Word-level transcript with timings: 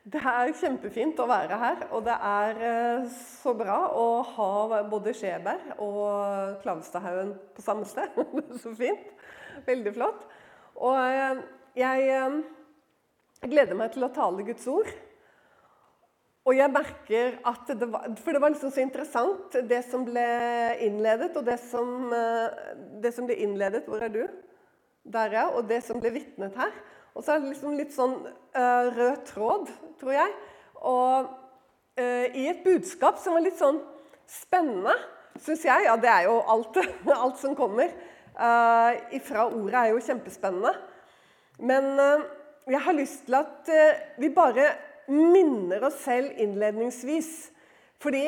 Det 0.00 0.16
er 0.16 0.48
kjempefint 0.56 1.18
å 1.20 1.26
være 1.28 1.56
her, 1.60 1.82
og 1.92 2.06
det 2.06 2.14
er 2.24 2.60
eh, 2.64 3.08
så 3.42 3.52
bra 3.52 3.74
å 3.92 4.04
ha 4.24 4.78
både 4.88 5.12
Skjeberg 5.12 5.74
og 5.76 6.54
Klavstadhaugen 6.62 7.34
på 7.52 7.64
samme 7.64 7.84
sted. 7.84 8.16
så 8.62 8.72
fint. 8.78 9.10
Veldig 9.66 9.92
flott. 9.92 10.22
Og 10.80 10.96
eh, 10.96 11.42
jeg 11.82 12.06
eh, 12.16 12.38
gleder 13.44 13.76
meg 13.76 13.92
til 13.92 14.06
å 14.06 14.12
tale 14.16 14.46
Guds 14.46 14.64
ord. 14.72 14.88
Og 16.48 16.56
jeg 16.56 16.72
merker 16.72 17.36
at 17.44 17.68
det 17.76 17.90
var, 17.92 18.08
For 18.22 18.32
det 18.32 18.40
var 18.40 18.54
liksom 18.54 18.72
så 18.72 18.80
interessant, 18.80 19.58
det 19.68 19.82
som 19.84 20.06
ble 20.08 20.24
innledet, 20.80 21.34
og 21.36 21.44
det 21.44 21.58
som, 21.60 22.08
det 23.04 23.12
som 23.12 23.28
ble 23.28 23.36
innledet 23.44 23.84
Hvor 23.84 24.00
er 24.00 24.16
du? 24.16 24.22
Der, 25.04 25.36
ja. 25.36 25.44
Og 25.52 25.68
det 25.68 25.82
som 25.84 26.00
ble 26.00 26.16
vitnet 26.16 26.56
her. 26.56 26.72
Og 27.14 27.24
så 27.24 27.34
er 27.34 27.42
det 27.42 27.52
liksom 27.52 27.76
litt 27.78 27.94
sånn 27.94 28.16
uh, 28.22 28.84
rød 28.94 29.22
tråd, 29.28 29.70
tror 30.00 30.14
jeg. 30.14 30.34
Og 30.86 31.30
uh, 31.30 32.26
i 32.30 32.46
et 32.50 32.62
budskap 32.64 33.18
som 33.20 33.36
var 33.36 33.44
litt 33.44 33.58
sånn 33.58 33.80
spennende, 34.30 34.94
syns 35.40 35.66
jeg. 35.66 35.86
Ja, 35.88 35.96
det 36.00 36.10
er 36.12 36.28
jo 36.28 36.38
alt, 36.54 36.78
alt 37.24 37.40
som 37.40 37.56
kommer 37.58 37.90
uh, 37.90 38.92
ifra 39.16 39.48
ordet, 39.48 39.76
er 39.82 39.94
jo 39.94 40.04
kjempespennende. 40.06 40.74
Men 41.60 41.90
jeg 42.70 42.80
har 42.80 42.96
lyst 42.96 43.26
til 43.26 43.34
at 43.36 43.68
vi 44.16 44.30
bare 44.32 44.70
minner 45.12 45.82
oss 45.84 45.98
selv 46.06 46.38
innledningsvis. 46.40 47.50
Fordi 48.00 48.22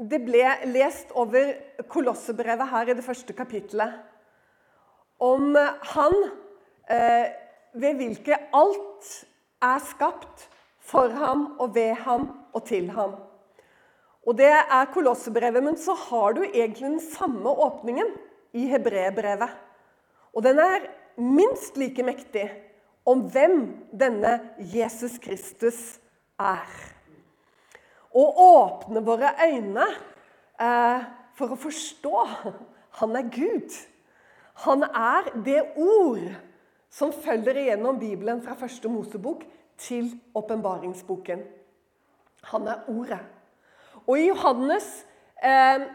det 0.00 0.22
ble 0.24 0.46
lest 0.72 1.10
over 1.12 1.50
Kolossebrevet 1.92 2.70
her 2.70 2.88
i 2.88 2.96
det 2.96 3.04
første 3.04 3.34
kapitlet 3.36 3.98
Om 5.20 5.58
han 5.92 6.16
ved 7.72 7.98
hvilke 8.00 8.36
alt 8.56 9.10
er 9.62 9.82
skapt 9.84 10.46
for 10.90 11.12
ham 11.14 11.46
og 11.60 11.74
ved 11.74 11.94
ham 12.04 12.30
og 12.52 12.64
til 12.66 12.90
ham. 12.90 13.14
Og 14.26 14.36
Det 14.38 14.50
er 14.50 14.90
Kolossebrevet, 14.92 15.62
men 15.62 15.76
så 15.76 15.94
har 15.94 16.32
du 16.32 16.42
egentlig 16.42 16.88
den 16.88 17.00
samme 17.00 17.50
åpningen 17.50 18.06
i 18.52 18.66
Hebreerbrevet. 18.66 19.48
Og 20.34 20.42
den 20.42 20.58
er 20.58 20.86
minst 21.16 21.76
like 21.76 22.02
mektig 22.02 22.50
om 23.06 23.24
hvem 23.32 23.62
denne 23.92 24.38
Jesus 24.58 25.18
Kristus 25.18 25.98
er. 26.38 26.68
Å 28.10 28.24
åpne 28.44 29.02
våre 29.06 29.32
øyne 29.46 29.86
eh, 30.60 31.08
for 31.38 31.54
å 31.54 31.58
forstå 31.58 32.26
han 33.00 33.16
er 33.16 33.28
Gud. 33.32 33.74
Han 34.66 34.82
er 34.84 35.30
det 35.46 35.60
ord 35.78 36.26
som 36.90 37.12
følger 37.14 37.62
igjennom 37.62 37.98
Bibelen 38.00 38.42
fra 38.42 38.56
første 38.58 38.90
Mosebok 38.90 39.44
til 39.80 40.10
åpenbaringsboken. 40.34 41.44
Han 42.50 42.68
er 42.68 42.84
Ordet. 42.90 43.20
Og 44.06 44.18
i 44.18 44.26
Johannes 44.30 44.86
eh, 45.44 45.86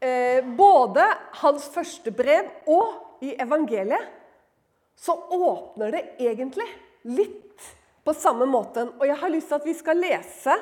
eh, 0.00 0.44
Både 0.56 1.04
hans 1.42 1.68
første 1.74 2.12
brev 2.12 2.50
og 2.68 3.24
i 3.24 3.34
evangeliet 3.40 4.06
så 5.00 5.16
åpner 5.32 5.94
det 5.94 6.02
egentlig 6.20 6.66
litt 7.08 7.64
på 8.04 8.12
samme 8.16 8.46
måten. 8.48 8.92
Og 9.00 9.06
jeg 9.08 9.16
har 9.16 9.32
lyst 9.32 9.48
til 9.48 9.58
at 9.60 9.68
vi 9.68 9.74
skal 9.76 10.00
lese 10.00 10.56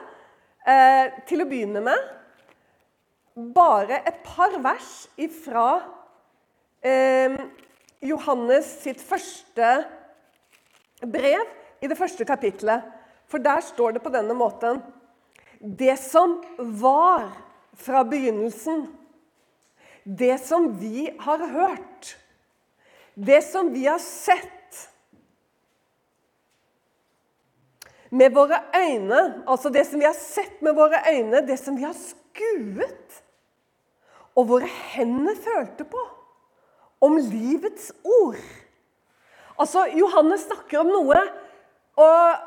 eh, 0.66 1.18
til 1.26 1.42
å 1.42 1.48
begynne 1.50 1.82
med 1.82 2.14
bare 3.54 4.00
et 4.06 4.22
par 4.26 4.54
vers 4.62 4.92
ifra 5.18 5.68
eh, 6.82 7.34
Johannes 8.04 8.68
sitt 8.82 9.00
første 9.02 9.70
brev 11.02 11.42
i 11.82 11.90
det 11.90 11.98
første 11.98 12.26
kapitlet. 12.26 12.86
For 13.28 13.42
der 13.42 13.60
står 13.64 13.96
det 13.96 14.02
på 14.04 14.12
denne 14.14 14.36
måten 14.36 14.80
Det 15.58 15.96
som 15.98 16.38
var 16.80 17.28
fra 17.78 18.04
begynnelsen, 18.06 18.86
det 20.04 20.38
som 20.40 20.70
vi 20.78 21.08
har 21.20 21.42
hørt, 21.50 22.14
det 23.14 23.42
som 23.42 23.72
vi 23.74 23.84
har 23.86 23.98
sett 23.98 24.46
med 28.10 28.32
våre 28.34 28.60
øyne, 28.74 29.42
altså 29.46 29.70
det 29.70 29.84
som 29.86 30.00
vi 30.00 30.06
har 30.06 30.16
sett 30.16 30.62
med 30.62 30.78
våre 30.78 31.02
øyne, 31.10 31.42
det 31.46 31.58
som 31.60 31.76
vi 31.76 31.84
har 31.84 31.96
skuet, 31.98 33.18
og 34.38 34.48
våre 34.48 34.70
hender 34.94 35.36
følte 35.42 35.84
på 35.90 36.06
om 37.00 37.18
livets 37.18 37.92
ord. 38.04 38.38
Altså, 39.58 39.86
Johannes 39.98 40.46
snakker 40.46 40.82
om 40.82 40.90
noe 40.92 41.18
og, 41.98 42.46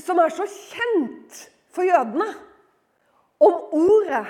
som 0.00 0.20
er 0.20 0.32
så 0.34 0.46
kjent 0.48 1.40
for 1.72 1.86
jødene. 1.88 2.28
Om 3.40 3.54
ordet. 3.72 4.26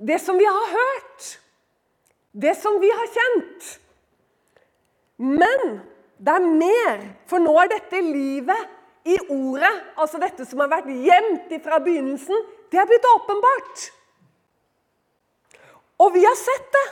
Det 0.00 0.16
som 0.22 0.38
vi 0.40 0.46
har 0.48 0.72
hørt. 0.72 1.26
Det 2.32 2.54
som 2.56 2.78
vi 2.80 2.88
har 2.88 3.10
kjent. 3.12 3.70
Men 5.20 5.80
det 6.16 6.32
er 6.32 6.46
mer, 6.46 7.02
for 7.28 7.42
nå 7.42 7.52
er 7.60 7.68
dette 7.74 8.00
livet 8.04 9.08
i 9.08 9.16
ordet, 9.32 9.72
altså 10.00 10.20
dette 10.20 10.44
som 10.48 10.60
har 10.60 10.70
vært 10.72 10.88
gjemt 10.92 11.52
fra 11.64 11.80
begynnelsen, 11.84 12.44
det 12.72 12.80
er 12.80 12.88
blitt 12.88 13.08
åpenbart. 13.14 13.84
Og 16.00 16.12
vi 16.14 16.24
har 16.24 16.36
sett 16.38 16.68
det. 16.72 16.86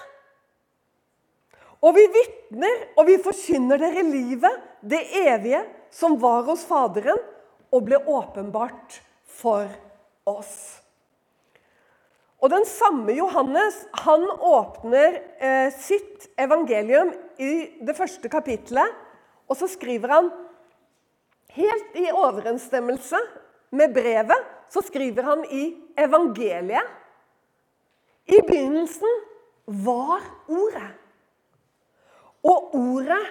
Og 1.85 1.95
vi 1.95 2.05
vitner 2.11 2.89
og 2.99 3.07
vi 3.07 3.19
forkynner 3.23 3.79
dere 3.81 4.03
livet, 4.07 4.65
det 4.83 5.05
evige, 5.21 5.63
som 5.95 6.19
var 6.21 6.43
hos 6.49 6.65
Faderen 6.69 7.21
og 7.73 7.85
ble 7.87 8.01
åpenbart 8.03 8.99
for 9.39 9.69
oss. 10.29 10.83
Og 12.39 12.51
Den 12.53 12.67
samme 12.71 13.15
Johannes 13.17 13.81
han 14.05 14.23
åpner 14.31 15.19
eh, 15.43 15.73
sitt 15.75 16.29
evangelium 16.39 17.11
i 17.39 17.81
det 17.83 17.97
første 17.99 18.31
kapittelet. 18.31 18.95
Og 19.51 19.59
så 19.59 19.67
skriver 19.71 20.13
han, 20.13 20.31
helt 21.57 21.97
i 21.99 22.07
overensstemmelse 22.13 23.19
med 23.75 23.95
brevet, 23.97 24.47
så 24.71 24.83
skriver 24.85 25.27
han 25.27 25.45
i 25.51 25.65
evangeliet 25.99 26.95
I 28.29 28.41
begynnelsen 28.45 29.21
var 29.67 30.23
Ordet. 30.49 31.08
Og 32.45 32.75
ordet 32.75 33.27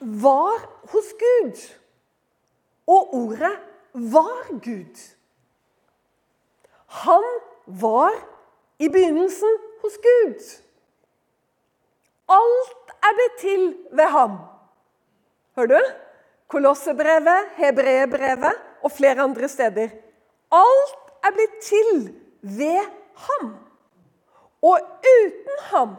var 0.00 0.60
hos 0.92 1.12
Gud. 1.20 1.60
Og 2.86 3.14
ordet 3.14 3.58
var 3.92 4.48
Gud. 4.50 4.96
Han 6.86 7.24
var 7.66 8.12
i 8.78 8.88
begynnelsen 8.88 9.58
hos 9.82 9.98
Gud. 9.98 10.62
Alt 12.28 12.94
er 13.02 13.14
blitt 13.18 13.38
til 13.40 13.66
ved 13.92 14.10
ham. 14.10 14.38
Hører 15.56 15.66
du? 15.66 15.80
Kolossebrevet, 16.48 17.52
Hebreerbrevet 17.56 18.58
og 18.82 18.92
flere 18.92 19.22
andre 19.22 19.48
steder. 19.48 19.88
Alt 20.52 21.14
er 21.24 21.34
blitt 21.34 21.60
til 21.62 22.14
ved 22.42 22.82
ham. 23.14 23.54
Og 24.62 24.80
uten 25.02 25.62
ham 25.70 25.96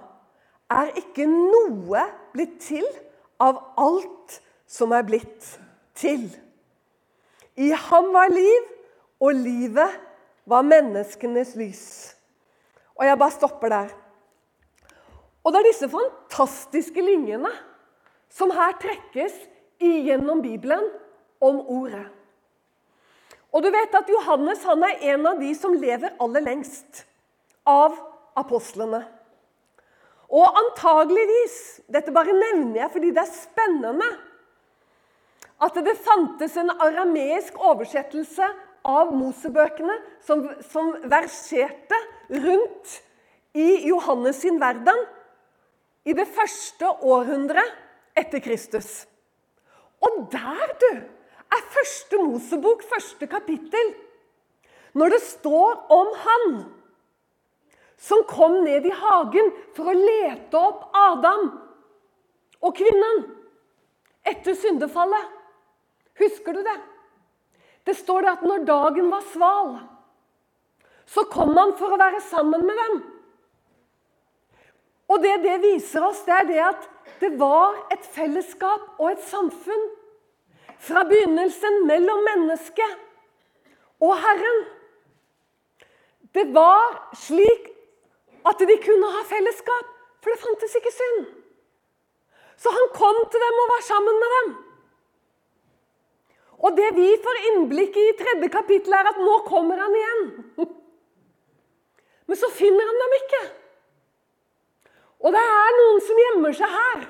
er 0.72 0.92
ikke 1.00 1.28
noe 1.30 2.04
blitt 2.34 2.60
til 2.66 2.86
av 3.40 3.60
alt 3.80 4.40
som 4.68 4.92
er 4.96 5.06
blitt 5.08 5.54
til. 5.98 6.28
I 7.58 7.72
ham 7.88 8.12
var 8.14 8.30
liv, 8.34 8.74
og 9.20 9.34
livet 9.34 9.96
var 10.46 10.68
menneskenes 10.68 11.56
lys. 11.58 11.86
Og 12.98 13.06
jeg 13.06 13.18
bare 13.18 13.34
stopper 13.34 13.74
der. 13.74 13.96
Og 15.44 15.54
det 15.54 15.62
er 15.62 15.70
disse 15.72 15.90
fantastiske 15.90 17.02
linjene 17.02 17.50
som 18.30 18.52
her 18.54 18.76
trekkes 18.82 19.34
igjennom 19.82 20.42
Bibelen 20.44 20.84
om 21.42 21.62
ordet. 21.62 22.06
Og 23.56 23.64
du 23.64 23.70
vet 23.74 23.96
at 23.96 24.10
Johannes 24.12 24.66
han 24.68 24.84
er 24.84 25.06
en 25.14 25.30
av 25.32 25.40
de 25.42 25.54
som 25.58 25.74
lever 25.74 26.18
aller 26.22 26.44
lengst 26.46 27.06
av 27.66 27.96
apostlene. 28.38 29.02
Og 30.28 30.60
antageligvis 30.60 31.60
Dette 31.88 32.12
bare 32.12 32.36
nevner 32.36 32.82
jeg 32.82 32.94
fordi 32.94 33.12
det 33.16 33.24
er 33.24 33.32
spennende. 33.32 34.08
At 35.64 35.78
det 35.82 35.96
fantes 36.04 36.58
en 36.60 36.70
arameisk 36.76 37.56
oversettelse 37.58 38.48
av 38.88 39.12
Mosebøkene 39.16 39.96
som, 40.24 40.44
som 40.70 40.92
verserte 41.10 41.98
rundt 42.30 42.98
i 43.58 43.88
Johannes 43.88 44.44
sin 44.44 44.60
verden 44.62 45.00
i 46.08 46.14
det 46.16 46.28
første 46.30 46.92
århundret 47.04 47.74
etter 48.18 48.44
Kristus. 48.44 49.08
Og 50.04 50.28
der, 50.32 50.76
du, 50.78 50.92
er 51.52 51.70
første 51.74 52.20
Mosebok, 52.22 52.84
første 52.86 53.28
kapittel. 53.28 53.94
Når 54.94 55.16
det 55.16 55.22
står 55.26 55.88
om 55.94 56.14
han 56.24 56.46
som 57.98 58.24
kom 58.30 58.64
ned 58.64 58.86
i 58.86 58.94
hagen 58.94 59.50
for 59.76 59.90
å 59.90 59.98
lete 59.98 60.60
opp 60.60 60.96
Adam 60.96 61.50
og 62.62 62.76
kvinnen 62.78 63.24
etter 64.28 64.58
syndefallet. 64.58 65.34
Husker 66.18 66.58
du 66.58 66.64
det? 66.66 66.78
Det 67.88 67.96
står 67.98 68.26
det 68.26 68.34
at 68.36 68.46
når 68.46 68.66
dagen 68.68 69.12
var 69.14 69.24
sval, 69.32 69.78
så 71.08 71.24
kom 71.32 71.54
han 71.58 71.72
for 71.80 71.94
å 71.94 72.00
være 72.02 72.20
sammen 72.28 72.66
med 72.68 72.82
dem. 72.84 72.98
Og 75.08 75.22
det 75.24 75.38
det 75.46 75.60
viser 75.64 76.04
oss, 76.04 76.26
det 76.28 76.36
er 76.36 76.50
det 76.50 76.64
at 76.66 76.90
det 77.22 77.32
var 77.40 77.78
et 77.94 78.04
fellesskap 78.14 79.00
og 79.00 79.14
et 79.14 79.24
samfunn 79.30 79.86
fra 80.84 81.06
begynnelsen 81.08 81.86
mellom 81.88 82.26
mennesket 82.28 82.98
og 84.04 84.14
Herren. 84.22 84.60
Det 86.36 86.46
var 86.54 87.00
slik 87.18 87.72
at 88.50 88.64
de 88.70 88.78
kunne 88.84 89.12
ha 89.16 89.26
fellesskap, 89.28 89.92
for 90.22 90.34
det 90.34 90.42
fantes 90.42 90.76
ikke 90.80 90.94
synd. 90.94 91.28
Så 92.58 92.74
han 92.74 92.90
kom 92.96 93.20
til 93.32 93.44
dem 93.44 93.62
og 93.64 93.72
var 93.74 93.84
sammen 93.86 94.18
med 94.24 94.34
dem. 94.38 94.56
Og 96.66 96.78
det 96.78 96.90
vi 96.98 97.08
får 97.22 97.44
innblikk 97.52 97.98
i 98.02 98.08
i 98.10 98.18
tredje 98.18 98.50
kapittel, 98.50 98.94
er 98.94 99.12
at 99.12 99.20
nå 99.22 99.36
kommer 99.46 99.78
han 99.78 99.96
igjen. 100.00 100.24
Men 102.28 102.40
så 102.40 102.50
finner 102.52 102.90
han 102.90 103.04
dem 103.04 103.16
ikke. 103.20 103.44
Og 105.22 105.34
det 105.34 105.44
er 105.44 105.78
noen 105.78 106.02
som 106.08 106.22
gjemmer 106.24 106.58
seg 106.58 106.74
her. 106.74 107.06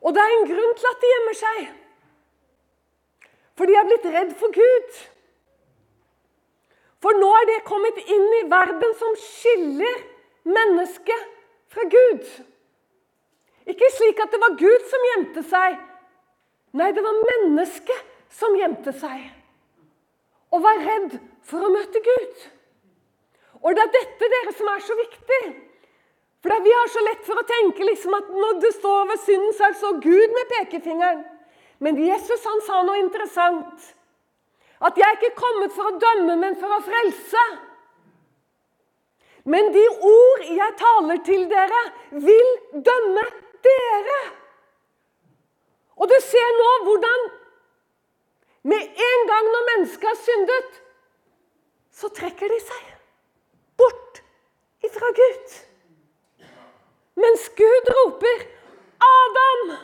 Og 0.00 0.14
det 0.14 0.22
er 0.22 0.36
en 0.36 0.48
grunn 0.48 0.76
til 0.78 0.90
at 0.90 1.02
de 1.02 1.10
gjemmer 1.10 1.38
seg. 1.40 1.58
For 3.58 3.68
de 3.68 3.76
er 3.76 3.88
blitt 3.88 4.06
redd 4.14 4.30
for 4.40 4.54
Gud. 4.54 5.00
For 7.00 7.16
nå 7.16 7.28
er 7.38 7.48
det 7.48 7.66
kommet 7.68 7.98
inn 8.04 8.26
i 8.40 8.46
verden 8.50 8.96
som 9.00 9.16
skiller 9.18 10.02
mennesket 10.48 11.28
fra 11.72 11.86
Gud. 11.88 12.26
Ikke 13.70 13.88
slik 13.94 14.20
at 14.20 14.32
det 14.32 14.40
var 14.42 14.58
Gud 14.60 14.86
som 14.90 15.06
gjemte 15.12 15.44
seg. 15.48 15.78
Nei, 16.76 16.90
det 16.94 17.02
var 17.04 17.22
mennesket 17.32 18.08
som 18.36 18.56
gjemte 18.58 18.94
seg 18.94 19.28
og 20.50 20.64
var 20.64 20.80
redd 20.82 21.12
for 21.46 21.62
å 21.62 21.70
møte 21.70 22.00
Gud. 22.02 22.46
Og 23.60 23.76
det 23.76 23.84
er 23.84 23.92
dette 23.94 24.30
dere 24.32 24.54
som 24.56 24.70
er 24.72 24.82
så 24.82 24.96
viktig. 24.98 25.42
For 26.40 26.64
Vi 26.64 26.72
har 26.72 26.88
så 26.88 27.02
lett 27.04 27.22
for 27.26 27.38
å 27.38 27.46
tenke 27.46 27.84
liksom 27.84 28.16
at 28.16 28.30
når 28.32 28.60
det 28.64 28.72
står 28.78 29.02
over 29.04 29.18
synden, 29.20 29.52
så 29.54 29.66
er 29.66 29.74
det 29.74 29.80
så 29.82 29.92
Gud 30.00 30.36
med 30.36 30.52
pekefingeren. 30.56 31.22
Men 31.78 32.00
Jesus 32.00 32.44
han 32.44 32.62
sa 32.64 32.80
noe 32.84 33.00
interessant. 33.00 33.90
At 34.80 34.96
jeg 34.96 35.16
ikke 35.16 35.28
er 35.32 35.40
kommet 35.40 35.74
for 35.76 35.90
å 35.90 35.98
dømme, 36.00 36.36
men 36.40 36.56
for 36.60 36.72
å 36.72 36.80
frelse. 36.84 37.42
Men 39.44 39.72
de 39.74 39.82
ord 39.88 40.44
jeg 40.46 40.76
taler 40.80 41.20
til 41.24 41.46
dere, 41.50 41.80
vil 42.12 42.50
dømme 42.72 43.24
dere. 43.64 44.20
Og 46.00 46.08
du 46.08 46.16
ser 46.24 46.54
nå 46.56 46.70
hvordan 46.86 47.26
med 48.70 49.02
en 49.08 49.26
gang 49.28 49.50
når 49.52 49.66
mennesket 49.70 50.08
har 50.08 50.18
syndet, 50.20 50.80
så 51.92 52.08
trekker 52.16 52.48
de 52.52 52.60
seg 52.64 52.88
bort 53.80 54.22
ifra 54.84 55.12
Gud. 55.16 55.58
Mens 57.20 57.48
Gud 57.56 57.92
roper, 57.96 58.46
'Adam, 59.00 59.76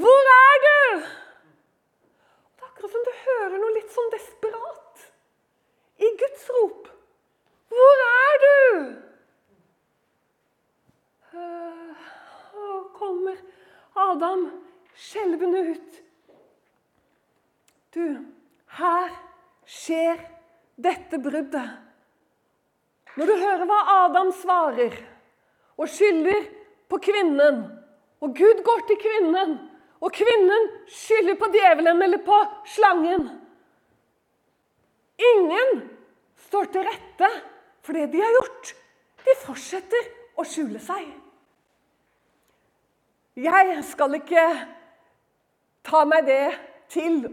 hvor 0.00 0.32
er 0.36 0.64
du?' 0.66 1.25
Akkurat 2.76 2.92
som 2.92 3.04
du 3.04 3.12
hører 3.24 3.56
noe 3.56 3.72
litt 3.72 3.92
sånn 3.92 4.10
desperat 4.12 5.04
i 5.96 6.08
Guds 6.20 6.48
rop. 6.52 6.88
Hvor 7.72 8.02
er 8.04 8.42
du? 8.42 8.58
Og 12.66 12.90
kommer 12.96 13.38
Adam 13.96 14.44
skjelvende 14.92 15.62
ut. 15.72 15.96
Du, 17.96 18.04
her 18.76 19.14
skjer 19.64 20.20
dette 20.76 21.20
bruddet. 21.20 21.80
Når 23.16 23.30
du 23.32 23.34
hører 23.40 23.64
hva 23.70 23.78
Adam 24.02 24.34
svarer 24.36 24.98
og 25.80 25.88
skylder 25.88 26.44
på 26.92 27.00
kvinnen, 27.08 27.64
og 28.20 28.36
Gud 28.36 28.60
går 28.64 28.84
til 28.90 29.00
kvinnen 29.00 29.56
og 30.00 30.12
kvinnen 30.12 30.70
skylder 30.92 31.38
på 31.40 31.48
djevelen 31.54 32.02
eller 32.04 32.20
på 32.24 32.38
slangen. 32.68 33.28
Ingen 35.16 35.78
står 36.48 36.68
til 36.72 36.84
rette 36.84 37.30
for 37.84 37.96
det 37.96 38.10
de 38.12 38.20
har 38.20 38.34
gjort. 38.36 38.74
De 39.24 39.36
fortsetter 39.42 40.10
å 40.36 40.44
skjule 40.46 40.80
seg. 40.82 41.06
Jeg 43.36 43.80
skal 43.84 44.16
ikke 44.16 44.44
ta 45.86 46.04
meg 46.08 46.28
det 46.28 46.44
til 46.92 47.24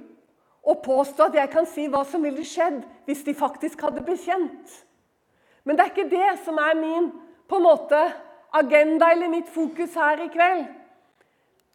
å 0.63 0.75
påstå 0.79 1.29
at 1.29 1.37
jeg 1.37 1.51
kan 1.51 1.67
si 1.67 1.85
hva 1.91 2.03
som 2.07 2.23
ville 2.23 2.43
skjedd 2.47 2.81
hvis 3.07 3.23
de 3.27 3.35
faktisk 3.35 3.83
hadde 3.83 4.03
bekjent. 4.05 4.83
Men 5.63 5.75
det 5.75 5.85
er 5.85 5.91
ikke 5.93 6.11
det 6.11 6.31
som 6.43 6.59
er 6.59 6.75
min 6.79 7.09
på 7.47 7.59
en 7.59 7.67
måte, 7.67 7.99
agenda 8.53 9.11
eller 9.11 9.31
mitt 9.31 9.49
fokus 9.51 9.95
her 9.99 10.21
i 10.23 10.29
kveld. 10.31 10.67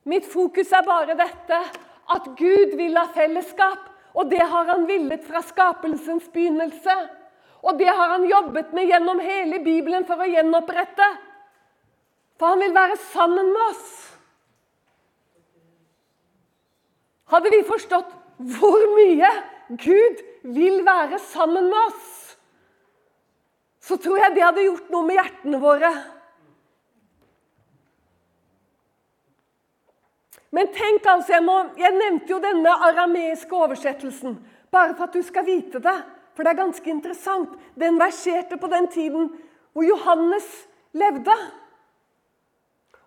Mitt 0.08 0.26
fokus 0.28 0.72
er 0.72 0.86
bare 0.86 1.16
dette 1.18 1.60
at 2.08 2.28
Gud 2.38 2.74
vil 2.80 2.96
ha 2.96 3.06
fellesskap. 3.12 3.86
Og 4.16 4.30
det 4.30 4.40
har 4.40 4.70
han 4.72 4.86
villet 4.88 5.24
fra 5.28 5.42
skapelsens 5.44 6.30
begynnelse. 6.32 6.94
Og 7.62 7.78
det 7.78 7.90
har 7.90 8.14
han 8.14 8.26
jobbet 8.26 8.72
med 8.74 8.88
gjennom 8.88 9.20
hele 9.22 9.60
Bibelen 9.62 10.06
for 10.08 10.22
å 10.22 10.28
gjenopprette. 10.30 11.08
For 12.38 12.54
han 12.54 12.62
vil 12.62 12.74
være 12.74 12.96
sammen 13.10 13.52
med 13.52 13.64
oss. 13.68 13.90
Hadde 17.28 17.52
vi 17.52 17.64
forstått 17.68 18.14
hvor 18.56 18.84
mye 18.94 19.28
Gud 19.68 20.22
vil 20.54 20.80
være 20.86 21.18
sammen 21.20 21.66
med 21.68 21.78
oss, 21.90 22.14
så 23.84 23.96
tror 24.00 24.20
jeg 24.20 24.34
det 24.36 24.44
hadde 24.44 24.64
gjort 24.64 24.88
noe 24.92 25.04
med 25.04 25.18
hjertene 25.18 25.60
våre. 25.60 25.90
Men 30.50 30.70
tenk 30.72 31.06
altså, 31.06 31.34
jeg, 31.36 31.44
må, 31.44 31.56
jeg 31.76 31.92
nevnte 31.96 32.32
jo 32.32 32.38
denne 32.40 32.72
arameiske 32.88 33.52
oversettelsen 33.56 34.38
bare 34.72 34.94
for 34.94 35.08
at 35.08 35.16
du 35.16 35.22
skal 35.24 35.46
vite 35.46 35.80
det. 35.84 35.96
For 36.36 36.44
det 36.44 36.52
er 36.52 36.60
ganske 36.60 36.90
interessant. 36.90 37.54
Den 37.74 37.98
verserte 38.00 38.56
på 38.60 38.68
den 38.70 38.88
tiden 38.92 39.30
hvor 39.72 39.84
Johannes 39.84 40.46
levde. 40.92 41.34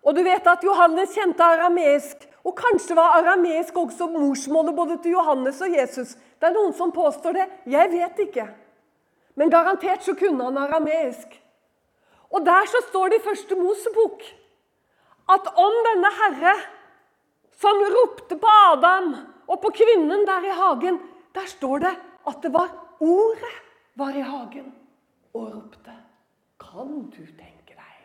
Og 0.02 0.16
du 0.16 0.22
vet 0.26 0.46
at 0.46 0.64
Johannes 0.66 1.14
kjente 1.14 1.46
arameisk, 1.46 2.26
og 2.42 2.56
kanskje 2.58 2.96
var 2.98 3.20
arameisk 3.20 3.76
også 3.78 4.08
morsmålet 4.10 4.74
både 4.74 4.96
til 5.02 5.14
Johannes 5.14 5.60
og 5.62 5.74
Jesus. 5.76 6.16
Det 6.40 6.48
er 6.48 6.56
noen 6.56 6.74
som 6.74 6.90
påstår 6.94 7.36
det. 7.38 7.46
Jeg 7.70 7.90
vet 7.92 8.18
ikke. 8.26 8.48
Men 9.38 9.50
garantert 9.50 10.02
så 10.02 10.14
kunne 10.18 10.44
han 10.44 10.58
arameisk. 10.58 11.38
Og 12.34 12.42
der 12.46 12.66
så 12.66 12.82
står 12.88 13.12
det 13.12 13.20
i 13.20 13.26
første 13.28 13.56
Mosebok 13.56 14.24
at 15.30 15.52
om 15.54 15.76
denne 15.86 16.10
Herre 16.18 16.54
som 17.60 17.82
ropte 17.94 18.38
på 18.40 18.54
Adam 18.72 19.12
og 19.48 19.60
på 19.62 19.72
kvinnen 19.76 20.24
der 20.28 20.48
i 20.48 20.56
hagen. 20.56 21.00
Der 21.34 21.46
står 21.48 21.84
det 21.84 21.92
at 22.28 22.42
det 22.42 22.52
var 22.54 22.70
ordet 23.00 23.54
var 23.98 24.16
i 24.16 24.24
hagen 24.24 24.72
og 25.34 25.48
ropte. 25.54 25.94
Kan 26.60 27.08
du 27.12 27.22
tenke 27.24 27.74
deg? 27.76 27.96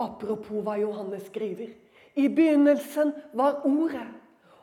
Apropos 0.00 0.64
hva 0.64 0.76
Johannes 0.80 1.26
skriver. 1.30 1.72
I 2.14 2.28
begynnelsen 2.28 3.12
var 3.34 3.64
ordet. 3.66 4.06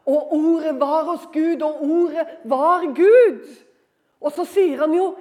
Og 0.07 0.33
ordet 0.33 0.79
var 0.79 1.03
hos 1.11 1.27
Gud, 1.33 1.61
og 1.61 1.81
ordet 1.83 2.25
var 2.49 2.87
Gud. 2.95 3.43
Og 4.21 4.33
så 4.33 4.45
sier 4.49 4.81
han 4.81 4.95
jo 4.95 5.11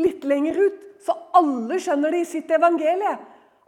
litt 0.00 0.24
lenger 0.24 0.56
ut, 0.56 0.78
så 1.04 1.16
alle 1.36 1.76
skjønner 1.80 2.14
det 2.14 2.22
i 2.24 2.28
sitt 2.28 2.50
evangelie, 2.52 3.12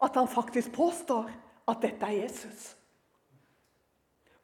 at 0.03 0.17
han 0.19 0.29
faktisk 0.31 0.73
påstår 0.77 1.29
at 1.69 1.85
dette 1.85 2.09
er 2.09 2.25
Jesus. 2.25 2.73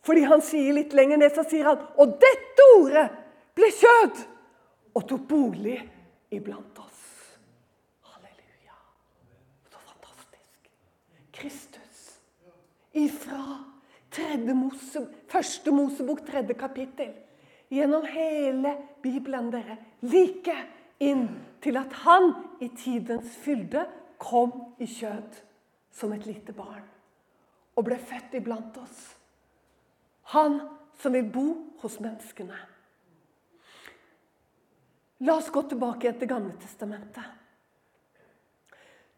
Fordi 0.08 0.24
han 0.24 0.40
sier 0.44 0.72
litt 0.72 0.94
lenger 0.96 1.20
ned, 1.20 1.34
så 1.36 1.44
sier 1.44 1.68
han 1.68 1.84
Og 2.00 2.16
dette 2.22 2.68
ordet 2.78 3.06
ble 3.58 3.68
kjød 3.76 4.22
og 4.96 5.04
tok 5.06 5.26
bolig 5.28 5.76
iblant 6.34 6.78
oss. 6.80 7.02
Halleluja. 8.08 8.78
Så 9.68 9.82
fantastisk. 9.84 10.70
Kristus 11.36 12.06
ifra 12.96 13.42
tredje 14.10 14.54
Mose, 14.56 15.04
første 15.28 15.70
Mosebok, 15.70 16.24
tredje 16.26 16.56
kapittel, 16.58 17.12
gjennom 17.70 18.06
hele 18.08 18.72
Bibelen, 19.04 19.52
dere, 19.52 19.76
like 20.02 20.56
inn 21.04 21.28
til 21.62 21.78
at 21.78 21.92
han 22.02 22.32
i 22.64 22.70
tidens 22.72 23.36
fylde 23.44 23.84
kom 24.18 24.54
i 24.80 24.88
kjød 24.88 25.42
som 25.94 26.14
et 26.16 26.26
lite 26.26 26.54
barn 26.56 26.86
og 27.78 27.86
ble 27.86 27.98
født 28.02 28.34
iblant 28.40 28.74
oss. 28.82 29.17
Han 30.35 30.61
som 31.00 31.14
vil 31.14 31.28
bo 31.32 31.47
hos 31.82 31.99
menneskene. 32.02 32.56
La 35.26 35.38
oss 35.38 35.50
gå 35.50 35.62
tilbake 35.66 36.12
til 36.18 36.30
Gamle 36.30 36.54
testamentet. 36.62 37.25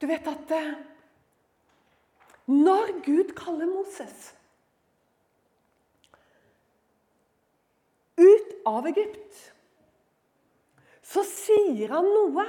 Du 0.00 0.06
vet 0.08 0.28
at 0.30 0.52
eh, 0.56 0.70
når 2.48 2.94
Gud 3.04 3.34
kaller 3.36 3.68
Moses 3.68 4.30
ut 8.20 8.54
av 8.68 8.88
Egypt, 8.88 9.36
så 11.04 11.24
sier 11.26 11.92
han 11.92 12.06
noe 12.06 12.46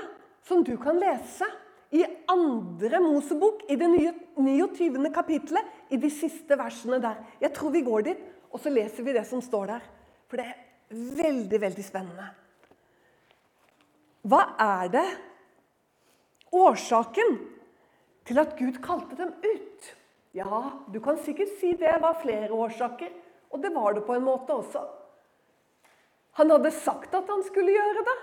som 0.48 0.64
du 0.64 0.74
kan 0.80 1.00
lese 1.02 1.48
i 1.92 2.06
andre 2.32 3.02
Mosebok, 3.04 3.66
i 3.68 3.76
det 3.76 3.90
nye 3.92 4.14
29. 4.38 5.12
kapittelet, 5.12 5.68
i 5.92 6.00
de 6.00 6.12
siste 6.14 6.56
versene 6.60 7.02
der. 7.04 7.20
Jeg 7.44 7.52
tror 7.56 7.74
vi 7.76 7.84
går 7.84 8.06
dit, 8.08 8.22
og 8.52 8.60
så 8.60 8.72
leser 8.74 9.06
vi 9.08 9.16
det 9.16 9.26
som 9.28 9.42
står 9.44 9.74
der. 9.74 9.90
For 10.30 10.40
det 10.40 10.48
er 10.48 10.60
veldig, 11.22 11.60
veldig 11.62 11.86
spennende. 11.86 12.28
Hva 14.28 14.42
er 14.62 14.92
det 14.94 15.08
årsaken 16.54 17.38
til 18.28 18.42
at 18.42 18.56
Gud 18.60 18.78
kalte 18.84 19.18
dem 19.18 19.34
ut? 19.42 19.92
Ja, 20.38 20.64
du 20.88 21.00
kan 21.04 21.20
sikkert 21.20 21.52
si 21.60 21.74
det 21.80 21.98
var 22.04 22.20
flere 22.22 22.52
årsaker, 22.54 23.12
og 23.52 23.64
det 23.64 23.74
var 23.76 23.96
det 23.98 24.06
på 24.08 24.16
en 24.16 24.28
måte 24.28 24.56
også. 24.56 24.84
Han 26.40 26.54
hadde 26.54 26.72
sagt 26.72 27.16
at 27.18 27.28
han 27.28 27.44
skulle 27.44 27.74
gjøre 27.76 28.06
det. 28.08 28.18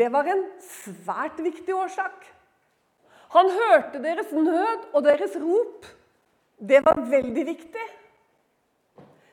Det 0.00 0.10
var 0.12 0.28
en 0.28 0.42
svært 0.60 1.38
viktig 1.44 1.72
årsak. 1.76 2.26
Han 3.34 3.50
hørte 3.50 4.02
deres 4.02 4.32
nød 4.32 4.90
og 4.92 5.04
deres 5.04 5.36
rop. 5.40 5.86
Det 6.60 6.80
var 6.84 7.00
veldig 7.10 7.46
viktig. 7.46 7.86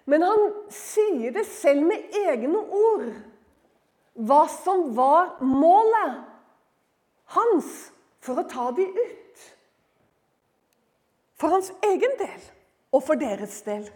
Men 0.10 0.26
han 0.26 0.48
sier 0.74 1.34
det 1.36 1.46
selv 1.50 1.86
med 1.86 2.16
egne 2.24 2.62
ord, 2.62 3.08
hva 4.14 4.44
som 4.52 4.90
var 4.98 5.38
målet 5.46 6.20
hans 7.36 7.70
for 8.22 8.42
å 8.42 8.48
ta 8.50 8.70
de 8.76 8.86
ut. 8.86 9.46
For 11.40 11.54
hans 11.54 11.72
egen 11.88 12.18
del 12.20 12.50
og 12.92 13.04
for 13.06 13.20
deres 13.20 13.62
del. 13.66 13.88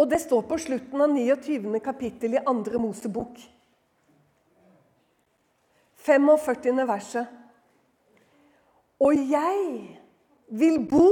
Og 0.00 0.08
det 0.10 0.18
står 0.24 0.44
på 0.48 0.58
slutten 0.60 1.04
av 1.04 1.12
29. 1.14 1.78
kapittel 1.84 2.36
i 2.36 2.44
andre 2.48 2.80
Mosebok. 2.82 3.38
45. 6.02 6.82
verset. 6.88 7.26
Og 9.02 9.18
jeg 9.30 9.58
vil 10.50 10.80
bo 10.90 11.10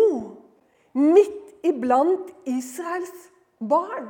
midt 0.99 1.67
iblant 1.67 2.33
Israels 2.49 3.29
barn. 3.69 4.09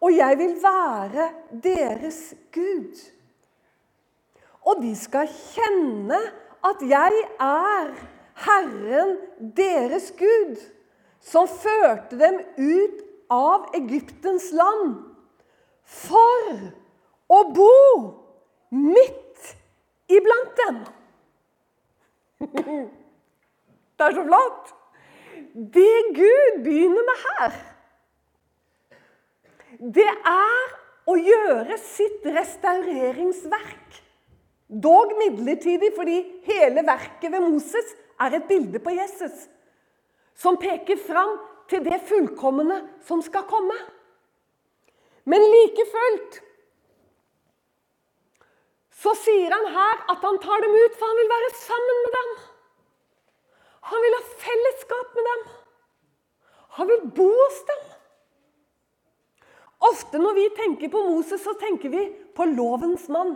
Og 0.00 0.16
jeg 0.16 0.38
vil 0.38 0.56
være 0.62 1.28
deres 1.62 2.34
Gud. 2.54 2.98
Og 4.66 4.82
de 4.82 4.96
skal 4.96 5.30
kjenne 5.30 6.18
at 6.64 6.82
jeg 6.86 7.22
er 7.40 7.92
Herren 8.44 9.16
deres 9.56 10.12
Gud, 10.18 10.56
som 11.20 11.48
førte 11.48 12.18
dem 12.18 12.40
ut 12.58 13.02
av 13.30 13.70
Egyptens 13.78 14.50
land 14.54 14.96
for 15.84 16.62
å 17.32 17.40
bo 17.54 17.76
midt 18.74 19.54
iblant 20.10 20.62
dem. 20.66 20.82
Det 23.98 24.08
er 24.08 24.16
så 24.16 24.24
flott! 24.26 24.72
Det 25.52 26.14
Gud 26.16 26.62
begynner 26.64 27.04
med 27.08 27.26
her, 27.26 27.56
det 29.82 30.08
er 30.08 30.72
å 31.10 31.16
gjøre 31.18 31.78
sitt 31.82 32.26
restaureringsverk. 32.26 33.98
Dog 34.72 35.16
midlertidig, 35.18 35.90
fordi 35.96 36.20
hele 36.46 36.84
verket 36.86 37.32
ved 37.32 37.44
Moses 37.44 37.90
er 38.22 38.38
et 38.38 38.46
bilde 38.48 38.80
på 38.80 38.94
Jesus. 38.94 39.48
Som 40.38 40.56
peker 40.60 41.00
fram 41.00 41.34
til 41.68 41.84
det 41.84 42.00
fullkomne 42.08 42.78
som 43.04 43.20
skal 43.24 43.44
komme. 43.50 43.76
Men 45.28 45.44
like 45.52 45.84
fullt 45.90 46.40
så 49.02 49.12
sier 49.18 49.50
han 49.50 49.68
her 49.74 50.02
at 50.14 50.22
han 50.22 50.38
tar 50.42 50.62
dem 50.62 50.74
ut, 50.78 50.94
for 50.94 51.10
han 51.10 51.18
vil 51.18 51.30
være 51.32 51.52
sammen 51.58 52.02
med 52.04 52.12
dem. 52.16 52.34
Han 53.90 54.04
vil 54.04 54.16
ha 54.16 54.22
fellesskap 54.44 55.16
med 55.16 55.28
dem. 55.30 55.44
Han 56.78 56.88
vil 56.88 57.06
bo 57.16 57.28
hos 57.28 57.62
dem. 57.68 57.82
Ofte 59.82 60.20
når 60.22 60.36
vi 60.38 60.48
tenker 60.56 60.92
på 60.92 61.02
Moses, 61.08 61.42
så 61.42 61.56
tenker 61.58 61.90
vi 61.90 62.04
på 62.36 62.46
lovens 62.52 63.08
mann. 63.10 63.34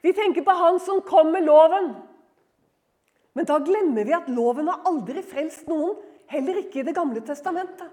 Vi 0.00 0.14
tenker 0.16 0.42
på 0.46 0.54
han 0.56 0.80
som 0.80 1.02
kom 1.04 1.32
med 1.34 1.44
loven. 1.44 1.92
Men 3.36 3.46
da 3.46 3.58
glemmer 3.62 4.08
vi 4.08 4.16
at 4.16 4.30
loven 4.32 4.70
har 4.72 4.86
aldri 4.88 5.22
frelst 5.22 5.68
noen, 5.68 5.98
heller 6.30 6.62
ikke 6.62 6.80
i 6.80 6.86
Det 6.88 6.94
gamle 6.96 7.20
testamentet. 7.26 7.90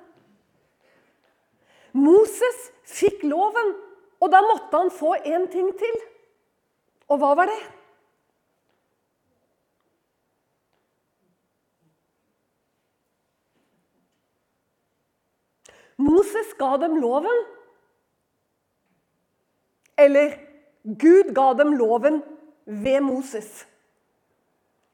Moses 1.97 2.69
fikk 2.87 3.23
loven 3.25 3.75
og 4.21 4.31
da 4.33 4.41
måtte 4.45 4.79
han 4.79 4.93
få 4.93 5.15
en 5.19 5.47
ting 5.51 5.69
til. 5.77 5.97
Og 7.11 7.21
hva 7.21 7.33
var 7.37 7.49
det? 7.49 7.59
Moses 15.97 16.53
ga 16.57 16.75
dem 16.77 16.99
loven. 17.01 17.45
Eller 19.97 20.37
Gud 20.83 21.33
ga 21.35 21.53
dem 21.57 21.73
loven 21.77 22.21
ved 22.65 23.01
Moses. 23.03 23.65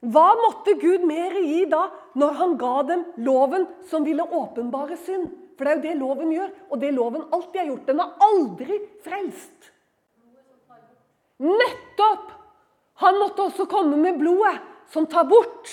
Hva 0.04 0.34
måtte 0.36 0.74
Gud 0.80 1.04
mer 1.08 1.32
gi 1.40 1.64
da, 1.70 1.86
når 2.18 2.36
han 2.40 2.56
ga 2.60 2.74
dem 2.90 3.04
loven 3.24 3.64
som 3.88 4.04
ville 4.04 4.24
åpenbare 4.24 4.98
synd? 5.00 5.30
For 5.54 5.64
det 5.64 5.70
er 5.70 5.76
jo 5.76 5.84
det 5.84 5.94
loven 6.00 6.32
gjør, 6.34 6.50
og 6.70 6.80
det 6.82 6.90
loven 6.96 7.26
alltid 7.30 7.60
har 7.60 7.68
gjort. 7.70 7.86
Den 7.86 8.02
har 8.02 8.26
aldri 8.26 8.78
frelst. 9.04 9.70
Nettopp! 11.44 12.32
Han 13.02 13.18
måtte 13.18 13.48
også 13.48 13.66
komme 13.70 13.98
med 13.98 14.18
blodet, 14.20 14.58
som 14.92 15.06
tar 15.10 15.26
bort, 15.26 15.70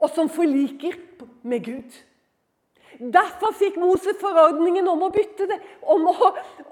og 0.00 0.12
som 0.12 0.28
forliker 0.32 0.96
med 1.44 1.64
Gud. 1.64 1.96
Derfor 2.98 3.52
fikk 3.56 3.76
Moses 3.80 4.16
forordningen 4.20 4.88
om 4.88 5.02
å 5.04 5.12
bytte 5.12 5.48
det, 5.50 5.58
om 5.82 6.06
å, 6.08 6.30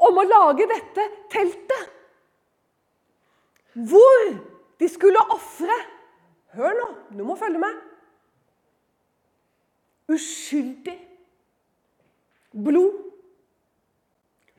om 0.08 0.20
å 0.20 0.24
lage 0.28 0.66
dette 0.70 1.08
teltet. 1.32 1.90
Hvor 3.74 4.30
de 4.80 4.88
skulle 4.90 5.26
ofre 5.34 5.82
Hør 6.54 6.70
nå, 6.78 6.84
du 7.18 7.24
må 7.26 7.34
følge 7.34 7.58
med. 7.58 7.78
Uskyldig 10.14 10.94
blod. 12.54 13.00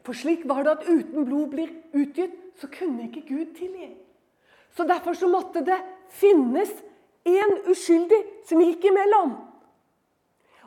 For 0.03 0.17
slik 0.19 0.43
var 0.43 0.65
det 0.65 0.73
at 0.73 0.89
uten 0.89 1.23
blod 1.23 1.53
blir 1.53 1.71
utgitt, 1.95 2.35
så 2.59 2.67
kunne 2.67 3.07
ikke 3.07 3.23
Gud 3.29 3.55
tilgi. 3.55 3.93
Så 4.75 4.83
Derfor 4.83 5.15
så 5.15 5.29
måtte 5.31 5.63
det 5.63 5.77
finnes 6.11 6.71
en 7.25 7.55
uskyldig 7.71 8.19
som 8.45 8.59
gikk 8.59 8.89
imellom. 8.91 9.37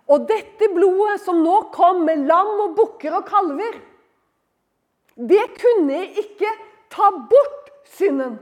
Og 0.08 0.24
dette 0.28 0.70
blodet 0.72 1.20
som 1.20 1.42
nå 1.44 1.56
kom 1.74 2.04
med 2.06 2.24
lam 2.28 2.54
og 2.64 2.76
bukker 2.78 3.18
og 3.18 3.26
kalver, 3.28 3.76
det 5.18 5.44
kunne 5.58 6.04
ikke 6.22 6.52
ta 6.92 7.10
bort 7.30 7.72
synden. 7.96 8.38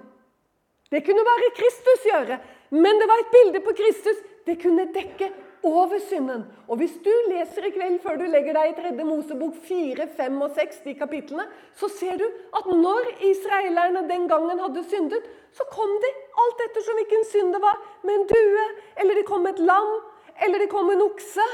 Det 0.92 1.02
kunne 1.06 1.24
bare 1.26 1.54
Kristus 1.56 2.04
gjøre. 2.06 2.38
Men 2.70 3.00
det 3.00 3.08
var 3.10 3.22
et 3.22 3.32
bilde 3.32 3.62
på 3.64 3.74
Kristus. 3.78 4.20
Det 4.46 4.58
kunne 4.62 4.86
dekke 4.94 5.32
over 5.66 5.98
synden. 5.98 6.44
Og 6.68 6.78
Hvis 6.78 6.94
du 7.02 7.10
leser 7.30 7.66
i 7.66 7.72
kveld 7.74 7.98
før 8.04 8.18
du 8.20 8.26
legger 8.30 8.54
deg 8.54 8.70
i 8.70 8.76
3. 8.78 8.92
Mosebok 9.06 9.56
4, 9.66 10.06
5 10.16 10.42
og 10.46 10.52
6, 10.54 10.82
de 10.84 10.94
kapitlene, 10.98 11.46
så 11.74 11.88
ser 11.90 12.20
du 12.20 12.26
at 12.26 12.68
når 12.70 13.10
israelerne 13.26 14.04
den 14.08 14.28
gangen 14.30 14.62
hadde 14.62 14.84
syndet, 14.90 15.24
så 15.56 15.66
kom 15.72 15.90
de 16.04 16.12
alt 16.44 16.62
ettersom 16.68 17.00
hvilken 17.00 17.26
synd 17.32 17.56
det 17.56 17.62
var, 17.64 17.80
med 18.04 18.20
en 18.20 18.28
due, 18.30 18.66
eller 19.00 19.18
det 19.18 19.26
kom 19.26 19.46
et 19.50 19.62
lam, 19.62 19.96
eller 20.44 20.62
det 20.62 20.70
kom 20.72 20.90
en 20.90 21.04
okse. 21.06 21.46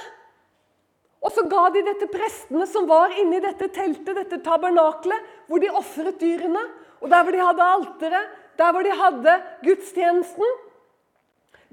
Og 1.22 1.30
så 1.30 1.44
ga 1.46 1.68
de 1.70 1.84
dette 1.86 2.08
prestene 2.10 2.66
som 2.66 2.88
var 2.90 3.14
inni 3.20 3.38
dette 3.42 3.68
teltet, 3.74 4.16
dette 4.16 4.40
tabernaklet, 4.42 5.28
hvor 5.46 5.62
de 5.62 5.70
ofret 5.70 6.18
dyrene. 6.20 6.64
Og 7.02 7.10
der 7.10 7.22
hvor 7.22 7.34
de 7.34 7.44
hadde 7.46 7.68
alteret, 7.76 8.32
der 8.58 8.74
hvor 8.74 8.86
de 8.86 8.96
hadde 8.98 9.36
gudstjenesten, 9.62 10.58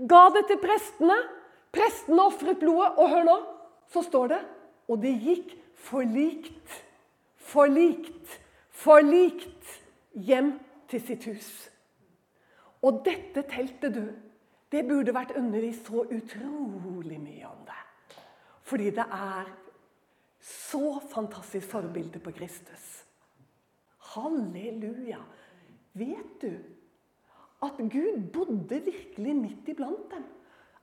ga 0.10 0.28
det 0.36 0.46
til 0.50 0.62
prestene. 0.62 1.18
Prestene 1.74 2.24
ofret 2.26 2.62
blodet, 2.62 2.96
og 2.98 3.12
hør 3.12 3.26
nå, 3.28 3.36
så 3.94 4.02
står 4.02 4.32
det 4.32 4.40
Og 4.90 4.98
det 5.04 5.12
gikk 5.22 5.52
forlikt, 5.86 6.80
forlikt, 7.38 8.40
forlikt 8.74 9.76
hjem 10.14 10.56
til 10.90 11.04
sitt 11.06 11.28
hus. 11.30 11.52
Og 12.82 13.04
dette 13.06 13.44
teltet, 13.52 13.94
du, 13.94 14.10
det 14.72 14.86
burde 14.88 15.14
vært 15.16 15.36
undervist 15.38 15.90
så 15.90 16.04
utrolig 16.06 17.20
mye 17.22 17.50
om 17.50 17.62
det. 17.66 17.80
Fordi 18.70 18.90
det 18.94 19.06
er 19.06 19.50
så 20.46 21.00
fantastisk 21.12 21.72
forbilde 21.72 22.22
på 22.22 22.32
Kristus. 22.32 22.90
Halleluja. 24.14 25.22
Vet 25.98 26.42
du 26.42 26.52
at 27.66 27.80
Gud 27.92 28.30
bodde 28.34 28.78
virkelig 28.86 29.36
midt 29.36 29.72
iblant 29.74 30.12
dem? 30.14 30.28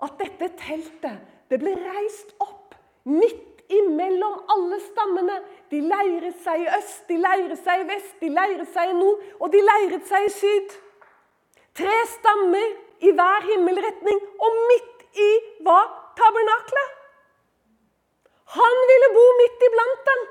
at 0.04 0.16
dette 0.20 0.50
teltet 0.60 1.20
det 1.50 1.58
ble 1.62 1.72
reist 1.78 2.34
opp 2.42 2.74
midt 3.08 3.62
imellom 3.72 4.42
alle 4.52 4.78
stammene. 4.84 5.36
De 5.70 5.80
leiret 5.82 6.36
seg 6.42 6.64
i 6.64 6.72
øst, 6.76 7.06
de 7.08 7.18
leiret 7.18 7.58
seg 7.62 7.82
i 7.82 7.86
vest, 7.88 8.16
de 8.20 8.30
leiret 8.30 8.68
seg 8.74 8.92
i 8.92 8.98
nord, 8.98 9.22
og 9.40 9.50
de 9.54 9.62
leiret 9.62 10.06
seg 10.06 10.26
i 10.26 10.32
syd. 10.34 10.74
Tre 11.76 11.96
stammer 12.12 12.76
i 13.00 13.12
hver 13.12 13.48
himmelretning, 13.50 14.20
og 14.40 14.60
midt 14.70 15.20
i 15.26 15.30
hva? 15.66 15.80
tabernaklet. 16.16 16.92
Han 18.56 18.76
ville 18.90 19.08
bo 19.16 19.24
midt 19.40 19.64
iblant 19.68 20.06
dem. 20.10 20.22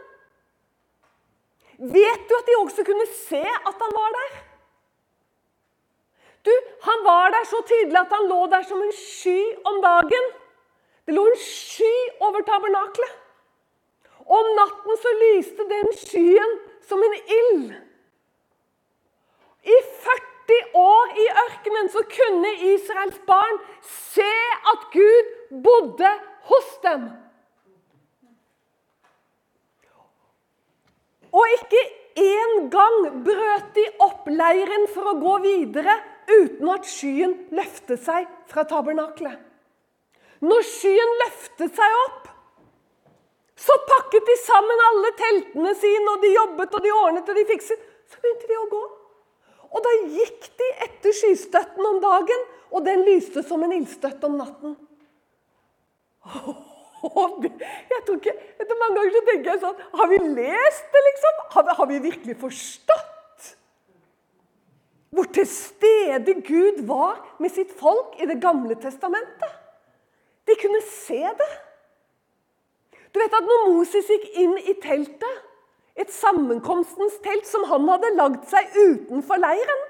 Vet 1.95 2.29
du 2.29 2.35
at 2.37 2.47
de 2.47 2.55
også 2.61 2.85
kunne 2.87 3.05
se 3.11 3.41
at 3.41 3.83
han 3.83 3.93
var 3.99 4.09
der? 4.17 4.31
Du, 6.45 6.53
Han 6.81 7.03
var 7.03 7.29
der 7.29 7.45
så 7.49 7.61
tydelig 7.67 7.99
at 7.99 8.13
han 8.17 8.27
lå 8.29 8.45
der 8.53 8.63
som 8.69 8.81
en 8.81 8.93
sky 8.93 9.41
om 9.65 9.81
dagen. 9.81 10.25
Det 11.05 11.13
lå 11.13 11.25
en 11.27 11.39
sky 11.41 11.95
over 12.19 12.41
tabernaklet. 12.49 13.13
Om 14.25 14.45
natten 14.59 14.97
så 15.01 15.11
lyste 15.21 15.65
den 15.69 15.89
skyen 16.01 16.53
som 16.89 17.03
en 17.03 17.15
ild. 17.39 17.73
I 19.63 19.77
40 20.05 20.24
år 20.77 21.13
i 21.17 21.25
ørkenen 21.45 21.89
så 21.93 22.03
kunne 22.09 22.51
Israels 22.73 23.19
barn 23.27 23.59
se 23.81 24.31
at 24.71 24.89
Gud 24.93 25.31
bodde 25.65 26.11
hos 26.49 26.73
dem. 26.83 27.07
Og 31.35 31.55
ikke 31.57 31.81
én 32.15 32.69
gang 32.71 32.99
brøt 33.25 33.73
de 33.75 33.85
opp 34.05 34.29
leiren 34.31 34.85
for 34.93 35.11
å 35.11 35.17
gå 35.19 35.39
videre 35.43 35.97
uten 36.29 36.69
at 36.71 36.87
skyen 36.87 37.35
løftet 37.55 38.01
seg 38.05 38.29
fra 38.51 38.63
tabernaklet. 38.69 39.35
Når 40.45 40.63
skyen 40.67 41.17
løftet 41.23 41.75
seg 41.75 41.97
opp, 42.05 42.29
så 43.55 43.75
pakket 43.87 44.27
de 44.27 44.35
sammen 44.43 44.83
alle 44.89 45.11
teltene 45.19 45.73
sine, 45.79 46.11
og 46.11 46.23
de 46.23 46.31
jobbet 46.33 46.75
og 46.75 46.83
de 46.83 46.91
ordnet 46.91 47.29
og 47.31 47.37
de 47.39 47.45
fikset. 47.49 47.85
Så 48.11 48.19
begynte 48.21 48.49
de 48.51 48.57
å 48.59 48.69
gå. 48.69 48.81
Og 49.71 49.81
da 49.85 49.93
gikk 50.15 50.49
de 50.59 50.69
etter 50.87 51.15
skystøtten 51.15 51.89
om 51.89 52.01
dagen, 52.03 52.45
og 52.75 52.85
den 52.85 53.05
lyste 53.07 53.43
som 53.45 53.63
en 53.63 53.73
ildstøtte 53.75 54.27
om 54.27 54.37
natten. 54.39 54.75
Jeg 57.05 58.01
tror 58.05 58.15
ikke, 58.17 58.33
etter 58.57 58.79
Mange 58.79 58.95
ganger 58.97 59.13
så 59.13 59.19
tenker 59.27 59.51
jeg 59.51 59.59
sånn 59.61 59.81
Har 59.99 60.07
vi 60.09 60.17
lest 60.25 60.87
det, 60.89 61.01
liksom? 61.07 61.43
Har 61.53 61.67
har 61.77 61.87
vi 61.91 61.99
virkelig 62.01 62.35
forstått? 62.41 63.11
hvor 65.15 65.23
til 65.23 65.47
stede 65.47 66.33
Gud 66.43 66.81
var 66.87 67.21
med 67.39 67.49
sitt 67.49 67.71
folk 67.79 68.17
i 68.19 68.27
Det 68.27 68.41
gamle 68.41 68.75
testamentet. 68.75 69.53
De 70.47 70.55
kunne 70.61 70.81
se 70.91 71.21
det. 71.39 71.51
Du 73.13 73.19
vet 73.19 73.37
at 73.37 73.47
når 73.47 73.69
Moses 73.69 74.09
gikk 74.11 74.25
inn 74.43 74.57
i 74.59 74.75
teltet, 74.83 75.37
et 75.95 76.11
sammenkomstens 76.11 77.19
telt 77.23 77.47
som 77.47 77.63
han 77.69 77.87
hadde 77.87 78.15
lagd 78.17 78.47
seg 78.51 78.73
utenfor 78.75 79.39
leiren, 79.39 79.85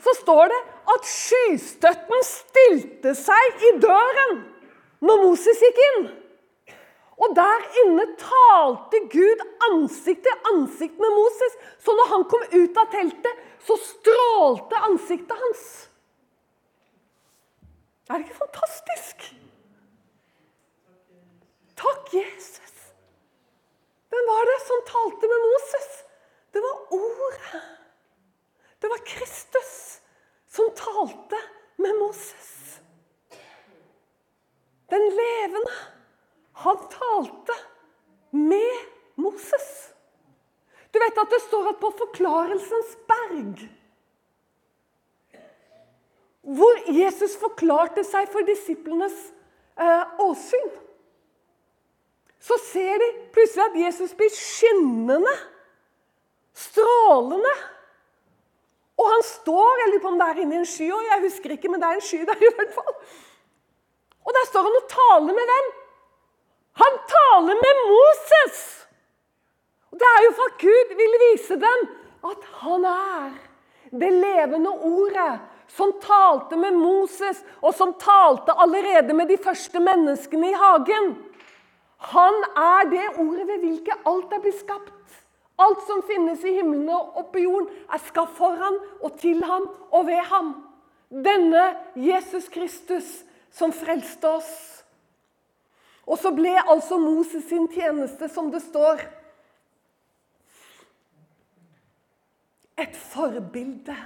så 0.00 0.14
står 0.22 0.48
det 0.48 0.60
at 0.94 1.08
skystøtten 1.08 2.24
stilte 2.24 3.12
seg 3.18 3.66
i 3.68 3.74
døren 3.82 4.38
når 5.04 5.22
Moses 5.26 5.60
gikk 5.60 5.82
inn. 5.90 6.08
Og 7.20 7.34
der 7.36 7.66
inne 7.82 8.06
talte 8.20 9.02
Gud 9.12 9.42
ansikt 9.68 10.24
til 10.24 10.48
ansikt 10.54 10.96
med 11.02 11.12
Moses. 11.12 11.58
Så 11.84 11.92
når 11.92 12.08
han 12.14 12.24
kom 12.32 12.46
ut 12.54 12.80
av 12.80 12.88
teltet, 12.94 13.42
så 13.66 13.76
strålte 13.76 14.80
ansiktet 14.88 15.36
hans. 15.44 15.66
Er 18.08 18.16
det 18.16 18.24
ikke 18.24 18.40
fantastisk? 18.40 19.28
Takk, 21.80 22.08
Jesus. 22.16 22.69
Hvem 24.10 24.26
var 24.26 24.48
det 24.48 24.58
som 24.66 24.80
talte 24.88 25.30
med 25.30 25.44
Moses? 25.46 25.90
Det 26.50 26.62
var 26.64 26.94
Ordet. 26.96 27.62
Det 28.80 28.88
var 28.88 28.98
Kristus 29.06 30.00
som 30.50 30.70
talte 30.74 31.38
med 31.76 31.94
Moses. 31.94 32.80
Den 34.90 35.10
levende. 35.14 35.76
Han 36.52 36.76
talte 36.90 37.54
med 38.30 38.76
Moses. 39.14 39.92
Du 40.90 40.98
vet 40.98 41.18
at 41.22 41.30
det 41.30 41.42
står 41.46 41.70
at 41.70 41.78
på 41.80 41.92
Forklarelsens 41.94 42.96
berg 43.06 43.60
Hvor 46.42 46.80
Jesus 46.90 47.36
forklarte 47.38 48.02
seg 48.04 48.26
for 48.32 48.42
disiplenes 48.48 49.14
eh, 49.78 50.22
åsyn 50.24 50.72
Så 52.40 52.56
ser 52.70 53.00
de 53.02 53.08
plutselig 53.34 53.66
at 53.66 53.76
Jesus 53.76 54.14
blir 54.16 54.30
skinnende, 54.32 55.32
strålende. 56.56 57.52
Og 59.00 59.08
han 59.08 59.22
står 59.24 59.82
Jeg 59.82 59.90
lurer 59.90 60.02
på 60.02 60.12
om 60.12 60.18
det 60.20 60.28
er 60.28 60.40
inni 60.44 60.58
en 60.60 60.68
sky 60.68 60.88
òg. 60.92 61.04
Jeg 61.08 61.24
husker 61.26 61.54
ikke, 61.56 61.70
men 61.72 61.82
det 61.82 61.88
er 61.88 62.00
en 62.00 62.08
sky 62.08 62.22
der 62.28 62.40
i 62.40 62.52
hvert 62.56 62.74
fall. 62.76 62.96
Og 64.24 64.36
der 64.36 64.48
står 64.48 64.66
han 64.66 64.80
og 64.80 64.90
taler 64.92 65.36
med 65.36 65.52
hvem? 65.52 65.70
Han 66.80 66.98
taler 67.12 67.60
med 67.60 67.84
Moses! 67.86 68.58
Og 69.90 69.98
Det 69.98 70.08
er 70.08 70.24
jo 70.24 70.34
for 70.36 70.52
at 70.52 70.60
Gud 70.60 70.92
vil 70.96 71.16
vise 71.26 71.56
dem 71.60 71.88
at 72.30 72.44
han 72.60 72.84
er 72.84 73.30
det 73.90 74.10
levende 74.12 74.70
ordet 74.70 75.40
som 75.70 75.92
talte 76.02 76.56
med 76.58 76.74
Moses, 76.74 77.42
og 77.62 77.74
som 77.74 77.92
talte 77.94 78.54
allerede 78.58 79.14
med 79.14 79.28
de 79.30 79.36
første 79.38 79.80
menneskene 79.80 80.50
i 80.50 80.58
hagen. 80.58 81.12
Han 82.00 82.36
er 82.56 82.88
det 82.90 83.06
ordet 83.20 83.46
ved 83.48 83.64
hvilket 83.64 84.08
alt 84.08 84.32
er 84.32 84.40
blitt 84.40 84.60
skapt. 84.62 84.96
Alt 85.60 85.82
som 85.84 86.00
finnes 86.08 86.40
i 86.48 86.54
himmelen 86.56 86.88
og 86.88 87.18
oppe 87.20 87.42
jorden, 87.42 87.68
er 87.92 88.00
skapt 88.00 88.36
for 88.38 88.56
ham 88.56 88.78
og 89.02 89.18
til 89.20 89.42
ham 89.44 89.68
og 89.90 90.06
ved 90.08 90.22
ham. 90.30 90.54
Denne 91.10 91.64
Jesus 91.98 92.48
Kristus 92.48 93.10
som 93.52 93.74
frelste 93.74 94.30
oss. 94.30 94.52
Og 96.08 96.18
så 96.18 96.32
ble 96.34 96.54
altså 96.62 96.96
Moses 96.98 97.44
sin 97.50 97.68
tjeneste, 97.70 98.30
som 98.32 98.48
det 98.50 98.62
står, 98.64 99.02
et 102.80 102.96
forbilde 102.96 103.96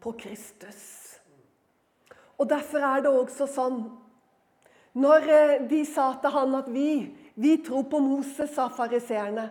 på 0.00 0.12
Kristus. 0.14 0.82
Og 2.38 2.46
Derfor 2.50 2.84
er 2.86 3.02
det 3.02 3.10
også 3.10 3.46
sånn 3.50 3.82
Når 4.92 5.28
eh, 5.32 5.52
de 5.70 5.78
sa 5.88 6.10
til 6.20 6.34
han 6.34 6.54
at 6.58 6.66
vi, 6.68 7.06
vi 7.34 7.56
tror 7.64 7.86
på 7.90 8.00
Moses, 8.02 8.50
sa 8.54 8.68
fariseerne. 8.72 9.48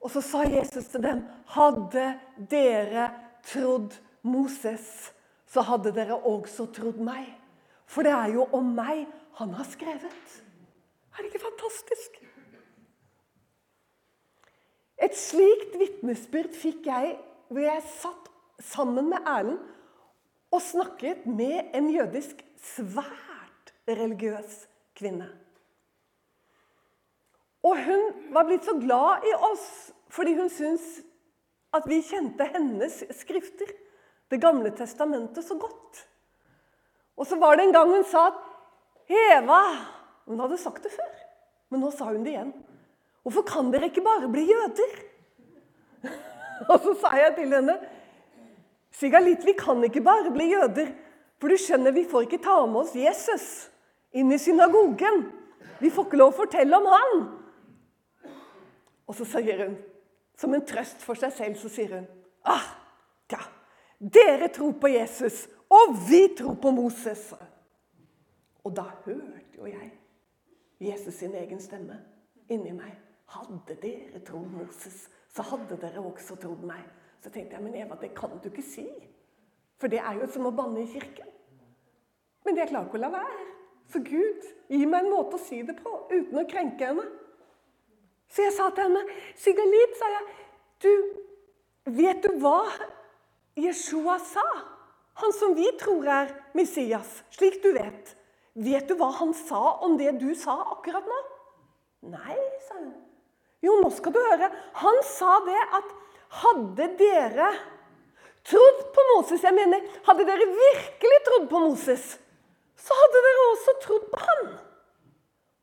Og 0.00 0.12
så 0.12 0.22
sa 0.22 0.44
Jesus 0.46 0.90
til 0.92 1.02
dem, 1.02 1.24
hadde 1.54 2.12
dere 2.50 3.08
trodd 3.48 3.96
Moses, 4.22 5.12
så 5.48 5.64
hadde 5.66 5.94
dere 5.96 6.18
også 6.28 6.68
trodd 6.74 7.00
meg. 7.02 7.30
For 7.88 8.04
det 8.04 8.12
er 8.12 8.34
jo 8.36 8.44
om 8.54 8.74
meg 8.76 9.06
han 9.40 9.54
har 9.56 9.66
skrevet. 9.66 10.42
Er 11.14 11.22
det 11.22 11.32
ikke 11.32 11.46
fantastisk? 11.46 12.20
Et 14.98 15.14
slikt 15.16 15.76
vitnesbyrd 15.78 16.54
fikk 16.58 16.86
jeg 16.90 17.16
hvor 17.48 17.62
jeg 17.62 17.90
satt 17.96 18.30
sammen 18.60 19.08
med 19.12 19.26
Erlend 19.30 19.60
og 20.52 20.62
snakket 20.64 21.26
med 21.26 21.74
en 21.76 21.90
jødisk 21.92 22.40
svært 22.60 23.72
religiøs 23.88 24.64
kvinne. 24.98 25.28
Og 27.66 27.78
hun 27.84 28.32
var 28.34 28.46
blitt 28.46 28.66
så 28.66 28.76
glad 28.78 29.26
i 29.26 29.34
oss 29.50 29.68
fordi 30.14 30.34
hun 30.38 30.48
syntes 30.48 31.02
at 31.76 31.84
vi 31.88 32.00
kjente 32.04 32.46
hennes 32.54 33.02
skrifter, 33.18 33.68
Det 34.28 34.40
gamle 34.40 34.68
testamentet, 34.76 35.44
så 35.44 35.54
godt. 35.56 36.08
Og 37.16 37.26
så 37.26 37.36
var 37.40 37.56
det 37.56 37.64
en 37.64 37.72
gang 37.72 37.88
hun 37.88 38.04
sa 38.04 38.26
at 38.28 38.42
Eva 39.08 39.60
Hun 40.26 40.40
hadde 40.40 40.58
sagt 40.60 40.84
det 40.84 40.92
før, 40.92 41.14
men 41.70 41.80
nå 41.80 41.88
sa 41.90 42.10
hun 42.10 42.24
det 42.24 42.34
igjen. 42.34 42.50
Hvorfor 43.22 43.46
kan 43.48 43.70
dere 43.72 43.88
ikke 43.88 44.04
bare 44.04 44.28
bli 44.28 44.44
jøder? 44.44 44.92
Og 46.68 46.76
så 46.84 46.92
sa 47.00 47.14
jeg 47.16 47.34
til 47.38 47.54
henne 47.56 47.78
Sigalit, 48.92 49.46
vi 49.46 49.54
kan 49.56 49.80
ikke 49.84 50.04
bare 50.04 50.30
bli 50.34 50.50
jøder. 50.52 50.92
For 51.40 51.48
du 51.48 51.56
skjønner, 51.56 51.94
vi 51.94 52.04
får 52.04 52.26
ikke 52.26 52.42
ta 52.44 52.58
med 52.66 52.82
oss 52.82 52.94
Jesus 52.98 53.48
inn 54.12 54.32
i 54.34 54.38
synagogen. 54.42 55.24
Vi 55.80 55.88
får 55.88 56.08
ikke 56.08 56.18
lov 56.20 56.32
å 56.34 56.38
fortelle 56.42 56.76
om 56.76 56.88
han. 56.92 57.20
Og 59.08 59.16
så 59.16 59.26
sier 59.28 59.64
hun, 59.64 59.76
som 60.38 60.54
en 60.54 60.66
trøst 60.68 61.02
for 61.02 61.18
seg 61.18 61.32
selv, 61.34 61.56
så 61.60 61.70
sier 61.72 61.96
hun 61.96 62.08
ah, 62.48 62.66
ja, 63.32 63.40
dere 63.98 64.50
tror 64.54 64.76
på 64.80 64.92
Jesus, 64.92 65.46
og 65.68 65.96
vi 66.08 66.28
tror 66.38 66.56
på 66.62 66.72
Moses. 66.72 67.32
Og 68.64 68.76
da 68.76 68.86
hørte 69.04 69.58
jo 69.58 69.66
jeg 69.68 69.90
Jesus 70.80 71.18
sin 71.18 71.34
egen 71.34 71.60
stemme 71.60 71.98
inni 72.52 72.72
meg. 72.72 72.94
Hadde 73.28 73.76
dere 73.82 74.22
trodd 74.24 74.48
Moses, 74.52 75.08
så 75.34 75.44
hadde 75.50 75.76
dere 75.80 76.00
også 76.00 76.38
trodd 76.40 76.62
meg. 76.64 76.84
Så 77.20 77.32
tenkte 77.34 77.56
jeg, 77.56 77.64
men 77.64 77.74
Eva, 77.76 77.98
det 78.00 78.14
kan 78.16 78.38
du 78.38 78.48
ikke 78.48 78.64
si. 78.64 78.86
For 79.78 79.90
det 79.90 80.00
er 80.00 80.20
jo 80.20 80.28
som 80.32 80.46
å 80.48 80.54
banne 80.54 80.84
i 80.84 80.90
kirken. 80.90 81.28
Men 82.46 82.56
jeg 82.56 82.70
klarer 82.70 82.88
ikke 82.88 83.00
å 83.00 83.02
la 83.02 83.10
være. 83.12 83.46
Så 83.92 84.00
Gud, 84.04 84.46
gi 84.70 84.84
meg 84.86 85.04
en 85.04 85.12
måte 85.12 85.36
å 85.36 85.42
si 85.42 85.60
det 85.66 85.76
på 85.80 85.92
uten 86.12 86.38
å 86.40 86.46
krenke 86.48 86.90
henne. 86.90 87.04
Så 88.28 88.44
jeg 88.44 88.52
sa 88.52 88.70
til 88.70 88.82
henne, 88.84 89.04
'Sigalit', 89.36 89.98
sa 89.98 90.08
jeg, 90.14 90.24
'du, 90.82 90.94
vet 91.86 92.22
du 92.22 92.32
hva 92.38 92.64
Jeshua 93.56 94.18
sa?' 94.18 94.78
Han 95.18 95.32
som 95.32 95.54
vi 95.54 95.66
tror 95.80 96.06
er 96.06 96.30
Messias, 96.54 97.24
slik 97.34 97.62
du 97.62 97.72
vet. 97.74 98.14
Vet 98.54 98.86
du 98.88 98.94
hva 98.98 99.10
han 99.18 99.32
sa 99.34 99.78
om 99.86 99.96
det 99.98 100.12
du 100.20 100.30
sa 100.38 100.54
akkurat 100.76 101.06
nå? 101.06 101.18
Nei, 102.12 102.36
sa 102.68 102.78
hun. 102.78 102.92
Jo, 103.62 103.80
nå 103.82 103.90
skal 103.90 104.14
du 104.14 104.20
høre. 104.22 104.50
Han 104.82 105.00
sa 105.02 105.32
det 105.46 105.58
at 105.80 105.90
hadde 106.42 106.86
dere 107.00 107.50
trodd 108.46 108.80
på 108.94 109.04
Moses 109.14 109.42
Jeg 109.42 109.56
mener, 109.56 109.82
hadde 110.06 110.26
dere 110.28 110.46
virkelig 110.52 111.18
trodd 111.26 111.48
på 111.50 111.62
Moses, 111.64 112.06
så 112.78 113.00
hadde 113.02 113.24
dere 113.26 113.44
også 113.50 113.76
trodd 113.82 114.06
på 114.12 114.22
han. 114.22 114.48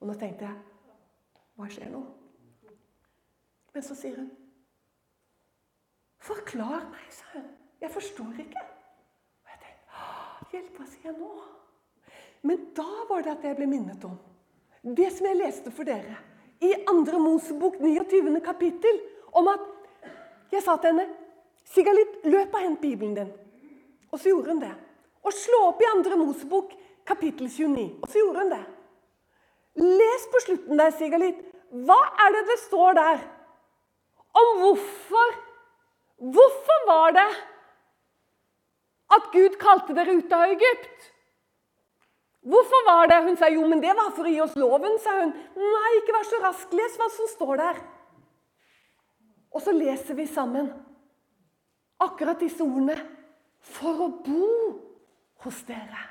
Og 0.01 0.11
nå 0.11 0.19
tenkte 0.19 0.49
jeg 0.49 0.57
Hva 1.55 1.71
skjer 1.71 1.91
nå? 1.93 2.03
Men 3.75 3.83
så 3.83 3.95
sier 3.97 4.15
hun 4.21 4.31
Forklar 6.25 6.87
meg, 6.89 7.09
sa 7.13 7.35
hun. 7.35 7.49
Jeg 7.83 7.91
forstår 7.93 8.39
ikke. 8.41 8.61
Og 9.43 9.51
jeg 9.51 9.59
tenkte 9.61 10.53
Hjelp, 10.55 10.77
hva 10.79 10.85
sier 10.89 11.11
jeg 11.11 11.17
nå? 11.19 11.33
Men 12.47 12.63
da 12.77 12.87
var 13.09 13.25
det 13.25 13.33
at 13.35 13.43
jeg 13.45 13.57
ble 13.59 13.67
minnet 13.69 14.07
om 14.07 14.15
det 14.85 15.09
som 15.15 15.25
jeg 15.25 15.37
leste 15.39 15.71
for 15.73 15.87
dere 15.87 16.15
i 16.61 16.71
2. 16.85 17.19
Mosebok 17.19 17.79
29. 17.81 18.39
kapittel, 18.45 18.99
om 19.33 19.47
at 19.49 19.63
jeg 20.53 20.61
sa 20.61 20.75
til 20.77 20.93
henne 20.93 21.07
Sigalit, 21.65 22.19
løp 22.29 22.53
og 22.53 22.61
hent 22.61 22.81
Bibelen 22.81 23.15
din. 23.17 23.31
Og 24.13 24.19
så 24.21 24.29
gjorde 24.29 24.53
hun 24.53 24.59
det. 24.61 24.73
Og 25.25 25.33
slå 25.33 25.63
opp 25.71 25.81
i 25.81 25.87
2. 26.05 26.19
Mosebok 26.21 26.75
kapittel 27.05 27.49
29. 27.49 27.87
Og 28.05 28.09
så 28.09 28.21
gjorde 28.21 28.43
hun 28.43 28.53
det. 28.53 28.61
Les 29.81 30.27
på 30.31 30.43
slutten 30.45 30.79
der, 30.79 30.93
Sigalit. 30.93 31.41
Hva 31.73 31.97
er 32.21 32.37
det 32.37 32.45
det 32.51 32.59
står 32.67 33.01
der 33.01 33.25
om 34.41 34.55
hvorfor 34.61 35.41
Hvorfor 36.15 36.85
var 36.87 37.11
det 37.11 37.27
at 39.15 39.25
Gud 39.33 39.57
kalte 39.59 39.93
dere 39.95 40.15
ut 40.15 40.31
av 40.33 40.53
Egypt? 40.53 41.09
Hvorfor 42.45 42.85
var 42.87 43.09
det? 43.11 43.17
Hun 43.25 43.37
sa 43.37 43.49
jo, 43.49 43.65
men 43.67 43.81
det 43.83 43.93
var 43.97 44.13
for 44.15 44.27
å 44.27 44.31
gi 44.31 44.39
oss 44.43 44.55
loven, 44.59 44.95
sa 45.01 45.17
hun. 45.17 45.33
Nei, 45.57 45.91
ikke 45.99 46.15
vær 46.15 46.27
så 46.29 46.39
rask. 46.43 46.73
Les 46.77 46.97
hva 46.99 47.09
som 47.11 47.29
står 47.31 47.61
der. 47.61 47.83
Og 49.55 49.63
så 49.65 49.73
leser 49.75 50.17
vi 50.17 50.27
sammen 50.29 50.69
akkurat 52.01 52.39
disse 52.39 52.63
ordene 52.63 52.97
for 53.75 54.05
å 54.05 54.09
bo 54.23 54.49
hos 55.45 55.61
dere. 55.67 56.03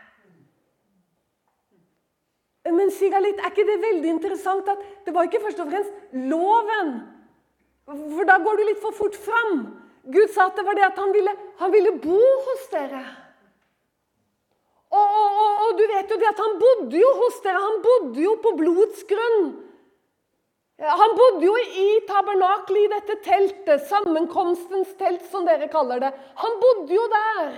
Men 2.65 2.91
Sigalit, 2.93 3.39
er 3.39 3.53
ikke 3.53 3.67
det 3.69 3.81
veldig 3.83 4.15
interessant 4.17 4.69
at 4.73 4.81
det 5.05 5.13
var 5.15 5.29
ikke 5.29 5.43
først 5.45 5.61
og 5.61 5.69
fremst 5.71 6.17
loven? 6.33 6.95
For 7.88 8.29
da 8.29 8.38
går 8.40 8.57
du 8.61 8.64
litt 8.68 8.81
for 8.83 8.97
fort 8.97 9.16
fram. 9.18 9.66
Gud 10.12 10.33
sa 10.33 10.49
at 10.49 10.57
det 10.57 10.64
var 10.66 10.77
det 10.77 10.87
at 10.87 10.99
han 11.01 11.12
ville, 11.12 11.33
han 11.61 11.73
ville 11.73 11.92
bo 12.01 12.20
hos 12.47 12.64
dere. 12.73 13.03
Og, 14.94 15.05
og, 15.05 15.38
og, 15.42 15.62
og, 15.66 15.70
du 15.79 15.85
vet 15.90 16.11
jo 16.12 16.18
det 16.20 16.31
at 16.31 16.40
han 16.40 16.59
bodde 16.61 16.99
jo 17.01 17.12
hos 17.20 17.38
dere. 17.44 17.62
Han 17.62 17.81
bodde 17.85 18.25
jo 18.25 18.35
på 18.42 18.53
blodets 18.59 19.07
grunn. 19.11 19.47
Han 20.85 21.14
bodde 21.16 21.47
jo 21.47 21.55
i 21.55 21.88
tabernakelet, 22.09 22.85
i 22.85 22.92
dette 22.92 23.16
teltet, 23.25 23.85
sammenkomstens 23.88 24.90
telt, 24.99 25.23
som 25.31 25.47
dere 25.47 25.68
kaller 25.73 26.03
det. 26.03 26.11
Han 26.42 26.57
bodde 26.62 26.97
jo 26.97 27.05
der, 27.12 27.53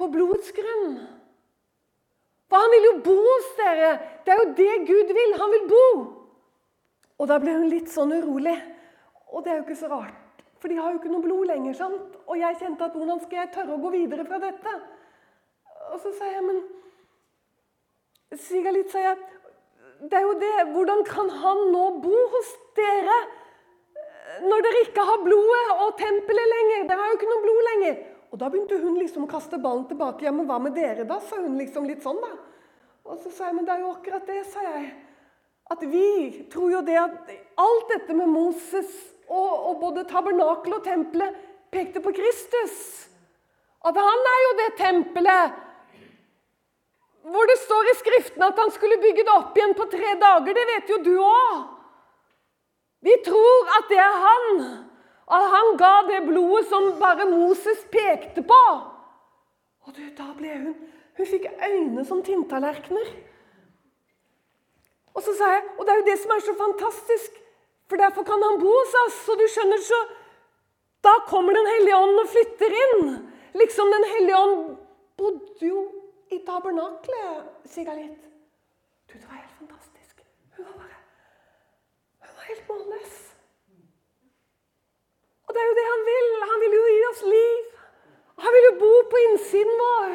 på 0.00 0.08
blodets 0.12 0.52
grunn. 0.56 0.94
For 2.50 2.58
han 2.58 2.72
vil 2.74 2.88
jo 2.88 2.94
bo 3.04 3.16
hos 3.20 3.50
dere. 3.58 3.90
Det 4.24 4.34
er 4.34 4.40
jo 4.40 4.48
det 4.58 4.76
Gud 4.88 5.12
vil. 5.14 5.36
Han 5.38 5.54
vil 5.54 5.66
bo. 5.70 5.86
Og 7.20 7.28
da 7.30 7.36
ble 7.42 7.54
hun 7.58 7.68
litt 7.70 7.92
sånn 7.92 8.16
urolig. 8.16 8.56
Og 9.30 9.44
det 9.44 9.52
er 9.52 9.60
jo 9.60 9.66
ikke 9.66 9.78
så 9.78 9.90
rart, 9.90 10.44
for 10.60 10.68
de 10.68 10.78
har 10.78 10.92
jo 10.92 11.00
ikke 11.00 11.12
noe 11.12 11.24
blod 11.24 11.46
lenger. 11.50 11.74
sant? 11.78 12.16
Og 12.26 12.38
jeg 12.38 12.58
kjente 12.60 12.84
at 12.84 12.96
hvordan 12.96 13.20
skal 13.22 13.42
jeg 13.42 13.52
tørre 13.54 13.76
å 13.76 13.82
gå 13.82 13.92
videre 13.94 14.26
fra 14.28 14.40
dette? 14.42 14.74
Og 15.90 16.00
så 16.02 16.12
sa 16.18 16.30
jeg, 16.30 16.44
men 16.46 16.62
Sigalit, 18.38 18.90
sa 18.92 19.00
jeg 19.02 19.18
det 20.00 20.16
er 20.16 20.24
jo 20.24 20.36
det. 20.40 20.72
Hvordan 20.72 21.02
kan 21.04 21.28
han 21.42 21.58
nå 21.74 21.84
bo 22.00 22.20
hos 22.34 22.54
dere 22.78 23.18
når 24.46 24.62
dere 24.64 24.82
ikke 24.86 25.04
har 25.04 25.24
blodet 25.24 25.74
og 25.74 25.98
tempelet 25.98 26.52
lenger? 26.54 26.86
Dere 26.88 27.02
har 27.02 27.10
jo 27.10 27.18
ikke 27.18 27.32
noe 27.32 27.44
blod 27.44 27.66
lenger. 27.68 27.98
Og 28.30 28.40
da 28.40 28.48
begynte 28.48 28.78
hun 28.80 28.96
liksom 28.96 29.26
å 29.26 29.30
kaste 29.30 29.58
ballen 29.60 29.84
tilbake. 29.90 30.24
Ja, 30.24 30.32
men 30.32 30.46
hva 30.48 30.60
med 30.62 30.76
dere, 30.78 31.04
da? 31.04 31.18
sa 31.20 31.40
hun 31.42 31.58
liksom 31.58 31.88
litt 31.90 32.04
sånn, 32.06 32.20
da. 32.22 32.30
Og 33.10 33.18
så 33.20 33.32
sa 33.34 33.48
jeg, 33.50 33.58
men 33.58 33.66
det 33.66 33.74
er 33.74 33.84
jo 33.84 33.92
akkurat 33.92 34.28
det, 34.28 34.40
sa 34.48 34.62
jeg. 34.64 34.90
At 35.70 35.82
vi 35.86 36.46
tror 36.50 36.72
jo 36.76 36.82
det 36.86 36.96
at 36.98 37.32
alt 37.60 37.90
dette 37.90 38.14
med 38.16 38.30
Moses 38.30 38.94
og, 39.30 39.50
og 39.70 39.80
både 39.80 40.06
tabernakel 40.10 40.74
og 40.76 40.84
tempelet 40.84 41.38
pekte 41.70 42.02
på 42.02 42.12
Kristus. 42.16 42.76
At 43.86 43.96
han 43.96 44.30
er 44.34 44.40
jo 44.44 44.54
det 44.58 44.70
tempelet 44.80 45.58
hvor 47.30 47.44
det 47.50 47.58
står 47.60 47.90
i 47.90 47.96
Skriften 47.98 48.42
at 48.42 48.58
han 48.58 48.70
skulle 48.72 48.96
bygge 49.00 49.26
det 49.28 49.32
opp 49.32 49.56
igjen 49.56 49.74
på 49.76 49.86
tre 49.92 50.14
dager. 50.20 50.56
Det 50.56 50.66
vet 50.70 50.92
jo 50.92 51.00
du 51.04 51.14
òg. 51.20 51.58
Vi 53.04 53.16
tror 53.24 53.74
at 53.76 53.90
det 53.92 53.98
er 54.00 54.16
han. 54.24 54.62
At 55.30 55.44
han 55.52 55.74
ga 55.78 55.92
det 56.08 56.22
blodet 56.26 56.66
som 56.68 56.88
bare 57.00 57.28
Moses 57.28 57.84
pekte 57.92 58.42
på. 58.42 58.62
Og 59.86 59.92
du, 59.94 60.02
da 60.16 60.32
ble 60.36 60.54
hun 60.56 60.72
Hun 61.20 61.26
fikk 61.28 61.50
øyne 61.66 62.00
som 62.08 62.22
tinntallerkener. 62.24 63.08
Og 65.12 65.24
så 65.26 65.34
sa 65.36 65.50
jeg, 65.52 65.64
og 65.76 65.84
det 65.84 65.92
er 65.92 65.98
jo 65.98 66.06
det 66.06 66.14
som 66.22 66.30
er 66.32 66.42
så 66.46 66.54
fantastisk, 66.56 67.39
for 67.90 67.98
derfor 67.98 68.22
kan 68.22 68.42
han 68.46 68.60
bo 68.62 68.70
hos 68.70 68.94
oss. 69.04 69.20
Og 69.32 69.38
du 69.40 69.46
skjønner, 69.50 69.82
så 69.90 70.00
Da 71.02 71.14
kommer 71.26 71.56
Den 71.56 71.66
hellige 71.66 71.96
ånd 71.96 72.18
og 72.22 72.28
flytter 72.28 72.74
inn. 72.84 73.06
Liksom 73.56 73.92
Den 73.92 74.04
hellige 74.12 74.36
ånd 74.36 74.76
bodde 75.16 75.66
jo 75.66 75.80
i 76.30 76.38
tabernaklet, 76.46 77.46
Sigalit. 77.66 78.20
Du, 79.08 79.14
det 79.18 79.26
var 79.28 79.40
helt 79.40 79.56
fantastisk. 79.58 80.20
Hun 80.56 80.66
var 80.68 80.76
bare 80.82 80.98
Hun 82.26 82.36
var 82.36 82.46
helt 82.50 82.68
målløs. 82.68 83.16
Og 85.46 85.54
det 85.54 85.62
er 85.62 85.68
jo 85.70 85.78
det 85.80 85.88
han 85.92 86.04
vil. 86.10 86.28
Han 86.52 86.60
vil 86.64 86.76
jo 86.78 86.84
gi 86.94 87.02
oss 87.12 87.22
liv. 87.36 87.64
Han 88.44 88.54
vil 88.56 88.68
jo 88.68 88.74
bo 88.84 88.92
på 89.10 89.22
innsiden 89.26 89.82
vår. 89.84 90.12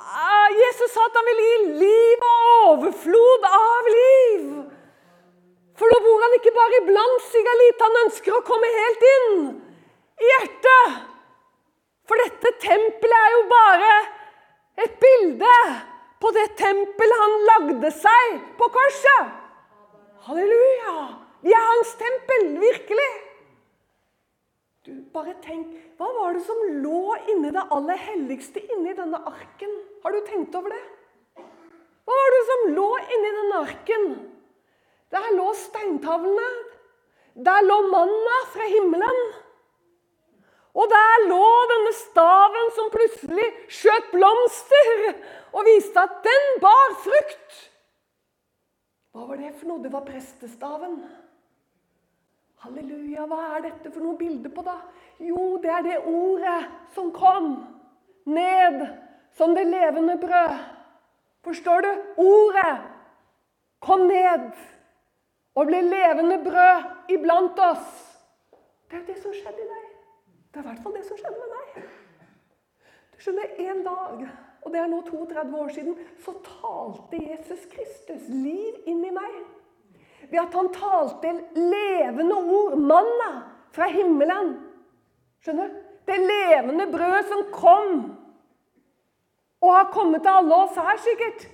Ah, 0.00 0.48
Jesus 0.62 0.94
sa 0.94 1.04
at 1.10 1.18
han 1.18 1.28
vil 1.28 1.42
gi 1.46 1.56
liv 1.82 2.28
og 2.30 2.46
overflod 2.70 3.44
av 3.50 3.90
liv. 3.96 4.46
For 5.80 5.88
nå 5.88 5.98
bor 6.04 6.24
han 6.26 6.34
ikke 6.36 6.52
bare 6.52 6.78
iblant, 6.82 7.22
Sigalit. 7.30 7.80
Han 7.80 7.98
ønsker 8.02 8.34
å 8.36 8.44
komme 8.44 8.68
helt 8.74 9.04
inn 9.10 9.30
i 10.20 10.26
hjertet. 10.28 10.98
For 12.04 12.20
dette 12.20 12.52
tempelet 12.60 13.16
er 13.16 13.32
jo 13.32 13.44
bare 13.48 13.94
et 14.84 14.98
bilde 15.00 15.54
på 16.20 16.32
det 16.36 16.50
tempelet 16.60 17.22
han 17.22 17.36
lagde 17.48 17.92
seg 17.96 18.36
på 18.60 18.68
korset. 18.74 19.32
Halleluja! 20.26 20.94
Vi 21.40 21.54
er 21.56 21.64
hans 21.64 21.94
tempel, 21.96 22.50
virkelig. 22.60 23.10
Du, 24.84 24.92
bare 25.14 25.32
tenk, 25.44 25.70
Hva 25.96 26.10
var 26.16 26.36
det 26.36 26.42
som 26.44 26.60
lå 26.82 27.14
inni 27.32 27.52
det 27.52 27.64
aller 27.72 28.00
helligste 28.00 28.60
inni 28.74 28.92
denne 28.96 29.20
arken? 29.28 29.72
Har 30.04 30.12
du 30.12 30.20
tenkt 30.28 30.56
over 30.56 30.72
det? 30.72 30.82
Hva 32.04 32.18
var 32.20 32.36
det 32.36 32.42
som 32.50 32.66
lå 32.76 32.90
inni 33.06 33.32
denne 33.38 33.62
arken? 33.64 34.06
Der 35.10 35.30
lå 35.36 35.52
steintavlene. 35.58 36.48
Der 37.34 37.62
lå 37.66 37.78
manna 37.90 38.36
fra 38.52 38.66
himmelen. 38.68 39.20
Og 40.74 40.86
der 40.90 41.26
lå 41.28 41.46
denne 41.72 41.92
staven 41.98 42.70
som 42.76 42.92
plutselig 42.94 43.48
skjøt 43.74 44.12
blomster 44.12 44.92
og 45.50 45.66
viste 45.66 45.98
at 45.98 46.20
den 46.26 46.46
bar 46.62 46.94
frukt. 47.02 47.58
Hva 49.10 49.26
var 49.26 49.40
det 49.40 49.50
for 49.58 49.66
noe? 49.66 49.82
Det 49.82 49.90
var 49.90 50.06
prestestaven. 50.06 51.00
Halleluja, 52.62 53.24
hva 53.26 53.40
er 53.56 53.64
dette 53.66 53.90
for 53.90 54.04
noe 54.04 54.18
bilde 54.20 54.50
på, 54.52 54.62
da? 54.62 54.76
Jo, 55.18 55.56
det 55.62 55.72
er 55.74 55.86
det 55.86 55.98
ordet 56.06 56.58
som 56.94 57.10
kom 57.14 57.54
ned 58.30 58.84
som 59.34 59.56
det 59.56 59.66
levende 59.66 60.18
brød. 60.20 60.54
Forstår 61.44 61.80
du? 61.80 61.90
Ordet 62.20 62.74
kom 63.82 64.06
ned 64.06 64.50
og 65.60 65.68
ble 65.68 65.80
levende 65.84 66.38
brød 66.44 67.12
iblant 67.12 67.58
oss. 67.60 67.88
Det 68.88 68.96
er 68.96 69.02
jo 69.02 69.08
det 69.12 69.16
som 69.22 69.34
skjedde 69.34 69.60
i 69.60 69.68
deg. 69.68 69.88
Det 70.50 70.60
er 70.60 70.64
i 70.64 70.68
hvert 70.70 70.84
fall 70.84 70.94
det 70.96 71.02
som 71.06 71.18
skjedde 71.18 71.40
med 71.42 71.50
meg. 71.56 71.82
Du 73.12 73.18
skjønner, 73.20 73.50
En 73.66 73.82
dag, 73.84 74.22
og 74.62 74.72
det 74.72 74.80
er 74.80 74.88
nå 74.88 75.02
32 75.04 75.58
år 75.64 75.68
siden, 75.74 75.98
så 76.24 76.32
talte 76.46 77.20
Jesus 77.20 77.66
Kristus 77.74 78.24
liv 78.32 78.88
inn 78.88 79.04
i 79.04 79.12
meg. 79.12 79.36
Ved 80.30 80.40
at 80.40 80.56
han 80.56 80.72
talte 80.72 81.34
levende 81.58 82.40
ord, 82.40 82.78
manna, 82.78 83.30
fra 83.70 83.86
himmelen. 83.92 84.56
Skjønner? 85.44 85.76
Det 86.08 86.16
levende 86.24 86.88
brødet 86.90 87.28
som 87.28 87.44
kom. 87.52 87.94
Og 89.60 89.76
har 89.76 89.92
kommet 89.92 90.24
til 90.24 90.32
alle 90.40 90.56
oss 90.64 90.80
her, 90.80 90.96
sikkert. 91.04 91.48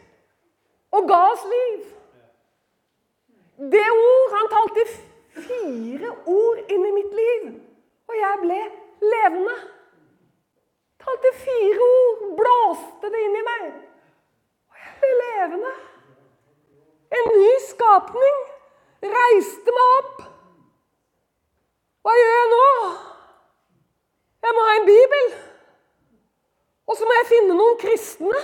og 0.94 1.08
ga 1.08 1.18
oss 1.32 1.42
liv. 1.50 1.95
Det 3.56 3.88
ord 3.90 4.32
Han 4.36 4.48
talte 4.52 4.84
fire 5.36 6.10
ord 6.26 6.58
inn 6.72 6.84
i 6.86 6.92
mitt 6.96 7.14
liv, 7.16 7.48
og 8.08 8.18
jeg 8.18 8.40
ble 8.42 8.58
levende. 9.12 9.56
Talte 11.00 11.32
fire 11.40 11.88
ord, 11.88 12.22
blåste 12.40 13.10
det 13.12 13.22
inn 13.26 13.36
i 13.36 13.44
meg, 13.46 13.66
og 14.72 14.80
jeg 14.80 14.94
ble 15.02 15.12
levende. 15.20 15.72
En 17.16 17.32
ny 17.36 17.52
skapning 17.68 18.38
reiste 19.16 19.76
meg 19.76 19.92
opp. 20.00 20.24
Hva 22.06 22.14
gjør 22.16 22.36
jeg 22.38 22.50
nå? 22.52 22.64
Jeg 24.46 24.56
må 24.56 24.64
ha 24.68 24.76
en 24.78 24.88
bibel. 24.88 25.28
Og 26.86 26.98
så 26.98 27.06
må 27.06 27.16
jeg 27.18 27.28
finne 27.32 27.56
noen 27.58 27.78
kristne. 27.80 28.40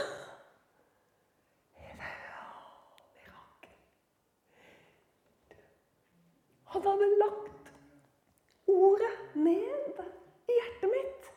Han 6.73 6.87
hadde 6.87 7.09
lagt 7.21 7.73
ordet 8.73 9.13
ned 9.35 10.01
i 10.49 10.57
hjertet 10.57 10.89
mitt. 10.93 11.29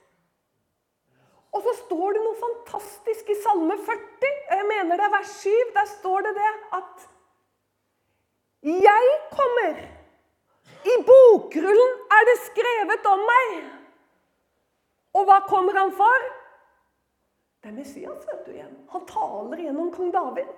Og 1.55 1.63
så 1.63 1.73
står 1.85 2.15
det 2.15 2.23
noe 2.23 2.37
fantastisk 2.39 3.29
i 3.31 3.37
Salme 3.39 3.75
40. 3.87 4.31
Jeg 4.51 4.67
mener 4.69 4.99
det 4.99 5.07
er 5.07 5.13
vers 5.13 5.35
7. 5.41 5.51
Der 5.75 5.91
står 5.91 6.25
det 6.27 6.33
det 6.39 6.53
at 6.79 7.05
Jeg 8.65 9.13
kommer. 9.31 9.83
I 10.85 10.95
bokrullen 11.05 11.93
er 12.17 12.27
det 12.29 12.35
skrevet 12.45 13.07
om 13.09 13.23
meg. 13.29 13.55
Og 15.15 15.27
hva 15.27 15.39
kommer 15.49 15.77
han 15.79 15.93
for? 15.95 16.27
Det 17.63 17.71
er 17.71 17.77
Messias, 17.77 18.25
vet 18.29 18.45
du 18.45 18.51
igjen. 18.53 18.75
Han 18.91 19.05
taler 19.09 19.63
gjennom 19.63 19.91
kong 19.95 20.11
David. 20.13 20.51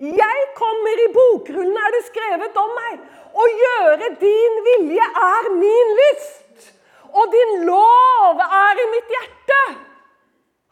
Jeg 0.00 0.44
kommer 0.56 1.00
i 1.04 1.08
bokrullen, 1.12 1.76
er 1.76 1.92
det 1.92 2.06
skrevet 2.06 2.54
om 2.56 2.70
meg. 2.72 3.00
Å 3.36 3.48
gjøre 3.62 4.06
din 4.22 4.54
vilje 4.64 5.08
er 5.22 5.48
min 5.52 5.90
lyst. 5.98 6.70
Og 7.10 7.34
din 7.34 7.66
lov 7.66 8.40
er 8.46 8.80
i 8.80 8.86
mitt 8.94 9.12
hjerte. 9.12 9.58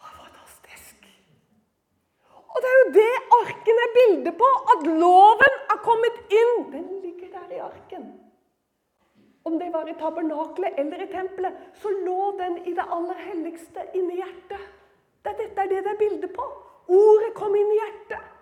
Fantastisk. 0.01 1.11
Og 2.55 2.65
det 2.65 2.71
er 2.71 2.79
jo 2.79 2.87
det 2.95 3.11
arken 3.41 3.83
er 3.85 3.93
bildet 3.99 4.39
på. 4.41 4.49
At 4.77 4.89
loven 5.03 5.61
er 5.75 5.83
kommet 5.85 6.23
inn. 6.41 6.57
Den 6.73 6.89
ligger 7.05 7.37
der 7.37 7.53
i 7.59 7.61
arken. 7.69 8.09
Om 9.45 9.61
det 9.61 9.69
var 9.77 9.93
i 9.93 9.99
tabernakelet 10.01 10.81
eller 10.81 11.05
i 11.05 11.11
tempelet, 11.13 11.61
så 11.83 11.93
lå 11.93 12.33
den 12.41 12.59
i 12.65 12.73
det 12.73 12.89
aller 12.97 13.21
helligste 13.29 13.85
inni 13.93 14.23
hjertet. 14.23 14.67
Det, 15.21 15.37
dette 15.37 15.61
er 15.61 15.71
det 15.75 15.85
det 15.85 15.93
er 15.93 16.01
bildet 16.01 16.33
på. 16.33 16.49
Ordet 16.89 17.35
kom 17.37 17.53
inn 17.61 17.77
i 17.77 17.81
hjertet. 17.83 18.38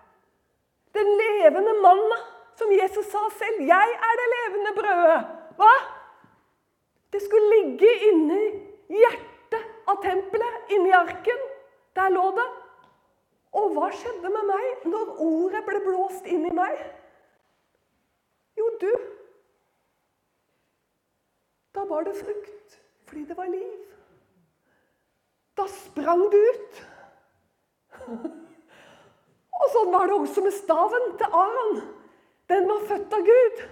Den 0.93 1.07
levende 1.21 1.73
manna, 1.81 2.19
som 2.55 2.71
Jesus 2.71 3.05
sa 3.05 3.23
selv. 3.39 3.61
'Jeg 3.61 3.89
er 4.07 4.13
det 4.19 4.27
levende 4.35 4.71
brødet'. 4.79 5.25
Hva? 5.57 5.73
Det 7.13 7.21
skulle 7.21 7.49
ligge 7.55 7.89
inni 8.09 8.43
hjertet 8.89 9.63
av 9.87 10.01
tempelet, 10.03 10.55
inni 10.69 10.91
arken. 10.91 11.43
Der 11.95 12.09
lå 12.09 12.25
det. 12.35 12.47
Og 13.57 13.73
hva 13.73 13.89
skjedde 13.95 14.29
med 14.29 14.45
meg 14.49 14.87
når 14.91 15.13
ordet 15.23 15.63
ble 15.65 15.79
blåst 15.85 16.25
inn 16.25 16.45
i 16.45 16.53
meg? 16.53 16.81
Jo, 18.57 18.69
du 18.81 18.91
Da 21.75 21.83
var 21.85 22.03
det 22.03 22.15
frukt 22.17 22.79
fordi 23.07 23.23
det 23.23 23.37
var 23.37 23.45
liv. 23.45 23.85
Da 25.57 25.67
sprang 25.67 26.31
det 26.31 26.41
ut. 26.51 26.81
Og 29.57 29.73
sånn 29.73 29.91
var 29.93 30.07
det 30.07 30.17
også 30.17 30.43
med 30.45 30.55
staven 30.55 31.09
til 31.19 31.35
Aron. 31.41 31.81
Den 32.51 32.69
var 32.69 32.85
født 32.87 33.13
av 33.17 33.25
Gud. 33.27 33.65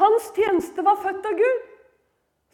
Hans 0.00 0.30
tjeneste 0.34 0.82
var 0.82 0.98
født 1.02 1.26
av 1.28 1.38
Gud. 1.38 1.62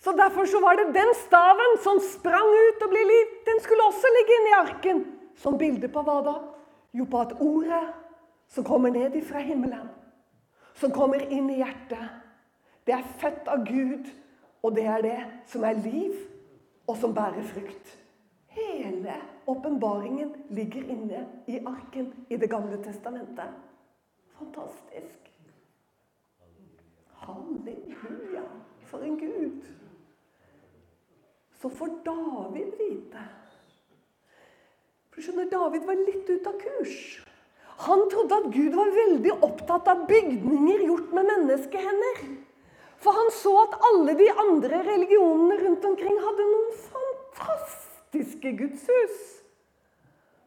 Så 0.01 0.13
Derfor 0.17 0.47
så 0.49 0.61
var 0.61 0.77
det 0.77 0.93
den 0.97 1.15
staven 1.15 1.77
som 1.85 2.01
sprang 2.01 2.51
ut 2.67 2.85
og 2.85 2.93
ble 2.93 3.03
liv. 3.05 3.35
Den 3.47 3.61
skulle 3.61 3.87
også 3.89 4.13
ligge 4.17 4.37
inni 4.39 4.55
arken. 4.59 5.03
Som 5.41 5.59
bilde 5.61 5.89
på 5.89 6.03
hva 6.05 6.19
da? 6.25 6.37
Jo, 6.97 7.07
på 7.07 7.21
at 7.21 7.37
ordet 7.41 7.85
som 8.51 8.65
kommer 8.67 8.91
ned 8.91 9.15
ifra 9.15 9.39
himmelen, 9.45 9.87
som 10.75 10.91
kommer 10.91 11.23
inn 11.31 11.47
i 11.53 11.61
hjertet, 11.61 12.03
det 12.89 12.97
er 12.97 13.13
født 13.21 13.49
av 13.53 13.63
Gud, 13.69 14.09
og 14.67 14.75
det 14.75 14.87
er 14.91 15.05
det 15.05 15.19
som 15.49 15.65
er 15.65 15.79
liv, 15.85 16.17
og 16.89 16.99
som 16.99 17.15
bærer 17.15 17.47
frukt. 17.47 17.93
Hele 18.51 19.15
åpenbaringen 19.45 20.35
ligger 20.49 20.83
inne 20.83 21.27
i 21.47 21.61
arken 21.67 22.13
i 22.29 22.37
Det 22.37 22.47
gamle 22.47 22.77
testamentet. 22.83 23.49
Fantastisk. 24.39 25.31
Halleluja, 27.15 28.43
for 28.87 29.03
en 29.03 29.19
Gud. 29.19 29.65
Så 31.61 31.71
får 31.71 31.91
David 32.05 32.73
vite 32.79 33.25
For 35.11 35.21
skjønner, 35.23 35.51
David 35.51 35.85
var 35.85 35.99
litt 35.99 36.31
ute 36.31 36.49
av 36.49 36.57
kurs. 36.63 36.97
Han 37.87 38.07
trodde 38.13 38.39
at 38.39 38.49
Gud 38.55 38.75
var 38.75 38.91
veldig 38.95 39.35
opptatt 39.45 39.91
av 39.91 40.07
bygninger 40.09 40.87
gjort 40.87 41.13
med 41.17 41.29
menneskehender. 41.29 42.25
For 43.01 43.17
han 43.17 43.31
så 43.37 43.53
at 43.63 43.79
alle 43.91 44.17
de 44.17 44.31
andre 44.47 44.83
religionene 44.89 45.61
rundt 45.63 45.87
omkring 45.93 46.19
hadde 46.25 46.49
noen 46.51 46.75
fantastiske 46.89 47.90
praktiske 48.11 48.57
gudshus. 48.57 49.43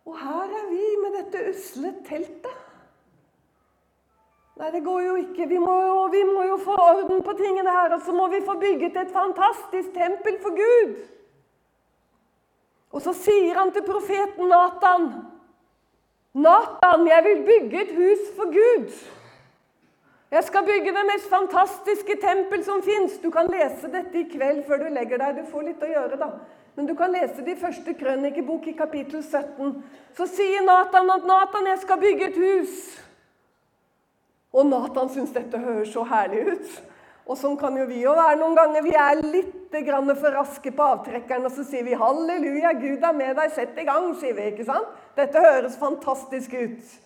Og 0.05 0.17
her 0.19 0.43
er 0.43 0.69
vi 0.69 0.87
med 1.01 1.13
dette 1.17 1.49
usle 1.49 1.93
teltet. 2.05 2.59
Nei, 4.59 4.69
det 4.71 4.83
går 4.85 5.01
jo 5.01 5.15
ikke. 5.15 5.47
Vi 5.47 5.57
må 5.57 5.73
jo, 5.81 6.07
vi 6.11 6.23
må 6.27 6.43
jo 6.43 6.57
få 6.61 6.75
orden 6.75 7.23
på 7.23 7.33
tingene 7.33 7.71
her. 7.71 7.95
Og 7.95 8.01
så 8.05 8.11
må 8.11 8.27
vi 8.27 8.43
få 8.45 8.53
bygget 8.59 8.97
et 8.97 9.13
fantastisk 9.13 9.93
tempel 9.93 10.37
for 10.41 10.53
Gud. 10.59 10.95
Og 12.91 13.01
så 13.01 13.13
sier 13.13 13.57
han 13.57 13.71
til 13.73 13.83
profeten 13.87 14.51
Natan 14.51 15.13
Natan, 16.33 17.07
jeg 17.07 17.23
vil 17.23 17.41
bygge 17.45 17.81
et 17.81 17.91
hus 17.95 18.21
for 18.35 18.49
Gud. 18.53 18.89
Jeg 20.31 20.43
skal 20.43 20.65
bygge 20.65 20.93
det 20.93 21.03
mest 21.05 21.29
fantastiske 21.29 22.15
tempel 22.21 22.63
som 22.65 22.81
fins. 22.83 23.19
Du 23.21 23.29
kan 23.29 23.49
lese 23.53 23.89
dette 23.93 24.17
i 24.19 24.29
kveld 24.29 24.63
før 24.65 24.81
du 24.81 24.87
legger 24.89 25.21
deg. 25.21 25.37
Du 25.37 25.51
får 25.51 25.67
litt 25.67 25.85
å 25.85 25.91
gjøre, 25.91 26.17
da. 26.17 26.31
Men 26.75 26.87
du 26.89 26.95
kan 26.97 27.11
lese 27.13 27.43
det 27.45 27.53
i 27.53 27.59
første 27.61 27.93
krønikebok 27.93 28.67
i 28.67 28.77
kapittel 28.77 29.21
17. 29.23 29.83
Så 30.17 30.25
sier 30.27 30.65
Nathan 30.65 31.11
at 31.13 31.25
'Nathan, 31.25 31.67
jeg 31.67 31.79
skal 31.79 31.99
bygge 31.99 32.27
et 32.27 32.37
hus'. 32.37 33.03
Og 34.53 34.65
Nathan 34.65 35.09
syns 35.09 35.33
dette 35.33 35.57
høres 35.57 35.93
så 35.93 36.03
herlig 36.03 36.47
ut. 36.53 36.81
Og 37.25 37.37
sånn 37.37 37.55
kan 37.57 37.77
jo 37.77 37.85
vi 37.87 38.01
jo 38.01 38.13
være 38.17 38.39
noen 38.39 38.55
ganger. 38.57 38.83
Vi 38.83 38.95
er 38.99 39.21
litt 39.21 39.59
for 39.73 40.31
raske 40.35 40.71
på 40.71 40.83
avtrekkeren, 40.83 41.45
og 41.45 41.51
så 41.51 41.63
sier 41.63 41.83
vi 41.83 41.93
'Halleluja, 41.93 42.73
Gud 42.73 43.03
er 43.03 43.13
med 43.13 43.35
deg, 43.35 43.51
sett 43.51 43.77
i 43.77 43.85
gang', 43.85 44.15
sier 44.15 44.33
vi. 44.33 44.41
ikke 44.41 44.65
sant? 44.65 44.87
Dette 45.15 45.39
høres 45.39 45.77
fantastisk 45.77 46.53
ut. 46.53 46.99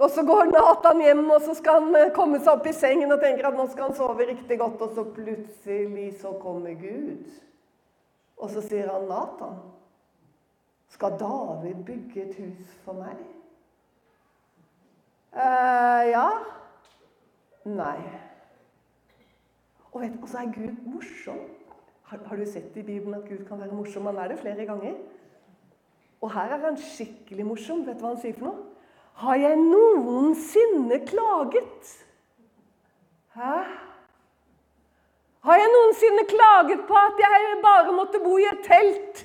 Og 0.00 0.10
så 0.10 0.22
går 0.22 0.44
Nathan 0.44 1.00
hjem, 1.00 1.30
og 1.30 1.42
så 1.42 1.54
skal 1.54 1.82
han 1.82 1.96
eh, 1.96 2.12
komme 2.14 2.38
seg 2.38 2.52
opp 2.52 2.66
i 2.66 2.72
sengen 2.72 3.12
og 3.12 3.20
tenker 3.20 3.48
at 3.48 3.56
nå 3.56 3.66
skal 3.66 3.88
han 3.88 3.96
sove 3.98 4.26
riktig 4.28 4.58
godt, 4.58 4.80
og 4.80 4.94
så 4.94 5.04
plutselig 5.04 6.20
så 6.20 6.32
kommer 6.42 6.70
Gud. 6.70 7.47
Og 8.38 8.50
så 8.50 8.62
sier 8.62 8.90
han 8.92 9.08
Nathan, 9.10 9.58
skal 10.88 11.18
David 11.20 11.82
bygge 11.84 12.22
et 12.22 12.38
hus 12.38 12.76
for 12.84 12.98
meg? 12.98 13.18
eh, 15.34 16.10
ja. 16.12 16.28
Nei. 17.68 17.98
Og, 19.92 20.00
vet, 20.00 20.16
så 20.30 20.38
er 20.38 20.52
Gud 20.54 20.84
morsom. 20.86 21.40
Har, 22.08 22.20
har, 22.24 22.36
du 22.36 22.46
sett 22.46 22.76
i 22.76 22.82
Bibelen 22.82 23.18
at 23.18 23.28
Gud 23.28 23.44
kan 23.48 23.60
være 23.60 23.74
morsom? 23.74 24.06
Han 24.06 24.16
er 24.16 24.32
det 24.32 24.38
flere 24.38 24.66
ganger. 24.66 24.94
Og 26.20 26.32
her 26.32 26.54
er 26.54 26.64
han 26.64 26.78
skikkelig 26.80 27.46
morsom. 27.46 27.84
Vet 27.86 27.98
du 27.98 28.06
hva 28.06 28.14
han 28.14 28.22
sier 28.22 28.38
for 28.38 28.48
noe? 28.48 28.64
Har 29.18 29.34
jeg 29.34 29.58
noensinne 29.58 31.00
klaget? 31.06 31.92
Hæ? 33.34 33.54
Har 35.48 35.56
jeg 35.56 35.68
noensinne 35.72 36.26
klaget 36.28 36.80
på 36.84 36.96
at 37.00 37.20
jeg 37.22 37.52
bare 37.64 37.92
måtte 37.96 38.18
bo 38.20 38.34
i 38.36 38.44
et 38.50 38.58
telt? 38.66 39.22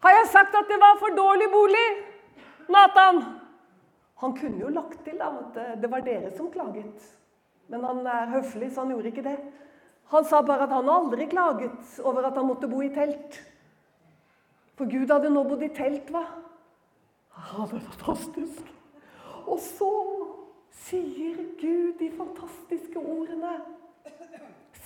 Har 0.00 0.14
jeg 0.16 0.30
sagt 0.32 0.54
at 0.56 0.70
det 0.70 0.78
var 0.80 0.96
for 0.96 1.12
dårlig 1.16 1.48
bolig? 1.52 1.88
Nathan? 2.72 3.20
Han 4.22 4.32
kunne 4.38 4.62
jo 4.62 4.70
lagt 4.72 5.02
til 5.04 5.20
at 5.20 5.58
det 5.82 5.90
var 5.92 6.06
dere 6.06 6.30
som 6.32 6.48
klaget. 6.52 7.10
Men 7.68 7.84
han 7.84 8.00
er 8.06 8.32
høflig, 8.32 8.70
så 8.72 8.86
han 8.86 8.94
gjorde 8.94 9.12
ikke 9.12 9.26
det. 9.26 9.36
Han 10.14 10.24
sa 10.24 10.40
bare 10.40 10.64
at 10.64 10.72
han 10.72 10.88
aldri 10.88 11.28
klaget 11.28 12.00
over 12.00 12.24
at 12.24 12.40
han 12.40 12.48
måtte 12.48 12.68
bo 12.68 12.80
i 12.80 12.92
telt. 12.94 13.36
For 14.80 14.88
Gud 14.88 15.12
hadde 15.12 15.32
nå 15.32 15.44
bodd 15.44 15.68
i 15.68 15.72
telt, 15.76 16.08
hva? 16.08 16.24
Ja, 17.36 17.68
det 17.68 17.82
er 17.82 17.86
fantastisk. 17.92 18.74
Og 19.44 19.60
så 19.60 19.92
sier 20.88 21.36
Gud 21.60 21.98
de 22.00 22.12
fantastiske 22.16 22.96
ordene 22.96 23.58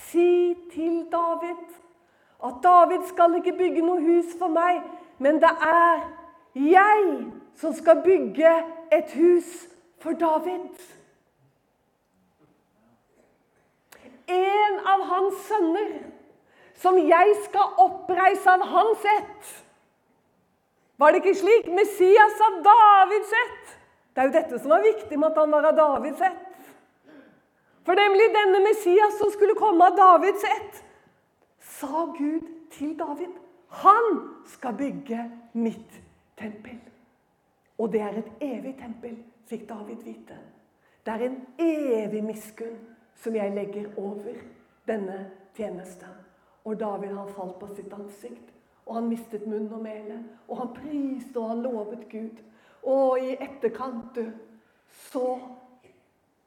Si 0.09 0.55
til 0.73 1.05
David 1.11 1.65
at 2.45 2.53
David 2.63 3.07
skal 3.07 3.35
ikke 3.35 3.57
bygge 3.57 3.81
noe 3.83 3.99
hus 4.01 4.31
for 4.39 4.51
meg, 4.53 4.79
men 5.19 5.41
det 5.43 5.51
er 5.65 6.05
jeg 6.55 7.25
som 7.59 7.73
skal 7.75 8.01
bygge 8.03 8.53
et 8.95 9.11
hus 9.19 9.49
for 9.99 10.15
David. 10.15 10.79
En 14.29 14.79
av 14.87 15.03
hans 15.09 15.41
sønner, 15.49 15.91
som 16.79 16.97
jeg 16.97 17.35
skal 17.43 17.81
oppreise 17.83 18.51
av 18.51 18.63
hans 18.71 19.07
ett. 19.17 19.55
Var 20.99 21.11
det 21.11 21.21
ikke 21.23 21.39
slik? 21.41 21.67
Messias 21.75 22.43
av 22.47 22.61
Davids 22.63 23.33
ett. 23.43 23.73
Det 24.15 24.21
er 24.21 24.29
jo 24.29 24.35
dette 24.35 24.59
som 24.59 24.71
var 24.71 24.85
viktig 24.85 25.19
med 25.19 25.31
at 25.31 25.41
han 25.41 25.51
var 25.51 25.67
av 25.71 25.75
Davids 25.75 26.21
ett. 26.23 26.48
For 27.89 27.97
nemlig 27.97 28.27
denne 28.29 28.59
Messias 28.61 29.15
som 29.17 29.31
skulle 29.33 29.55
komme 29.57 29.85
av 29.85 29.95
Davids 29.97 30.43
ett, 30.43 30.83
sa 31.57 32.03
Gud 32.17 32.43
til 32.69 32.91
David 32.97 33.31
han 33.81 34.09
skal 34.45 34.75
bygge 34.77 35.23
mitt 35.53 35.95
tempel. 36.37 36.77
Og 37.81 37.89
det 37.89 38.03
er 38.05 38.19
et 38.19 38.43
evig 38.45 38.75
tempel, 38.77 39.15
fikk 39.49 39.65
David 39.71 40.03
vite. 40.05 40.37
Det 41.01 41.15
er 41.15 41.23
en 41.31 41.39
evig 41.65 42.21
miskunn 42.27 42.77
som 43.17 43.33
jeg 43.35 43.55
legger 43.57 43.87
over 43.97 44.37
denne 44.85 45.17
tjenesten. 45.57 46.13
Og 46.69 46.77
David 46.77 47.15
han 47.17 47.31
falt 47.33 47.57
på 47.57 47.71
sitt 47.73 47.93
ansikt, 47.97 48.53
og 48.85 48.99
han 48.99 49.09
mistet 49.09 49.47
munn 49.49 49.65
og 49.73 49.81
mæle. 49.81 50.19
Og 50.45 50.61
han 50.61 50.75
priste 50.77 51.41
og 51.41 51.55
han 51.55 51.65
lovet 51.65 52.05
Gud. 52.11 52.37
Og 52.83 53.17
i 53.17 53.33
etterkant 53.33 54.13
du, 54.13 54.27
så 55.09 55.39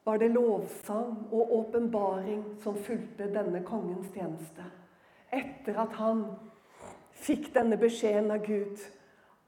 var 0.03 0.17
det 0.17 0.33
lovsang 0.33 1.27
og 1.31 1.53
åpenbaring 1.59 2.43
som 2.63 2.75
fulgte 2.75 3.29
denne 3.31 3.63
kongens 3.63 4.11
tjeneste. 4.15 4.65
Etter 5.31 5.79
at 5.79 5.95
han 5.97 6.25
fikk 7.23 7.53
denne 7.55 7.77
beskjeden 7.79 8.31
av 8.33 8.43
Gud 8.45 8.83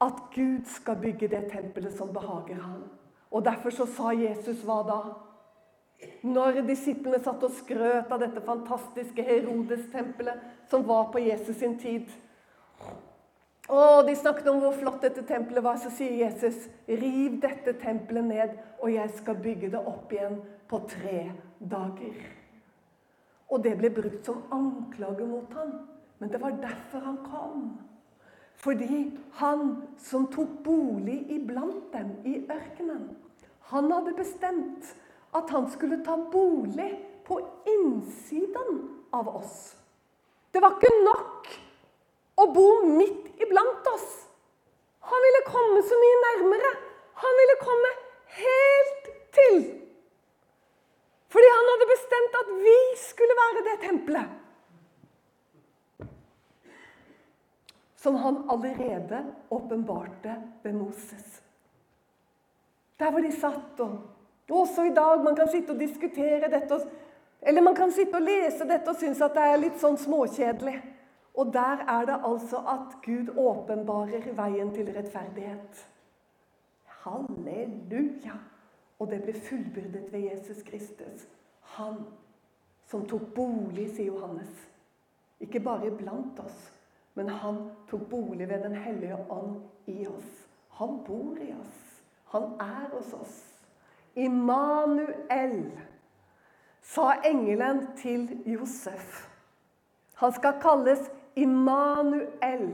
at 0.00 0.18
Gud 0.34 0.66
skal 0.68 0.98
bygge 1.00 1.28
det 1.28 1.46
tempelet 1.52 1.94
som 1.96 2.12
behager 2.12 2.60
ham. 2.60 2.82
Og 3.30 3.44
Derfor 3.44 3.70
så 3.70 3.86
sa 3.86 4.12
Jesus 4.12 4.60
hva 4.64 4.82
da? 4.84 4.98
Når 6.22 6.60
disiplene 6.68 7.22
satt 7.24 7.44
og 7.44 7.54
skrøt 7.56 8.12
av 8.12 8.20
dette 8.20 8.42
fantastiske 8.44 9.24
Herodes-tempelet 9.24 10.68
som 10.70 10.84
var 10.88 11.08
på 11.12 11.22
Jesus 11.24 11.56
sin 11.56 11.78
tid. 11.80 12.10
Og 13.68 14.06
De 14.06 14.14
snakket 14.16 14.48
om 14.48 14.60
hvor 14.62 14.74
flott 14.78 15.02
dette 15.02 15.24
tempelet 15.26 15.64
var. 15.64 15.76
Så 15.76 15.90
sier 15.90 16.24
Jesus, 16.24 16.68
'Riv 16.88 17.40
dette 17.42 17.72
tempelet 17.82 18.24
ned, 18.24 18.54
og 18.78 18.92
jeg 18.92 19.10
skal 19.16 19.42
bygge 19.42 19.70
det 19.70 19.80
opp 19.80 20.12
igjen 20.12 20.40
på 20.68 20.80
tre 20.88 21.32
dager.' 21.60 22.26
Og 23.50 23.62
det 23.64 23.76
ble 23.78 23.90
brukt 23.90 24.26
som 24.26 24.42
anklage 24.50 25.26
mot 25.26 25.52
ham. 25.54 25.88
Men 26.18 26.32
det 26.32 26.40
var 26.40 26.50
derfor 26.50 26.98
han 26.98 27.18
kom. 27.30 27.78
Fordi 28.56 29.18
han 29.32 29.82
som 29.98 30.26
tok 30.32 30.48
bolig 30.64 31.26
iblant 31.30 31.92
dem 31.92 32.14
i 32.24 32.38
ørkenen, 32.50 33.16
han 33.60 33.92
hadde 33.92 34.14
bestemt 34.16 34.96
at 35.34 35.50
han 35.50 35.70
skulle 35.70 36.04
ta 36.04 36.16
bolig 36.32 36.90
på 37.26 37.40
innsiden 37.66 38.80
av 39.12 39.28
oss. 39.36 39.76
Det 40.54 40.62
var 40.62 40.78
ikke 40.78 41.04
nok 41.04 41.48
å 42.36 42.46
bo 42.52 42.68
midt 42.86 43.42
iblant 43.42 43.90
oss. 43.94 44.08
Han 45.10 45.26
ville 45.26 45.42
komme 45.46 45.82
så 45.86 45.98
mye 46.00 46.22
nærmere. 46.24 46.72
Han 47.22 47.38
ville 47.40 47.58
komme 47.62 47.92
helt 48.40 49.12
til. 49.36 49.60
Fordi 51.32 51.52
han 51.52 51.70
hadde 51.72 51.92
bestemt 51.92 52.40
at 52.40 52.50
vi 52.64 52.80
skulle 53.00 53.38
være 53.44 53.64
det 53.70 53.78
tempelet. 53.86 54.42
som 58.06 58.14
han 58.14 58.50
allerede 58.50 59.24
åpenbarte 59.48 60.34
ved 60.62 60.72
Moses. 60.72 61.42
Der 62.98 63.10
hvor 63.10 63.20
de 63.20 63.32
satt 63.32 63.80
og 63.80 63.98
Også 64.50 64.84
i 64.86 64.92
dag 64.94 65.24
man 65.24 65.34
kan 65.36 65.48
sitte 65.50 65.72
og 65.74 65.80
diskutere 65.80 66.50
dette. 66.50 66.76
Eller 67.42 67.62
man 67.62 67.74
kan 67.74 67.90
sitte 67.92 68.14
og 68.14 68.22
lese 68.22 68.68
dette 68.68 68.92
og 68.92 68.96
synes 68.96 69.20
at 69.20 69.34
det 69.34 69.42
er 69.42 69.58
litt 69.58 69.80
sånn 69.82 69.98
småkjedelig. 69.98 70.76
Og 71.36 71.52
der 71.52 71.84
er 71.88 72.04
det 72.08 72.20
altså 72.24 72.56
at 72.56 72.96
Gud 73.04 73.32
åpenbarer 73.38 74.32
veien 74.32 74.74
til 74.74 74.92
rettferdighet. 74.96 75.88
Halleluja! 76.84 78.38
Og 78.98 79.10
det 79.10 79.22
ble 79.22 79.34
fullbyrdet 79.48 80.12
ved 80.12 80.30
Jesus 80.30 80.62
Kristus. 80.64 81.26
Han 81.76 82.00
som 82.88 83.04
tok 83.08 83.34
bolig, 83.34 83.90
sier 83.92 84.14
Johannes. 84.14 84.52
Ikke 85.40 85.60
bare 85.60 85.90
blant 85.90 86.38
oss, 86.40 86.72
men 87.14 87.28
han 87.28 87.58
tok 87.90 88.08
bolig 88.10 88.48
ved 88.48 88.62
Den 88.64 88.74
hellige 88.74 89.18
ånd 89.30 89.60
i 89.86 90.06
oss. 90.06 90.48
Han 90.78 91.02
bor 91.04 91.36
i 91.36 91.52
oss. 91.52 91.82
Han 92.32 92.42
er 92.60 92.88
hos 92.92 93.12
oss. 93.12 93.36
Immanuel, 94.14 95.72
sa 96.82 97.12
engelen 97.24 97.86
til 97.96 98.42
Josef. 98.46 99.26
Han 100.14 100.32
skal 100.32 100.60
kalles 100.62 101.10
Immanuel, 101.36 102.70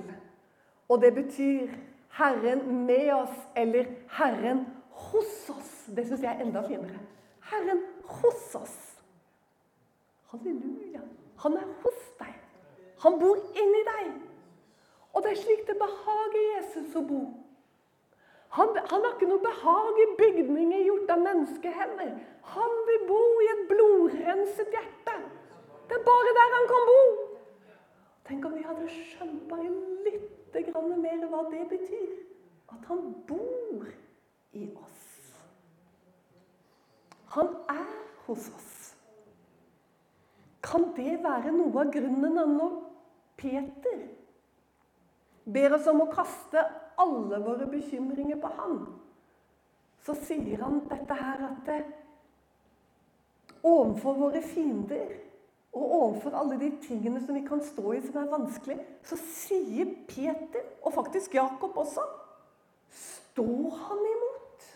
og 0.89 1.01
det 1.03 1.15
betyr 1.15 1.73
Herren 2.19 2.87
med 2.87 3.13
oss, 3.13 3.37
eller 3.57 3.85
Herren 4.19 4.67
hos 4.91 5.51
oss. 5.51 5.73
Det 5.97 6.07
syns 6.07 6.23
jeg 6.23 6.37
er 6.37 6.45
enda 6.45 6.63
finere. 6.67 7.01
Herren 7.51 7.83
hos 8.05 8.55
oss. 8.55 8.77
Halleluja. 10.31 11.01
Han 11.43 11.57
er 11.59 11.71
hos 11.83 12.03
deg. 12.21 12.35
Han 13.03 13.19
bor 13.21 13.41
inni 13.59 13.83
deg. 13.89 14.13
Og 15.13 15.25
det 15.25 15.33
er 15.33 15.41
slik 15.43 15.65
det 15.69 15.77
behager 15.81 16.45
Jesus 16.57 16.95
å 16.97 17.03
bo. 17.09 17.23
Han, 18.53 18.77
han, 18.77 19.01
har 19.01 19.15
ikke 19.17 19.31
noe 19.31 19.41
behag 19.41 19.99
i 20.05 20.09
bygninger 20.19 20.85
gjort 20.85 21.11
av 21.15 21.21
menneskehender. 21.25 22.15
Han 22.53 22.75
vil 22.89 23.05
bo 23.09 23.21
i 23.41 23.51
et 23.55 23.63
blodrenset 23.71 24.75
hjerte. 24.77 25.15
Det 25.89 25.97
er 25.97 26.05
bare 26.05 26.35
der 26.37 26.57
han 26.59 26.69
kan 26.69 26.91
bo. 26.91 27.05
Tenk 28.33 28.47
om 28.49 28.55
vi 28.57 28.63
hadde 28.65 28.87
skjønt 28.89 29.43
bare 29.45 29.69
litt 30.07 30.69
mer 30.73 31.25
hva 31.29 31.43
det 31.53 31.67
betyr. 31.69 32.13
At 32.73 32.87
han 32.89 33.03
bor 33.29 33.89
i 34.57 34.63
oss. 34.73 35.03
Han 37.35 37.51
er 37.69 37.91
hos 38.25 38.47
oss. 38.57 38.71
Kan 40.65 40.87
det 40.97 41.19
være 41.21 41.53
noe 41.53 41.83
av 41.83 41.91
grunnen 41.93 42.39
når 42.57 42.79
Peter 43.37 44.01
ber 45.45 45.77
oss 45.77 45.91
om 45.93 46.01
å 46.01 46.09
kaste 46.15 46.63
alle 47.05 47.41
våre 47.45 47.67
bekymringer 47.69 48.41
på 48.41 48.49
Han, 48.63 48.79
så 50.07 50.17
sier 50.25 50.65
han 50.65 50.81
dette 50.89 51.19
her 51.21 51.45
at 51.51 51.61
det, 51.69 51.83
overfor 53.61 54.17
våre 54.25 54.41
fiender 54.41 55.13
og 55.73 55.93
overfor 55.93 56.37
alle 56.37 56.59
de 56.61 56.71
tingene 56.85 57.21
som 57.27 57.35
vi 57.35 57.45
kan 57.47 57.63
stå 57.65 57.93
i 57.97 58.01
som 58.05 58.19
er 58.21 58.33
vanskelig, 58.33 58.77
så 59.09 59.17
sier 59.17 59.95
Peter, 60.09 60.67
og 60.83 60.93
faktisk 60.93 61.35
Jakob 61.35 61.77
også, 61.81 62.05
stå 62.93 63.47
han 63.87 64.03
imot. 64.11 64.67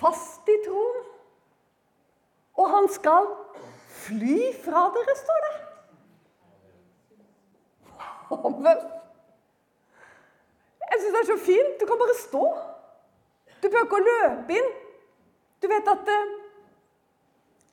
Fast 0.00 0.48
i 0.48 0.56
troen. 0.64 1.04
Og 2.56 2.70
han 2.72 2.88
skal 2.88 3.28
fly 4.06 4.38
fra 4.64 4.86
dere, 4.96 5.16
står 5.20 5.44
det. 5.44 5.52
Amen. 8.30 8.80
Jeg 10.86 11.02
syns 11.02 11.12
det 11.12 11.20
er 11.20 11.28
så 11.28 11.38
fint. 11.44 11.76
Du 11.80 11.86
kan 11.86 12.00
bare 12.00 12.16
stå. 12.20 12.44
Du 13.60 13.68
behøver 13.68 13.86
ikke 13.86 14.00
å 14.00 14.06
løpe 14.08 14.56
inn. 14.56 14.74
Du 15.62 15.68
vet 15.68 15.88
at 15.92 16.10
eh, 16.12 16.34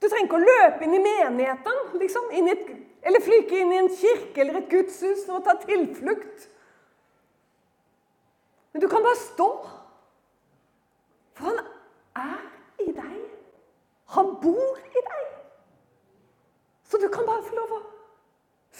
Du 0.03 0.09
trenger 0.09 0.27
ikke 0.27 0.35
å 0.35 0.43
løpe 0.43 0.83
inn 0.83 0.97
i 0.97 0.99
menigheten, 0.99 1.77
liksom. 2.01 2.25
Inn 2.35 2.49
i 2.49 2.51
et, 2.51 2.65
eller 3.07 3.23
flyke 3.23 3.55
inn 3.55 3.71
i 3.71 3.77
en 3.79 3.91
kirke 3.95 4.41
eller 4.43 4.59
et 4.59 4.67
gudshus 4.71 5.23
å 5.31 5.39
ta 5.45 5.55
tilflukt. 5.61 6.49
Men 8.73 8.83
du 8.83 8.89
kan 8.91 9.05
bare 9.05 9.21
stå. 9.21 9.47
For 11.37 11.47
han 11.47 11.61
er 12.19 12.83
i 12.83 12.89
deg. 12.91 13.21
Han 14.17 14.33
bor 14.43 14.81
i 14.83 15.05
deg. 15.07 15.23
Så 16.91 16.99
du 16.99 17.07
kan 17.13 17.23
bare 17.29 17.47
få 17.47 17.55
lov 17.61 17.77
å 17.77 17.81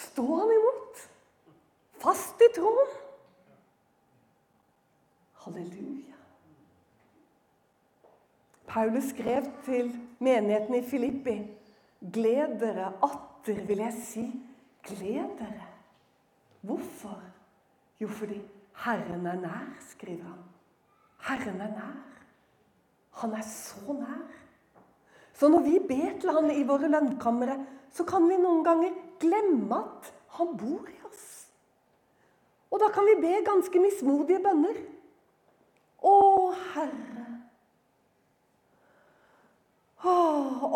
stå 0.03 0.27
han 0.27 0.51
imot 0.57 1.05
fast 2.03 2.43
i 2.43 2.51
troen. 2.57 2.91
Halleluja. 5.45 6.22
Paulus 8.67 9.11
skrev 9.11 9.47
til 9.65 9.91
menigheten 10.19 10.75
i 10.75 10.85
Filippi 10.87 11.37
Gled 12.13 12.57
dere, 12.59 12.89
atter 13.03 13.61
vil 13.67 13.79
jeg 13.79 13.93
si, 13.95 14.23
gled 14.83 15.37
dere. 15.39 15.69
Hvorfor? 16.61 17.21
Jo, 17.99 18.07
fordi 18.07 18.41
Herren 18.83 19.25
er 19.25 19.39
nær, 19.39 19.69
skriver 19.79 20.23
han. 20.23 20.41
Herren 21.23 21.61
er 21.61 21.71
nær. 21.71 22.01
Han 23.21 23.33
er 23.33 23.45
så 23.47 23.93
nær. 23.93 24.25
Så 25.33 25.47
når 25.47 25.63
vi 25.63 25.79
ber 25.87 26.19
til 26.19 26.35
han 26.35 26.51
i 26.51 26.65
våre 26.67 26.89
lønnkamre, 26.91 27.57
så 27.93 28.03
kan 28.03 28.27
vi 28.27 28.37
noen 28.41 28.63
ganger 28.65 28.95
glemme 29.21 29.79
at 29.79 30.11
han 30.37 30.57
bor 30.57 30.89
i 30.89 30.99
oss. 31.07 31.29
Og 32.73 32.81
da 32.81 32.89
kan 32.91 33.05
vi 33.07 33.21
be 33.21 33.39
ganske 33.45 33.79
mismodige 33.79 34.41
bønner. 34.43 34.79
Å, 36.03 36.15
Herre. 36.73 37.27
Å, 40.03 40.13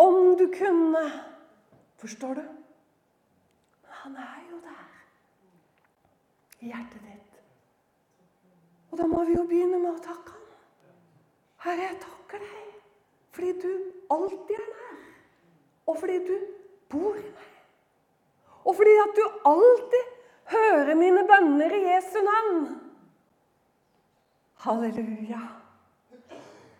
om 0.03 0.35
du 0.39 0.47
kunne 0.53 1.03
Forstår 1.97 2.37
du? 2.37 2.43
Men 3.83 3.95
Han 4.03 4.17
er 4.21 4.41
jo 4.51 4.59
der 4.61 4.91
i 6.61 6.69
hjertet 6.69 7.01
ditt. 7.01 7.39
Og 8.91 8.99
da 9.01 9.07
må 9.09 9.23
vi 9.25 9.33
jo 9.33 9.45
begynne 9.49 9.79
med 9.81 9.95
å 9.95 10.03
takke 10.05 10.35
ham. 10.35 10.45
Herre, 11.65 11.89
jeg 11.89 11.99
takker 12.05 12.45
deg 12.45 12.63
fordi 13.37 13.51
du 13.61 13.71
alltid 14.13 14.55
er 14.57 14.69
nær. 14.71 15.01
Og 15.89 15.99
fordi 16.01 16.17
du 16.25 16.37
bor 16.89 17.17
i 17.17 17.25
meg. 17.25 17.51
Og 18.63 18.75
fordi 18.75 18.95
at 19.03 19.13
du 19.17 19.25
alltid 19.51 20.15
hører 20.53 20.97
mine 20.97 21.25
bønner 21.29 21.75
i 21.77 21.83
Jesu 21.85 22.17
navn. 22.25 22.63
Halleluja. 24.65 25.43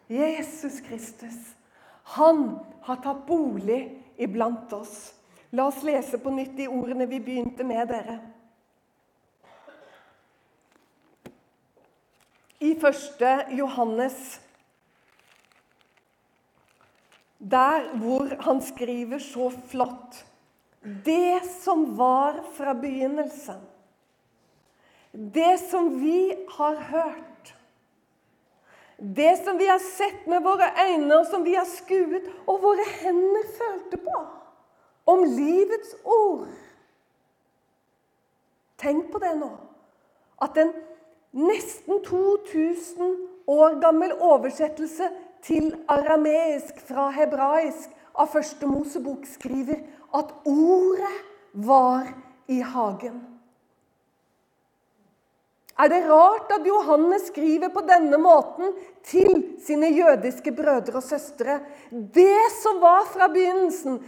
Jesus 0.09 0.79
Kristus, 0.81 1.56
han 2.15 2.59
har 2.87 2.95
tatt 3.03 3.25
bolig 3.27 3.81
iblant 4.17 4.73
oss. 4.73 5.13
La 5.51 5.67
oss 5.67 5.83
lese 5.83 6.19
på 6.19 6.31
nytt 6.31 6.55
de 6.57 6.67
ordene 6.71 7.07
vi 7.07 7.19
begynte 7.23 7.65
med, 7.67 7.87
dere. 7.91 8.17
I 12.63 12.73
første 12.79 13.31
Johannes, 13.53 14.39
der 17.37 17.91
hvor 18.01 18.33
han 18.47 18.63
skriver 18.65 19.21
så 19.21 19.51
flott 19.69 20.23
Det 21.05 21.43
som 21.61 21.83
var 21.97 22.39
fra 22.57 22.73
begynnelsen, 22.73 23.59
det 25.11 25.57
som 25.69 25.91
vi 26.01 26.33
har 26.55 26.79
hørt, 26.89 27.26
det 28.97 29.43
som 29.43 29.57
vi 29.57 29.67
har 29.67 29.79
sett 29.79 30.25
med 30.27 30.43
våre 30.43 30.71
øyne, 30.81 31.19
og 31.19 31.25
som 31.29 31.43
vi 31.45 31.53
har 31.55 31.67
skuet, 31.69 32.25
og 32.47 32.61
våre 32.61 32.85
hender 33.01 33.45
følte 33.57 33.97
på 34.01 34.17
om 35.07 35.23
livets 35.23 35.95
ord. 36.03 36.47
Tenk 38.77 39.11
på 39.11 39.21
det 39.21 39.33
nå. 39.37 39.51
At 40.41 40.57
en 40.57 40.73
nesten 41.37 42.01
2000 42.05 43.15
år 43.47 43.79
gammel 43.81 44.13
oversettelse 44.13 45.09
til 45.45 45.71
arameisk 45.87 46.81
fra 46.89 47.09
hebraisk 47.13 47.93
av 48.17 48.29
første 48.33 48.67
Mosebok 48.69 49.25
skriver 49.29 49.81
at 50.17 50.33
ordet 50.45 51.15
var 51.53 52.09
i 52.49 52.59
hagen. 52.61 53.36
Er 55.77 55.91
det 55.91 55.99
rart 56.09 56.49
at 56.55 56.65
Johannes 56.65 57.27
skriver 57.29 57.69
på 57.69 57.83
denne 57.85 58.17
måten 58.17 58.71
til 59.05 59.43
sine 59.61 59.91
jødiske 59.93 60.49
brødre 60.57 60.97
og 60.97 61.05
søstre? 61.05 61.59
Det 61.91 62.47
som 62.55 62.79
var 62.81 63.05
fra 63.11 63.27
begynnelsen, 63.29 63.99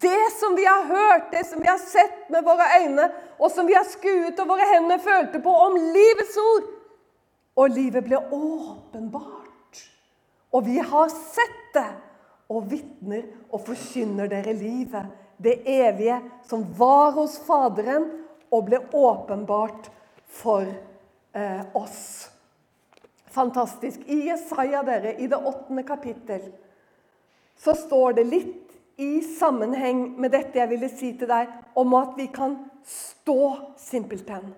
det 0.00 0.30
som 0.38 0.56
vi 0.56 0.64
har 0.64 0.86
hørt, 0.88 1.28
det 1.34 1.44
som 1.50 1.60
vi 1.60 1.68
har 1.68 1.82
sett 1.82 2.30
med 2.32 2.48
våre 2.48 2.70
øyne, 2.80 3.10
og 3.36 3.52
som 3.52 3.68
vi 3.68 3.76
har 3.76 3.84
skuet 3.84 4.40
og 4.40 4.48
våre 4.54 4.70
hender 4.72 5.04
følte 5.04 5.42
på 5.44 5.52
om 5.66 5.76
livets 5.76 6.40
ord. 6.40 6.72
Og 7.60 7.76
livet 7.76 8.08
ble 8.08 8.24
åpenbart. 8.32 9.84
Og 10.56 10.64
vi 10.64 10.80
har 10.80 11.12
sett 11.12 11.62
det, 11.76 11.88
og 12.48 12.70
vitner 12.70 13.26
og 13.52 13.66
forkynner 13.68 14.30
dere 14.32 14.56
livet. 14.56 15.12
Det 15.36 15.60
evige 15.68 16.22
som 16.48 16.64
var 16.78 17.12
hos 17.18 17.36
Faderen 17.44 18.08
og 18.48 18.70
ble 18.70 18.80
åpenbart 18.96 19.92
for 20.24 20.64
oss 20.64 20.87
eh, 21.32 21.60
oss. 21.76 22.30
Fantastisk. 23.30 24.00
I 24.06 24.26
Jesaja, 24.28 24.82
dere, 24.82 25.14
i 25.20 25.26
det 25.26 25.36
åttende 25.36 25.82
kapittel, 25.82 26.52
så 27.58 27.74
står 27.74 28.18
det 28.18 28.24
litt 28.24 28.64
i 28.98 29.20
sammenheng 29.22 30.16
med 30.18 30.32
dette 30.34 30.58
jeg 30.58 30.70
ville 30.72 30.88
si 30.90 31.12
til 31.18 31.30
deg, 31.30 31.50
om 31.78 31.94
at 31.98 32.16
vi 32.18 32.26
kan 32.34 32.56
stå 32.86 33.40
simpelthen. 33.78 34.50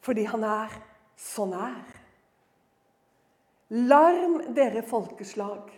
Fordi 0.00 0.24
han 0.30 0.44
er 0.46 0.72
så 1.20 1.44
nær. 1.50 1.84
Larm, 3.90 4.38
dere 4.54 4.84
folkeslag. 4.86 5.72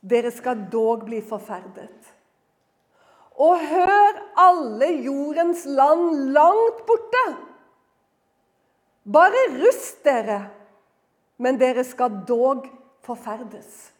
Dere 0.00 0.30
skal 0.32 0.66
dog 0.72 1.04
bli 1.06 1.20
forferdet. 1.22 2.12
Og 3.36 3.60
hør 3.60 4.20
alle 4.40 4.88
jordens 5.04 5.66
land 5.68 6.32
langt 6.32 6.86
borte. 6.88 7.24
Bare 9.06 9.42
rust 9.60 10.02
dere, 10.04 10.40
men 11.38 11.58
dere 11.60 11.84
skal 11.86 12.24
dog 12.26 12.66
forferdes. 13.06 13.92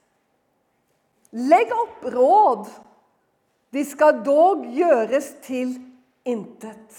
Legg 1.36 1.70
opp 1.74 2.06
råd, 2.10 2.66
de 3.70 3.84
skal 3.86 4.22
dog 4.26 4.64
gjøres 4.74 5.30
til 5.44 5.76
intet. 6.26 6.98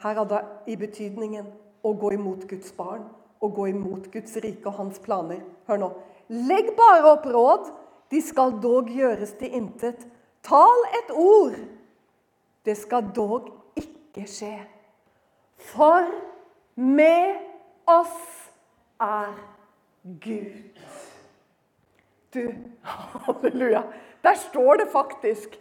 Her 0.00 0.22
er 0.22 0.30
det 0.30 0.40
i 0.72 0.78
betydningen 0.80 1.50
å 1.84 1.92
gå 1.98 2.14
imot 2.16 2.46
Guds 2.48 2.72
barn, 2.76 3.04
å 3.42 3.50
gå 3.52 3.68
imot 3.72 4.08
Guds 4.14 4.36
rike 4.40 4.68
og 4.70 4.78
hans 4.78 5.02
planer. 5.02 5.42
Hør 5.68 5.82
nå. 5.82 5.92
Legg 6.32 6.72
bare 6.78 7.12
opp 7.12 7.28
råd, 7.28 7.68
de 8.12 8.20
skal 8.24 8.56
dog 8.64 8.88
gjøres 8.92 9.36
til 9.40 9.52
intet. 9.60 10.06
Tal 10.46 10.86
et 11.02 11.12
ord, 11.12 11.58
det 12.64 12.76
skal 12.80 13.12
dog 13.14 13.50
ikke 13.78 14.24
skje. 14.30 14.56
For 15.72 16.08
med 16.74 17.36
oss 17.86 18.50
er 19.00 19.34
Gud. 20.02 20.80
Du, 22.34 22.54
halleluja. 23.26 23.82
Der 24.22 24.34
står 24.34 24.76
det 24.76 24.88
faktisk 24.92 25.58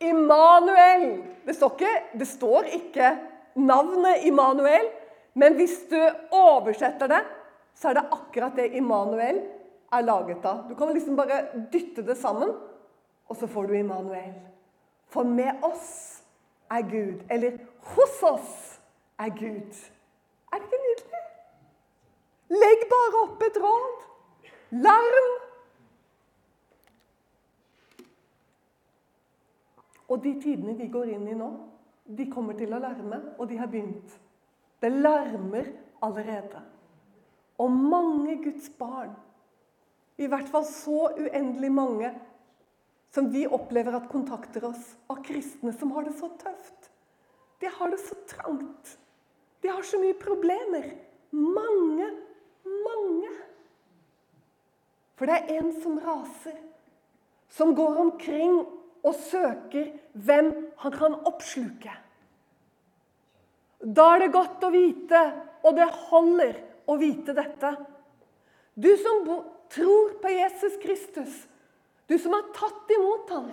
Immanuel. 0.00 1.22
Det 1.46 1.54
står 1.56 1.70
ikke, 1.76 2.18
det 2.18 2.28
står 2.28 2.70
ikke 2.74 3.10
navnet 3.54 4.24
Immanuel, 4.24 4.88
men 5.34 5.54
hvis 5.54 5.76
du 5.90 5.98
oversetter 6.30 7.10
det, 7.10 7.22
så 7.74 7.90
er 7.90 7.98
det 7.98 8.08
akkurat 8.12 8.56
det 8.56 8.72
Immanuel 8.78 9.42
er 9.92 10.06
laget 10.06 10.44
av. 10.46 10.64
Du 10.68 10.74
kan 10.74 10.92
liksom 10.94 11.16
bare 11.16 11.44
dytte 11.72 12.02
det 12.06 12.16
sammen, 12.18 12.54
og 13.28 13.36
så 13.36 13.46
får 13.46 13.66
du 13.66 13.76
Immanuel. 13.78 14.34
For 15.08 15.22
med 15.22 15.62
oss 15.62 16.22
er 16.70 16.82
Gud, 16.90 17.22
eller 17.30 17.58
hos 17.94 18.22
oss 18.22 18.54
er 19.18 19.30
Gud. 19.38 19.74
Er 20.54 20.62
det 20.62 20.68
ikke 20.68 20.82
nydelig? 20.84 21.22
Legg 22.54 22.84
bare 22.90 23.22
opp 23.24 23.42
et 23.42 23.56
råd. 23.58 24.04
Larm. 24.84 25.30
Og 30.08 30.20
de 30.22 30.34
tidene 30.38 30.76
vi 30.78 30.86
går 30.92 31.10
inn 31.16 31.26
i 31.26 31.34
nå, 31.34 31.48
de 32.04 32.28
kommer 32.30 32.54
til 32.58 32.74
å 32.76 32.78
larme, 32.78 33.18
og 33.38 33.48
de 33.50 33.58
har 33.58 33.70
begynt. 33.72 34.14
Det 34.78 34.92
larmer 34.92 35.72
allerede. 36.04 36.60
Og 37.58 37.70
mange 37.72 38.36
Guds 38.44 38.68
barn, 38.78 39.14
i 40.20 40.28
hvert 40.30 40.50
fall 40.52 40.66
så 40.68 41.08
uendelig 41.18 41.70
mange 41.74 42.12
som 43.14 43.30
vi 43.32 43.46
opplever 43.46 43.96
at 43.96 44.10
kontakter 44.10 44.68
oss, 44.68 44.92
av 45.10 45.22
kristne 45.26 45.72
som 45.74 45.90
har 45.96 46.06
det 46.06 46.14
så 46.18 46.28
tøft. 46.38 46.90
De 47.62 47.70
har 47.70 47.90
det 47.90 47.98
så 48.02 48.18
trangt. 48.30 48.98
De 49.64 49.70
har 49.72 49.82
så 49.82 49.96
mye 49.96 50.12
problemer. 50.20 50.90
Mange, 51.32 52.10
mange. 52.84 53.30
For 55.16 55.30
det 55.30 55.38
er 55.38 55.52
en 55.56 55.70
som 55.80 55.94
raser, 56.04 56.58
som 57.48 57.72
går 57.72 57.96
omkring 58.02 58.58
og 59.04 59.14
søker 59.16 59.86
hvem 60.26 60.50
han 60.82 60.92
kan 60.92 61.16
oppsluke. 61.30 61.94
Da 63.80 64.04
er 64.12 64.24
det 64.26 64.34
godt 64.34 64.66
å 64.68 64.72
vite, 64.74 65.22
og 65.64 65.78
det 65.78 65.88
holder 66.10 66.58
å 66.84 66.96
vite 67.00 67.32
dette. 67.36 67.70
Du 68.76 68.90
som 69.00 69.24
tror 69.72 70.18
på 70.20 70.34
Jesus 70.34 70.76
Kristus, 70.82 71.38
du 72.04 72.18
som 72.20 72.36
har 72.36 72.50
tatt 72.56 72.92
imot 72.98 73.32
ham. 73.32 73.48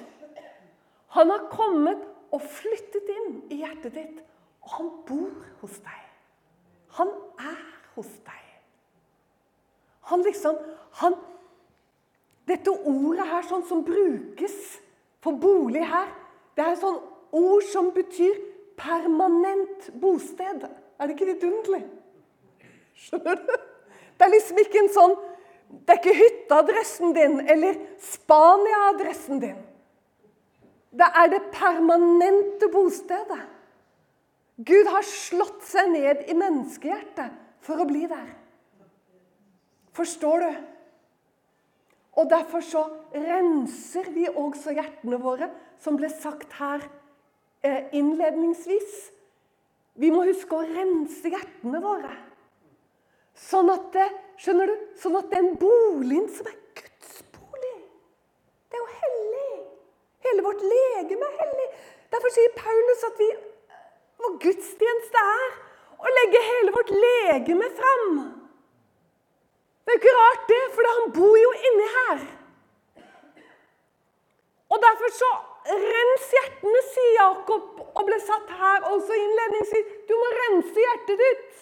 Han 1.15 1.31
har 1.31 1.47
kommet 1.55 2.03
og 2.35 2.43
flyttet 2.43 3.07
inn 3.15 3.39
i 3.51 3.61
hjertet 3.63 3.95
ditt 3.95 4.19
og 4.61 4.73
han 4.75 4.91
bor 5.07 5.49
hos 5.61 5.79
deg. 5.83 6.00
Han 6.97 7.11
er 7.39 7.59
hos 7.95 8.09
deg. 8.25 8.47
Han 10.11 10.23
liksom 10.27 10.57
han, 11.01 11.15
Dette 12.49 12.73
ordet 12.73 13.27
her 13.29 13.45
sånn 13.47 13.63
som 13.69 13.83
brukes 13.85 14.55
for 15.23 15.37
bolig 15.39 15.83
her, 15.87 16.09
det 16.57 16.65
er 16.65 16.79
sånn 16.81 16.97
ord 17.37 17.63
som 17.69 17.91
betyr 17.95 18.33
permanent 18.81 19.91
bosted. 20.01 20.65
Er 20.99 21.07
det 21.07 21.15
ikke 21.15 21.29
vidunderlig? 21.29 21.83
Skjønner 22.97 23.37
du? 23.39 23.53
Det 24.17 24.25
er 24.25 24.33
liksom 24.35 24.59
ikke 24.61 24.81
en 24.83 24.91
sånn 24.93 25.13
Det 25.71 25.93
er 25.93 25.99
ikke 26.01 26.17
hytteadressen 26.17 27.13
din 27.15 27.37
eller 27.49 27.77
Spania-adressen 28.03 29.39
din. 29.39 29.61
Det 30.91 31.07
er 31.15 31.29
det 31.31 31.39
permanente 31.53 32.67
bostedet. 32.73 33.45
Gud 34.67 34.89
har 34.91 35.05
slått 35.07 35.63
seg 35.65 35.89
ned 35.93 36.25
i 36.29 36.35
menneskehjertet 36.37 37.37
for 37.65 37.81
å 37.81 37.87
bli 37.89 38.03
der. 38.09 38.29
Forstår 39.95 40.43
du? 40.43 40.51
Og 42.19 42.27
derfor 42.29 42.63
så 42.65 42.83
renser 43.15 44.09
vi 44.13 44.27
også 44.27 44.75
hjertene 44.75 45.17
våre, 45.21 45.47
som 45.81 45.97
ble 45.97 46.09
sagt 46.11 46.51
her 46.59 46.83
eh, 47.63 47.87
innledningsvis. 47.95 48.97
Vi 50.01 50.11
må 50.13 50.25
huske 50.27 50.57
å 50.57 50.67
rense 50.67 51.31
hjertene 51.31 51.81
våre. 51.83 52.11
Sånn 53.37 53.71
at, 53.71 53.87
det, 53.95 54.07
skjønner 54.43 54.69
du, 54.69 54.75
sånn 54.99 55.17
at 55.21 55.31
den 55.31 55.53
boligen 55.59 56.27
som 56.35 56.49
er 56.51 56.57
Guds 56.77 57.21
bolig, 57.33 57.77
det 58.69 58.77
er 58.77 58.83
jo 58.83 58.99
hellig. 58.99 59.47
Hele 60.27 60.45
vårt 60.45 60.65
legeme 60.67 61.29
er 61.31 61.39
hellig. 61.45 61.69
Derfor 62.11 62.35
sier 62.35 62.53
Paulus 62.59 63.07
at 63.07 63.23
vi, 63.23 63.29
vår 64.23 64.37
gudstjeneste 64.45 65.23
er 65.35 65.55
å 66.01 66.13
legge 66.17 66.43
hele 66.47 66.75
vårt 66.75 66.91
legeme 66.95 67.69
fram. 67.77 68.07
Det 69.81 69.93
er 69.93 69.97
jo 69.97 70.01
ikke 70.01 70.17
rart, 70.17 70.43
det, 70.49 70.61
for 70.75 70.89
han 70.95 71.13
bor 71.15 71.37
jo 71.41 71.53
inni 71.69 71.87
her. 71.95 72.27
Og 74.71 74.83
derfor 74.83 75.15
så 75.15 75.31
Rens 75.61 76.29
hjertene, 76.33 76.79
sier 76.89 77.11
Jakob, 77.19 77.81
og 77.85 78.05
ble 78.07 78.17
satt 78.23 78.49
her 78.57 78.85
også 78.89 79.13
innledningsvis. 79.13 79.91
Du 80.09 80.15
må 80.17 80.29
rense 80.37 80.85
hjertet 80.85 81.21
ditt. 81.21 81.59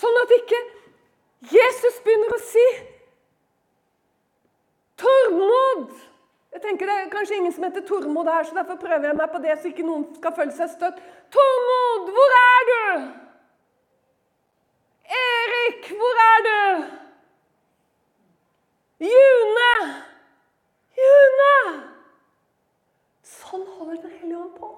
Sånn 0.00 0.16
at 0.22 0.32
ikke 0.38 0.60
Jesus 1.52 2.00
begynner 2.04 2.32
å 2.32 2.40
si 2.40 2.66
Tormod! 4.96 5.90
Jeg 6.56 6.62
tenker 6.62 6.88
Det 6.88 6.94
er 6.96 7.08
kanskje 7.12 7.36
ingen 7.36 7.52
som 7.52 7.64
heter 7.66 7.82
Tormod 7.84 8.28
her, 8.32 8.44
så 8.48 8.54
derfor 8.56 8.78
prøver 8.80 9.04
jeg 9.06 9.16
meg 9.16 9.28
på 9.32 9.38
det, 9.44 9.58
så 9.60 9.68
ikke 9.68 9.84
noen 9.84 10.06
skal 10.16 10.32
føle 10.38 10.54
seg 10.56 10.70
støtt. 10.72 11.02
Tormod, 11.34 12.06
hvor 12.16 12.36
er 12.36 12.62
du? 12.70 12.84
Erik, 15.18 15.90
hvor 15.98 16.22
er 16.22 16.46
du? 16.46 16.86
June! 19.04 19.66
June! 21.02 21.50
Sånn 23.34 23.68
holder 23.74 24.00
Den 24.06 24.16
hellige 24.16 24.40
ånd 24.40 24.56
på. 24.56 24.72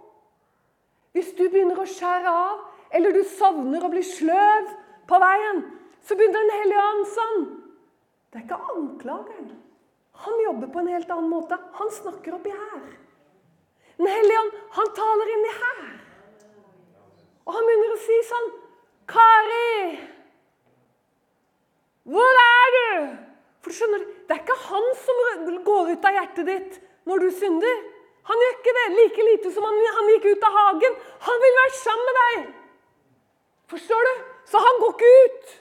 Hvis 1.15 1.31
du 1.39 1.45
begynner 1.47 1.79
å 1.79 1.87
skjære 1.87 2.35
av, 2.41 2.67
eller 2.91 3.15
du 3.15 3.23
sovner 3.37 3.87
og 3.87 3.95
blir 3.95 4.11
sløv 4.17 4.75
på 5.07 5.23
veien, 5.29 5.63
så 6.03 6.19
begynner 6.19 6.43
Den 6.43 6.55
hellige 6.59 6.91
ånd 6.91 7.09
sånn. 7.15 7.49
Det 8.33 8.43
er 8.43 8.49
ikke 8.49 8.63
anklageren. 8.75 9.51
Han 10.25 10.41
jobber 10.45 10.71
på 10.73 10.83
en 10.83 10.91
helt 10.93 11.11
annen 11.11 11.31
måte. 11.31 11.59
Han 11.79 11.91
snakker 11.95 12.35
oppi 12.35 12.51
her. 12.51 12.87
Den 13.99 14.07
hellige 14.07 14.41
ånd, 14.41 14.57
han 14.79 14.91
taler 14.95 15.33
inni 15.35 15.53
her. 15.59 15.85
Og 17.47 17.55
han 17.57 17.69
begynner 17.69 17.95
å 17.95 18.01
si 18.03 18.19
sånn 18.29 18.49
Kari! 19.09 19.99
Hvor 22.09 22.41
er 22.43 22.75
du? 22.75 22.91
For 23.63 23.73
du 23.73 23.77
skjønner, 23.79 24.05
Det 24.29 24.35
er 24.37 24.43
ikke 24.43 24.59
han 24.69 24.87
som 25.01 25.23
går 25.65 25.93
ut 25.95 26.05
av 26.05 26.19
hjertet 26.19 26.49
ditt 26.49 26.75
når 27.09 27.25
du 27.25 27.31
synder. 27.33 27.79
Han 28.29 28.43
gjør 28.43 28.57
ikke 28.59 28.75
det 28.77 28.87
like 28.93 29.27
lite 29.31 29.53
som 29.55 29.65
han, 29.65 29.79
han 29.97 30.11
gikk 30.13 30.27
ut 30.35 30.45
av 30.45 30.57
hagen. 30.61 30.99
Han 31.29 31.43
vil 31.45 31.57
være 31.59 31.77
sammen 31.79 32.09
med 32.11 32.19
deg. 32.21 32.43
Forstår 33.73 34.09
du? 34.09 34.27
Så 34.53 34.61
han 34.65 34.81
går 34.83 34.95
ikke 34.97 35.15
ut. 35.25 35.55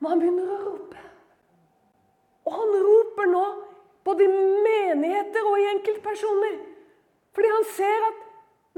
Men 0.00 0.14
han 0.14 0.22
begynner 0.22 0.54
å 0.54 0.62
rope. 0.62 1.04
Og 2.44 2.56
han 2.58 2.74
roper 2.86 3.30
nå 3.30 3.44
både 4.04 4.26
i 4.26 4.32
menigheter 4.66 5.46
og 5.48 5.58
i 5.60 5.68
enkeltpersoner. 5.72 6.58
Fordi 7.34 7.50
han 7.50 7.64
ser 7.76 8.08
at 8.10 8.20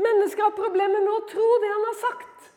mennesker 0.07 0.47
har 0.47 0.55
problemer 0.57 1.03
med 1.03 1.13
å 1.13 1.25
tro 1.31 1.49
det 1.63 1.73
han 1.73 1.87
har 1.89 1.99
sagt. 2.03 2.51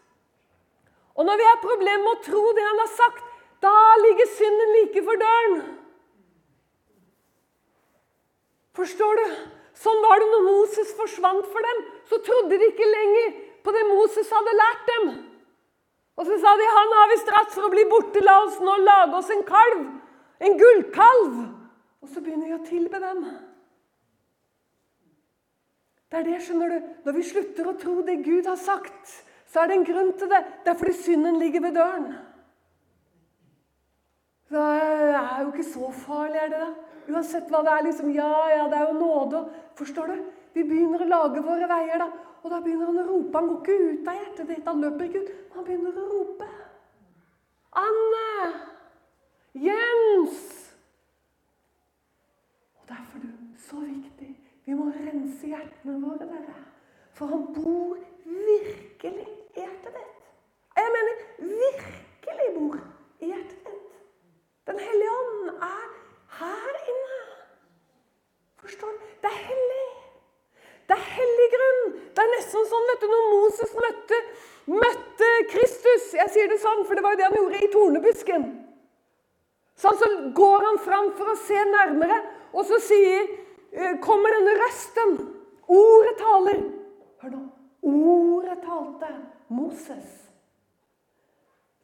Og 1.20 1.26
når 1.28 1.40
vi 1.42 1.48
har 1.50 1.64
problemer 1.64 2.04
med 2.06 2.14
å 2.14 2.24
tro 2.24 2.44
det 2.56 2.66
han 2.68 2.82
har 2.84 2.92
sagt, 2.94 3.24
da 3.60 3.76
ligger 4.06 4.30
synden 4.38 4.76
like 4.78 5.04
for 5.04 5.20
døren. 5.20 5.58
Forstår 8.80 9.20
du? 9.20 9.26
Sånn 9.80 10.00
var 10.04 10.22
det 10.22 10.28
når 10.32 10.46
Moses 10.46 10.94
forsvant 10.96 11.48
for 11.52 11.66
dem. 11.66 11.82
Så 12.08 12.22
trodde 12.24 12.60
de 12.60 12.70
ikke 12.72 12.88
lenger 12.88 13.34
på 13.66 13.74
det 13.76 13.84
Moses 13.90 14.32
hadde 14.32 14.56
lært 14.56 14.86
dem. 14.94 15.10
Og 16.20 16.28
så 16.28 16.38
sa 16.40 16.54
de 16.60 16.68
han 16.68 16.96
har 16.98 17.12
vi 17.12 17.18
stratt 17.22 17.52
for 17.54 17.68
å 17.68 17.72
bli 17.72 17.86
borte, 17.92 18.24
la 18.24 18.42
oss 18.46 18.60
nå 18.64 18.76
lage 18.84 19.20
oss 19.20 19.32
en 19.36 19.44
kalv. 19.48 19.84
En 20.40 20.58
gullkalv. 20.60 21.40
Og 22.00 22.12
så 22.12 22.24
begynner 22.24 22.48
vi 22.48 22.56
å 22.56 22.66
tilbe 22.68 23.00
dem. 23.04 23.24
Det 26.10 26.20
er 26.20 26.26
det, 26.26 26.40
skjønner 26.42 26.72
du. 26.72 26.88
Når 27.06 27.18
vi 27.20 27.26
slutter 27.28 27.68
å 27.70 27.78
tro 27.78 28.00
det 28.06 28.22
Gud 28.26 28.48
har 28.50 28.58
sagt, 28.58 29.12
så 29.50 29.62
er 29.62 29.70
det 29.70 29.78
en 29.78 29.88
grunn 29.90 30.12
til 30.18 30.32
det. 30.32 30.42
Det 30.64 30.72
er 30.72 30.80
fordi 30.80 30.96
synden 30.98 31.38
ligger 31.42 31.68
ved 31.68 31.78
døren. 31.78 32.08
Det 34.50 34.62
er 34.62 35.44
jo 35.44 35.52
ikke 35.52 35.68
så 35.68 35.92
farlig, 35.94 36.40
er 36.42 36.54
det 36.54 36.62
da? 36.64 36.70
Uansett 37.10 37.52
hva 37.52 37.62
det 37.66 37.76
er. 37.76 37.86
liksom, 37.86 38.10
Ja, 38.16 38.32
ja, 38.50 38.66
det 38.70 38.80
er 38.80 38.88
jo 38.88 38.98
nåde. 38.98 39.44
Forstår 39.78 40.10
du? 40.10 40.26
Vi 40.54 40.64
begynner 40.66 41.04
å 41.04 41.10
lage 41.10 41.46
våre 41.46 41.70
veier, 41.70 42.02
da. 42.02 42.10
Og 42.42 42.50
da 42.50 42.62
begynner 42.64 42.90
han 42.90 43.04
å 43.04 43.06
rope. 43.06 43.38
Han 43.38 43.52
går 43.52 43.62
ikke 43.62 43.78
ut 43.92 44.10
av 44.10 44.18
hjertet 44.18 44.50
ditt, 44.50 44.66
han 44.66 44.82
løper 44.82 45.06
ikke 45.06 45.22
ut. 45.22 45.32
Han 45.56 45.68
begynner 45.68 46.02
å 46.02 46.10
rope. 46.10 46.50
Anne! 47.78 48.69
Jens! 49.54 50.76
Og 52.76 52.88
derfor 52.88 53.18
er 53.18 53.32
det 53.32 53.62
så 53.70 53.80
viktig. 53.80 54.30
Vi 54.66 54.74
må 54.78 54.92
rense 54.94 55.48
hjertene 55.48 55.98
våre, 56.04 56.28
dere. 56.30 56.58
For 57.18 57.32
han 57.32 57.48
bor 57.56 57.98
virkelig 58.26 59.26
i 59.56 59.64
hjertet 59.64 59.96
ditt. 59.96 60.28
Jeg 60.78 60.94
mener 60.96 61.24
virkelig 61.40 62.50
bor 62.58 62.78
i 63.20 63.32
hjertet 63.32 63.66
ditt. 63.66 63.98
Den 64.70 64.80
hellige 64.80 65.16
ånd 65.22 65.50
er 65.70 65.90
her 66.40 66.80
inne. 66.94 67.18
Forstår 68.62 68.94
du? 68.94 69.10
Det 69.24 69.34
er 69.34 69.42
hellig. 69.50 69.90
Det 70.90 70.98
er 70.98 71.12
hellig 71.18 71.50
grunn. 71.58 71.84
Det 72.14 72.24
er 72.24 72.34
nesten 72.36 72.70
sånn 72.70 72.90
vet 72.92 73.04
du, 73.04 73.10
når 73.10 73.28
Moses 73.34 73.76
møtte, 73.78 74.24
møtte 74.70 75.28
Kristus 75.52 76.08
Jeg 76.18 76.32
sier 76.34 76.50
det 76.50 76.58
sånn, 76.62 76.86
for 76.86 76.98
det 76.98 77.04
var 77.06 77.16
jo 77.16 77.20
det 77.20 77.28
han 77.28 77.38
gjorde 77.40 77.62
i 77.66 77.72
tornebusken. 77.74 78.50
Sånn, 79.80 79.96
så 80.02 80.10
går 80.36 80.66
han 80.68 80.80
fram 80.84 81.12
for 81.16 81.32
å 81.32 81.39
se 81.50 81.66
nærmere, 81.74 82.22
og 82.54 82.66
så 82.70 82.80
sier, 82.86 83.28
eh, 83.74 83.98
kommer 84.02 84.38
denne 84.38 84.56
røsten. 84.62 85.18
Ordet 85.68 86.16
taler. 86.22 86.64
Hør 87.22 87.36
nå. 87.36 87.44
Ordet 87.82 88.58
talte. 88.64 89.12
Moses. 89.50 90.32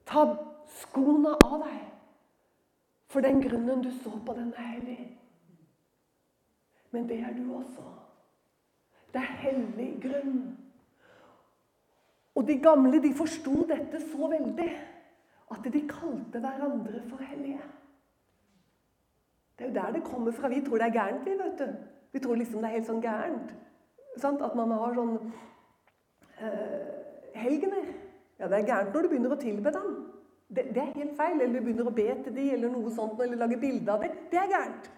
Ta 0.05 0.25
skoene 0.69 1.33
av 1.45 1.61
deg. 1.65 1.79
For 3.09 3.25
den 3.25 3.41
grunnen 3.41 3.81
du 3.81 3.91
står 4.01 4.19
på, 4.25 4.33
den 4.37 4.53
er 4.57 4.67
hellig. 4.75 4.99
Men 6.91 7.09
det 7.09 7.19
er 7.19 7.33
du 7.33 7.55
også. 7.55 7.85
Det 9.13 9.21
er 9.21 9.39
hellig 9.45 9.89
grunn. 10.03 10.57
Og 12.35 12.47
de 12.47 12.57
gamle 12.59 13.01
de 13.03 13.13
forsto 13.15 13.63
dette 13.69 14.01
så 14.11 14.29
veldig 14.29 14.69
at 15.55 15.67
de 15.73 15.81
kalte 15.87 16.41
hverandre 16.43 17.01
for 17.09 17.23
hellige. 17.23 17.61
Det 19.57 19.65
er 19.65 19.69
jo 19.69 19.75
der 19.75 19.91
det 19.91 20.03
kommer 20.03 20.31
fra. 20.31 20.47
Vi 20.47 20.61
tror 20.65 20.77
det 20.77 20.87
er 20.87 20.97
gærent, 20.97 21.25
vi. 21.25 21.31
vet 21.31 21.59
du. 21.59 21.67
Vi 22.11 22.19
tror 22.19 22.35
liksom 22.35 22.61
det 22.61 22.69
er 22.69 22.77
helt 22.77 22.89
sånn 22.89 23.03
gærent. 23.03 23.53
Sant? 24.17 24.41
At 24.41 24.55
man 24.55 24.71
har 24.71 24.95
sånn 24.95 25.15
uh, 26.41 26.89
helgener. 27.35 27.87
Ja, 28.39 28.49
det 28.51 28.59
er 28.59 28.67
gærent 28.67 28.93
når 28.93 29.01
du 29.01 29.11
begynner 29.13 29.35
å 29.35 29.39
tilbe 29.39 29.71
dem. 29.75 29.95
Det, 30.47 30.67
det, 30.75 30.81
er 30.83 30.99
helt 30.99 31.15
feil. 31.17 31.39
Eller 31.39 31.59
du 31.59 31.65
begynner 31.65 31.87
å 31.91 31.95
be 31.95 32.07
til 32.23 32.35
dem, 32.35 32.51
eller 32.57 32.73
noe 32.75 32.91
sånt, 32.95 33.19
eller 33.23 33.39
lage 33.39 33.59
bilde 33.61 33.91
av 33.91 34.03
dem. 34.03 34.19
Det 34.31 34.41
er 34.41 34.51
gærent. 34.51 34.91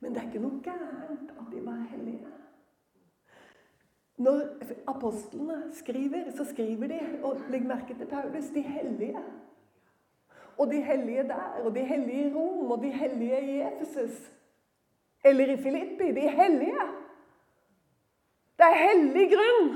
Men 0.00 0.14
det 0.14 0.22
er 0.22 0.30
ikke 0.30 0.44
noe 0.44 0.64
gærent 0.64 1.36
at 1.36 1.52
de 1.52 1.60
var 1.64 1.84
hellige. 1.92 2.32
Når 4.24 4.42
apostlene 4.86 5.56
skriver, 5.74 6.28
så 6.36 6.44
skriver 6.46 6.92
de 6.92 7.00
og 7.26 7.40
legg 7.50 7.64
merke 7.66 7.96
til 7.98 8.06
Paulus 8.06 8.52
de 8.54 8.62
hellige. 8.62 9.22
Og 10.58 10.70
de 10.70 10.80
hellige 10.82 11.22
der, 11.28 11.60
og 11.64 11.74
de 11.74 11.84
hellige 11.84 12.28
i 12.28 12.34
Rom, 12.34 12.70
og 12.70 12.82
de 12.82 12.90
hellige 12.90 13.40
i 13.40 13.60
Efesus. 13.60 14.30
Eller 15.24 15.52
i 15.52 15.56
Filippi. 15.62 16.12
De 16.20 16.28
hellige. 16.30 16.86
Det 18.58 18.66
er 18.66 18.78
hellig 18.90 19.30
grunn. 19.32 19.72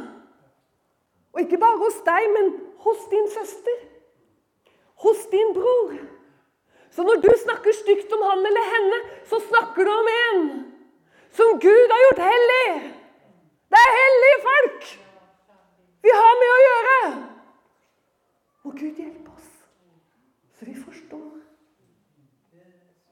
Og 1.32 1.40
ikke 1.40 1.58
bare 1.58 1.80
hos 1.82 1.98
deg, 2.06 2.28
men 2.36 2.52
hos 2.84 3.08
din 3.10 3.26
søster. 3.30 3.82
Hos 5.02 5.26
din 5.32 5.54
bror. 5.54 5.98
Så 6.90 7.02
når 7.02 7.20
du 7.22 7.30
snakker 7.42 7.72
stygt 7.72 8.12
om 8.12 8.22
han 8.30 8.46
eller 8.46 8.64
henne, 8.74 8.98
så 9.24 9.40
snakker 9.48 9.84
du 9.84 9.90
om 9.90 10.08
en 10.14 10.40
som 11.30 11.60
Gud 11.60 11.92
har 11.94 12.00
gjort 12.04 12.22
hellig. 12.30 12.68
Det 13.70 13.80
er 13.86 13.98
hellige 14.00 14.38
folk 14.46 14.88
vi 16.02 16.14
har 16.14 16.34
med 16.40 16.50
å 16.54 16.58
gjøre. 16.64 16.96
Må 18.64 18.72
Gud 18.80 19.00
hjelpe 19.02 19.34
oss, 19.34 19.47
så 20.58 20.64
vi 20.64 20.74
forstår. 20.74 21.38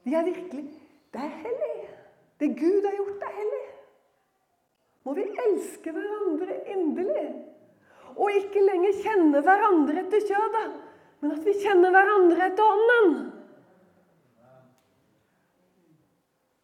Vi 0.03 0.13
er 0.13 0.23
virkelig 0.23 0.65
Det 1.13 1.21
er 1.23 1.27
hellig. 1.27 1.89
Det 2.39 2.47
Gud 2.59 2.85
har 2.85 2.95
gjort, 2.95 3.21
er 3.23 3.35
hellig. 3.35 3.67
Må 5.03 5.13
vi 5.13 5.23
elske 5.23 5.91
hverandre 5.91 6.57
inderlig. 6.67 7.29
Og 8.17 8.31
ikke 8.35 8.61
lenger 8.65 8.99
kjenne 9.03 9.41
hverandre 9.41 10.03
etter 10.03 10.25
kjødet, 10.27 10.67
men 11.21 11.31
at 11.31 11.45
vi 11.45 11.55
kjenner 11.63 11.95
hverandre 11.95 12.49
etter 12.49 12.67
Ånden. 12.73 13.15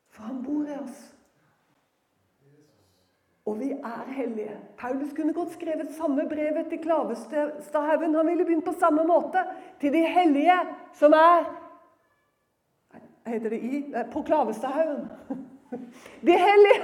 For 0.10 0.24
Han 0.28 0.44
bor 0.44 0.68
i 0.68 0.78
oss. 0.78 1.13
Og 3.46 3.60
vi 3.60 3.72
er 3.72 4.12
hellige. 4.12 4.60
Paulus 4.78 5.14
kunne 5.16 5.34
godt 5.34 5.52
skrevet 5.52 5.96
samme 5.98 6.30
brevet 6.30 6.68
til 6.70 6.80
Klavestadhaugen. 6.80 8.16
Han 8.16 8.28
ville 8.28 8.46
begynt 8.46 8.66
på 8.66 8.74
samme 8.80 9.04
måte. 9.04 9.44
Til 9.80 9.94
de 9.94 10.06
hellige 10.08 10.60
som 10.94 11.12
er 11.12 11.60
Heter 13.28 13.50
det 13.50 13.60
i? 13.60 13.94
På 14.12 14.22
Klavestadhaugen. 14.22 15.08
De 16.28 16.32
hellige. 16.32 16.82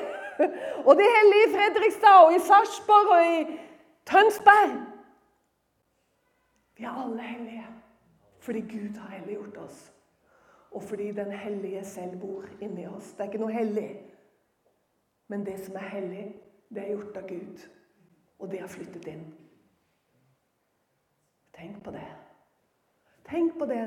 Og 0.86 0.96
de 0.96 1.06
hellige 1.18 1.48
i 1.48 1.54
Fredrikstad 1.56 2.26
og 2.26 2.36
i 2.36 2.40
Sarpsborg 2.40 3.10
og 3.18 3.24
i 3.26 3.60
Tønsberg. 4.06 4.86
Vi 6.78 6.84
er 6.84 7.04
alle 7.04 7.22
hellige 7.22 7.66
fordi 8.40 8.62
Gud 8.62 8.98
har 8.98 9.18
helliggjort 9.18 9.58
oss. 9.58 9.94
Og 10.72 10.84
fordi 10.84 11.12
Den 11.12 11.32
hellige 11.32 11.84
selv 11.84 12.20
bor 12.22 12.46
inni 12.62 12.88
oss. 12.88 13.12
Det 13.12 13.20
er 13.20 13.24
ikke 13.24 13.42
noe 13.42 13.52
hellig. 13.52 14.02
Men 15.28 15.46
det 15.46 15.60
som 15.66 15.76
er 15.76 15.90
hellig, 15.92 16.36
det 16.70 16.84
er 16.84 16.94
gjort 16.94 17.18
av 17.18 17.28
Gud. 17.30 17.66
Og 18.40 18.52
det 18.52 18.62
har 18.62 18.72
flyttet 18.72 19.08
inn. 19.12 19.26
Tenk 21.56 21.82
på 21.84 21.92
det. 21.92 22.08
Tenk 23.28 23.58
på 23.60 23.68
det 23.70 23.84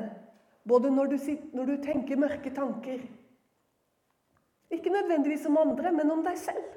både 0.68 0.90
når 0.90 1.06
du, 1.06 1.18
sitter, 1.18 1.48
når 1.56 1.70
du 1.70 1.76
tenker 1.82 2.20
mørke 2.20 2.52
tanker. 2.54 3.00
Ikke 4.70 4.92
nødvendigvis 4.92 5.46
om 5.46 5.58
andre, 5.58 5.92
men 5.92 6.10
om 6.10 6.22
deg 6.24 6.38
selv. 6.38 6.68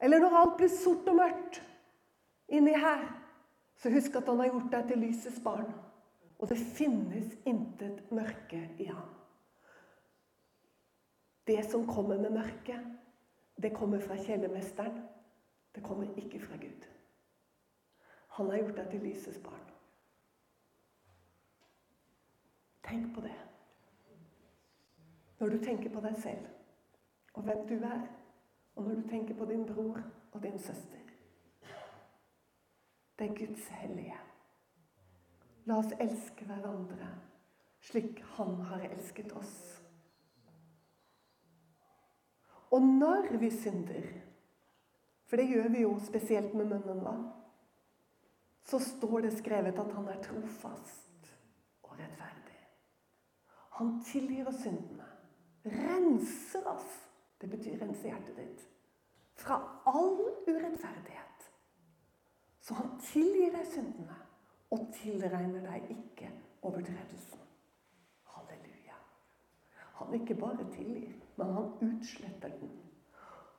Eller 0.00 0.22
når 0.22 0.36
alt 0.40 0.56
blir 0.60 0.70
sort 0.70 1.08
og 1.10 1.16
mørkt 1.18 1.62
inni 2.48 2.74
her, 2.78 3.06
så 3.78 3.90
husk 3.90 4.14
at 4.18 4.28
han 4.30 4.42
har 4.42 4.52
gjort 4.52 4.70
deg 4.72 4.90
til 4.90 5.02
lysets 5.02 5.40
barn. 5.42 5.70
Og 6.38 6.50
det 6.50 6.58
finnes 6.76 7.32
intet 7.48 8.12
mørke 8.14 8.60
i 8.78 8.86
ham. 8.86 9.08
Det 11.48 11.64
som 11.70 11.86
kommer 11.88 12.20
med 12.20 12.36
mørket, 12.36 12.84
det 13.62 13.74
kommer 13.74 14.00
fra 14.00 14.16
kjellermesteren. 14.16 15.02
Det 15.74 15.84
kommer 15.84 16.16
ikke 16.16 16.40
fra 16.40 16.56
Gud. 16.56 16.86
Han 18.28 18.50
har 18.50 18.58
gjort 18.58 18.76
deg 18.76 18.90
til 18.90 19.00
lysets 19.00 19.40
barn. 19.44 19.66
Tenk 22.88 23.14
på 23.14 23.20
det. 23.20 23.34
Når 25.38 25.48
du 25.48 25.58
tenker 25.64 25.90
på 25.90 26.00
deg 26.00 26.16
selv 26.22 26.46
og 27.34 27.42
hvem 27.42 27.66
du 27.68 27.74
er, 27.84 28.06
og 28.76 28.84
når 28.84 28.94
du 28.94 29.08
tenker 29.08 29.34
på 29.34 29.44
din 29.44 29.66
bror 29.66 30.02
og 30.32 30.42
din 30.42 30.58
søster. 30.58 30.98
Det 33.18 33.30
er 33.30 33.46
Guds 33.46 33.66
hellige. 33.68 34.16
La 35.64 35.78
oss 35.78 35.92
elske 36.00 36.44
hverandre 36.44 37.08
slik 37.80 38.22
Han 38.36 38.54
har 38.54 38.80
elsket 38.80 39.32
oss. 39.32 39.77
Og 42.70 42.82
når 42.82 43.36
vi 43.40 43.50
synder, 43.50 44.06
for 45.28 45.40
det 45.40 45.48
gjør 45.48 45.68
vi 45.72 45.84
jo 45.84 45.98
spesielt 46.04 46.54
med 46.54 46.68
munnen, 46.68 47.04
da, 47.04 47.16
så 48.68 48.80
står 48.84 49.20
det 49.24 49.36
skrevet 49.38 49.78
at 49.80 49.92
han 49.96 50.08
er 50.12 50.22
trofast 50.24 51.30
og 51.82 51.94
rettferdig. 51.96 52.58
Han 53.78 53.94
tilgir 54.04 54.48
oss 54.50 54.60
syndene, 54.64 55.06
renser 55.64 56.66
oss. 56.68 56.90
Det 57.40 57.48
betyr 57.50 57.78
rense 57.80 58.08
hjertet 58.08 58.36
ditt. 58.36 58.64
Fra 59.38 59.60
all 59.86 60.18
urettferdighet. 60.48 61.46
Så 62.60 62.74
han 62.74 62.98
tilgir 63.00 63.54
deg 63.54 63.68
syndene 63.70 64.16
og 64.74 64.88
tilregner 64.98 65.62
deg 65.64 65.86
ikke 65.94 66.32
overtredelsen. 66.66 67.44
Halleluja. 68.34 68.98
Han 70.02 70.18
ikke 70.18 70.36
bare 70.36 70.66
tilgir, 70.74 71.14
men 71.38 71.52
han 71.54 71.72
utsletter 71.80 72.48
den. 72.60 72.70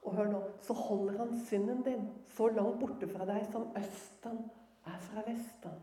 Og 0.01 0.15
hør 0.15 0.31
nå, 0.31 0.41
så 0.63 0.73
holder 0.73 1.17
han 1.17 1.39
synden 1.47 1.83
din 1.83 2.07
så 2.35 2.47
langt 2.55 2.79
borte 2.81 3.07
fra 3.11 3.27
deg 3.27 3.45
som 3.51 3.69
østen 3.77 4.43
er 4.87 4.99
fra 5.09 5.23
vesten. 5.27 5.79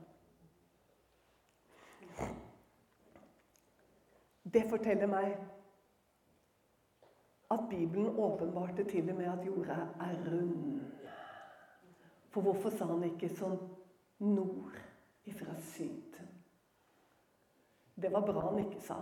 Det 4.47 4.62
forteller 4.70 5.11
meg 5.11 5.34
at 7.51 7.66
Bibelen 7.70 8.18
åpenbarte 8.18 8.84
til 8.84 9.11
og 9.11 9.16
med 9.16 9.26
at 9.30 9.47
jorda 9.47 9.80
er 10.01 10.14
rund. 10.28 10.80
For 12.30 12.40
hvorfor 12.40 12.70
sa 12.70 12.86
han 12.86 13.05
ikke 13.05 13.28
som 13.36 13.59
nord 14.18 14.76
ifra 15.24 15.55
syd? 15.72 16.16
Det 17.97 18.12
var 18.12 18.26
bra 18.26 18.51
han 18.51 18.64
ikke 18.64 18.80
sa, 18.84 18.99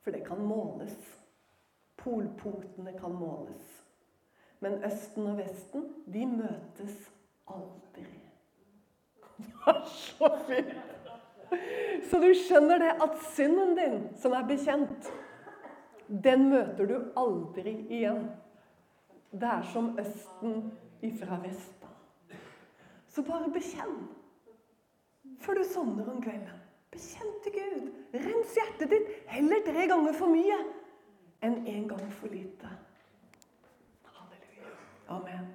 for 0.00 0.14
det 0.14 0.26
kan 0.26 0.42
måles. 0.46 1.25
Polpunktene 2.06 2.94
kan 2.98 3.14
måles. 3.18 3.66
Men 4.62 4.78
Østen 4.86 5.26
og 5.26 5.40
Vesten, 5.40 5.88
de 6.06 6.22
møtes 6.26 7.00
aldri. 7.50 8.06
Det 9.42 9.50
er 9.66 9.82
så 9.90 10.30
fint! 10.46 10.76
Så 12.06 12.18
du 12.22 12.30
skjønner 12.34 12.80
det 12.82 12.92
at 13.02 13.18
synden 13.34 13.74
din, 13.78 13.98
som 14.18 14.34
er 14.34 14.46
bekjent, 14.46 15.10
den 16.08 16.48
møter 16.50 16.88
du 16.88 16.96
aldri 17.18 17.74
igjen. 17.90 18.28
Det 19.34 19.50
er 19.50 19.66
som 19.72 19.92
Østen 19.98 20.70
ifra 21.04 21.40
Vesten. 21.42 21.90
Så 23.10 23.26
bare 23.26 23.50
bekjenn 23.50 23.98
før 25.42 25.58
du 25.58 25.66
sovner 25.68 26.08
om 26.10 26.22
kvelden. 26.22 26.62
Bekjenn 26.94 27.36
til 27.44 27.58
Gud. 27.58 27.86
Rens 28.14 28.56
hjertet 28.56 28.92
ditt 28.94 29.14
heller 29.34 29.62
tre 29.66 29.86
ganger 29.90 30.16
for 30.16 30.32
mye 30.32 30.58
enn 31.44 31.66
en 31.66 31.88
gang 31.88 32.12
for 32.12 32.32
lite. 32.32 32.70
Halleluja. 34.16 34.72
Amen. 35.08 35.46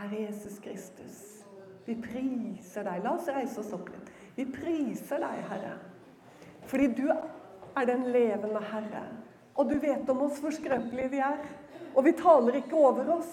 Herre 0.00 0.22
Jesus 0.26 0.58
Kristus, 0.64 1.44
vi 1.84 1.96
priser 2.00 2.86
deg. 2.86 3.02
La 3.04 3.14
oss 3.16 3.28
reise 3.28 3.60
oss 3.60 3.72
opp 3.76 3.90
litt. 3.92 4.12
Vi 4.36 4.46
priser 4.48 5.20
deg, 5.20 5.42
Herre, 5.50 5.74
fordi 6.70 6.86
du 7.02 7.08
er 7.10 7.88
den 7.88 8.06
levende 8.14 8.62
Herre. 8.70 9.04
Og 9.58 9.68
du 9.68 9.76
vet 9.82 10.08
om 10.08 10.22
oss 10.24 10.38
hvor 10.40 10.54
skrøpelige 10.54 11.10
vi 11.12 11.24
er. 11.24 11.40
Og 11.94 12.06
vi 12.06 12.14
taler 12.16 12.60
ikke 12.60 12.78
over 12.78 13.10
oss. 13.18 13.32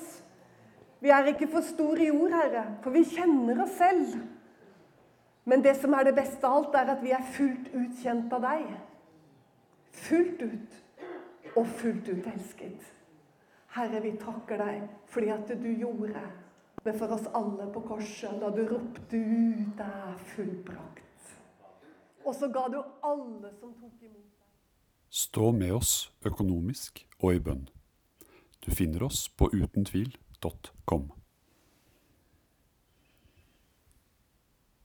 Vi 0.99 1.13
er 1.13 1.29
ikke 1.29 1.47
for 1.51 1.61
store 1.61 2.07
i 2.07 2.11
ord, 2.11 2.33
Herre, 2.33 2.65
for 2.81 2.95
vi 2.95 3.05
kjenner 3.05 3.61
oss 3.63 3.77
selv. 3.77 4.17
Men 5.47 5.63
det 5.63 5.77
som 5.79 5.93
er 5.95 6.09
det 6.09 6.17
beste 6.17 6.43
av 6.43 6.57
alt, 6.57 6.75
er 6.75 6.89
at 6.91 7.03
vi 7.05 7.13
er 7.15 7.29
fullt 7.35 7.69
ut 7.71 8.01
kjent 8.01 8.33
av 8.35 8.43
deg. 8.43 8.65
Fullt 9.95 10.41
ut. 10.43 10.81
Og 11.55 11.67
fullt 11.67 12.09
ut 12.09 12.27
elsket. 12.33 12.93
Herre, 13.77 14.01
vi 14.01 14.11
takker 14.17 14.57
deg 14.57 14.87
fordi 15.11 15.31
at 15.33 15.49
du 15.61 15.69
gjorde 15.71 16.21
det 16.83 16.93
for 16.97 17.13
oss 17.13 17.27
alle 17.35 17.67
på 17.73 17.83
korset 17.87 18.39
da 18.41 18.49
du 18.53 18.63
ropte 18.67 19.17
ut 19.17 19.81
er 19.83 20.17
fullbrakt'. 20.33 21.33
Og 22.25 22.35
så 22.35 22.47
ga 22.51 22.67
du 22.67 22.81
alle 23.03 23.51
som 23.59 23.73
tok 23.73 24.01
imot 24.01 24.23
deg. 24.23 24.47
Stå 25.09 25.51
med 25.51 25.71
oss 25.71 26.11
økonomisk 26.25 27.05
og 27.19 27.35
i 27.35 27.39
bønn. 27.39 27.67
Du 28.65 28.71
finner 28.71 29.03
oss 29.03 29.29
på 29.29 29.49
utentvil.com. 29.53 31.11